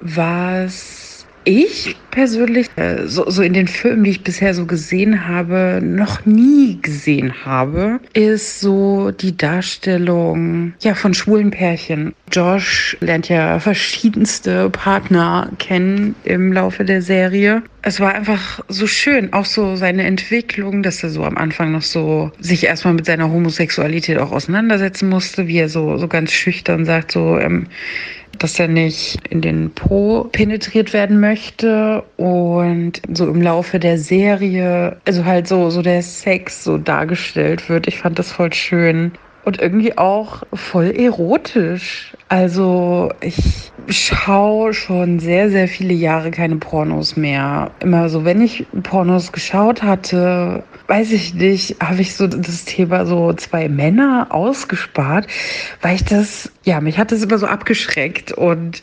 Was 0.00 1.09
ich 1.44 1.96
persönlich, 2.10 2.68
äh, 2.76 3.06
so, 3.06 3.28
so 3.30 3.42
in 3.42 3.54
den 3.54 3.68
Filmen, 3.68 4.04
die 4.04 4.10
ich 4.10 4.22
bisher 4.22 4.54
so 4.54 4.66
gesehen 4.66 5.28
habe, 5.28 5.80
noch 5.82 6.26
nie 6.26 6.78
gesehen 6.82 7.44
habe, 7.44 8.00
ist 8.12 8.60
so 8.60 9.10
die 9.10 9.36
Darstellung 9.36 10.74
ja 10.80 10.94
von 10.94 11.14
schwulen 11.14 11.50
Pärchen. 11.50 12.14
Josh 12.32 12.96
lernt 13.00 13.28
ja 13.28 13.58
verschiedenste 13.58 14.70
Partner 14.70 15.50
kennen 15.58 16.14
im 16.24 16.52
Laufe 16.52 16.84
der 16.84 17.02
Serie. 17.02 17.62
Es 17.82 17.98
war 17.98 18.14
einfach 18.14 18.60
so 18.68 18.86
schön, 18.86 19.32
auch 19.32 19.46
so 19.46 19.76
seine 19.76 20.04
Entwicklung, 20.04 20.82
dass 20.82 21.02
er 21.02 21.10
so 21.10 21.24
am 21.24 21.38
Anfang 21.38 21.72
noch 21.72 21.82
so 21.82 22.30
sich 22.38 22.64
erstmal 22.64 22.94
mit 22.94 23.06
seiner 23.06 23.30
Homosexualität 23.30 24.18
auch 24.18 24.32
auseinandersetzen 24.32 25.08
musste, 25.08 25.46
wie 25.46 25.58
er 25.58 25.68
so, 25.68 25.96
so 25.96 26.06
ganz 26.06 26.32
schüchtern 26.32 26.84
sagt, 26.84 27.12
so, 27.12 27.38
ähm, 27.38 27.66
dass 28.40 28.58
er 28.58 28.68
nicht 28.68 29.18
in 29.28 29.42
den 29.42 29.70
Po 29.70 30.24
penetriert 30.32 30.92
werden 30.92 31.20
möchte 31.20 32.02
und 32.16 33.00
so 33.12 33.28
im 33.28 33.40
Laufe 33.40 33.78
der 33.78 33.98
Serie, 33.98 34.96
also 35.04 35.24
halt 35.24 35.46
so, 35.46 35.70
so 35.70 35.82
der 35.82 36.02
Sex 36.02 36.64
so 36.64 36.78
dargestellt 36.78 37.68
wird. 37.68 37.86
Ich 37.86 37.98
fand 37.98 38.18
das 38.18 38.32
voll 38.32 38.52
schön 38.52 39.12
und 39.44 39.60
irgendwie 39.60 39.96
auch 39.96 40.42
voll 40.54 40.90
erotisch. 40.96 42.14
Also 42.28 43.10
ich 43.20 43.70
schaue 43.88 44.72
schon 44.72 45.18
sehr, 45.18 45.50
sehr 45.50 45.68
viele 45.68 45.94
Jahre 45.94 46.30
keine 46.30 46.56
Pornos 46.56 47.16
mehr. 47.16 47.70
Immer 47.80 48.08
so, 48.08 48.24
wenn 48.24 48.40
ich 48.40 48.66
Pornos 48.82 49.32
geschaut 49.32 49.82
hatte, 49.82 50.62
weiß 50.90 51.12
ich 51.12 51.34
nicht, 51.34 51.80
habe 51.80 52.00
ich 52.00 52.16
so 52.16 52.26
das 52.26 52.64
Thema 52.64 53.06
so 53.06 53.32
zwei 53.32 53.68
Männer 53.68 54.26
ausgespart, 54.30 55.28
weil 55.82 55.94
ich 55.94 56.04
das, 56.04 56.50
ja, 56.64 56.80
mich 56.80 56.98
hat 56.98 57.12
das 57.12 57.22
immer 57.22 57.38
so 57.38 57.46
abgeschreckt 57.46 58.32
und 58.32 58.82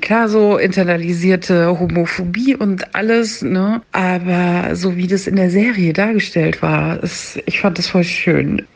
klar, 0.00 0.28
so 0.28 0.58
internalisierte 0.58 1.78
Homophobie 1.78 2.56
und 2.56 2.96
alles, 2.96 3.42
ne, 3.42 3.82
aber 3.92 4.74
so 4.74 4.96
wie 4.96 5.06
das 5.06 5.28
in 5.28 5.36
der 5.36 5.48
Serie 5.48 5.92
dargestellt 5.92 6.60
war, 6.60 7.00
ist, 7.04 7.40
ich 7.46 7.60
fand 7.60 7.78
das 7.78 7.86
voll 7.86 8.02
schön. 8.02 8.66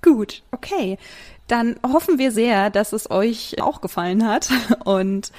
Gut, 0.00 0.42
okay. 0.50 0.96
Dann 1.46 1.76
hoffen 1.86 2.18
wir 2.18 2.32
sehr, 2.32 2.70
dass 2.70 2.94
es 2.94 3.10
euch 3.10 3.60
auch 3.60 3.82
gefallen 3.82 4.26
hat. 4.26 4.48
Und 4.84 5.30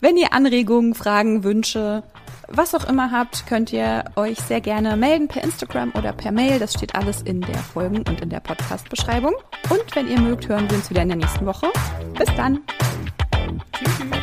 wenn 0.00 0.16
ihr 0.16 0.32
Anregungen, 0.32 0.94
Fragen, 0.94 1.44
Wünsche, 1.44 2.04
was 2.54 2.74
auch 2.74 2.84
immer 2.84 3.10
habt, 3.10 3.46
könnt 3.46 3.72
ihr 3.72 4.04
euch 4.16 4.38
sehr 4.38 4.60
gerne 4.60 4.96
melden 4.96 5.28
per 5.28 5.42
Instagram 5.42 5.92
oder 5.96 6.12
per 6.12 6.32
Mail. 6.32 6.58
Das 6.58 6.74
steht 6.74 6.94
alles 6.94 7.22
in 7.22 7.40
der 7.40 7.58
Folgen- 7.58 8.04
und 8.08 8.20
in 8.20 8.30
der 8.30 8.40
Podcast-Beschreibung. 8.40 9.34
Und 9.70 9.94
wenn 9.94 10.08
ihr 10.08 10.20
mögt, 10.20 10.48
hören 10.48 10.68
wir 10.70 10.76
uns 10.76 10.90
wieder 10.90 11.02
in 11.02 11.08
der 11.08 11.18
nächsten 11.18 11.46
Woche. 11.46 11.68
Bis 12.16 12.28
dann. 12.36 12.60
Tschüss. 13.72 14.21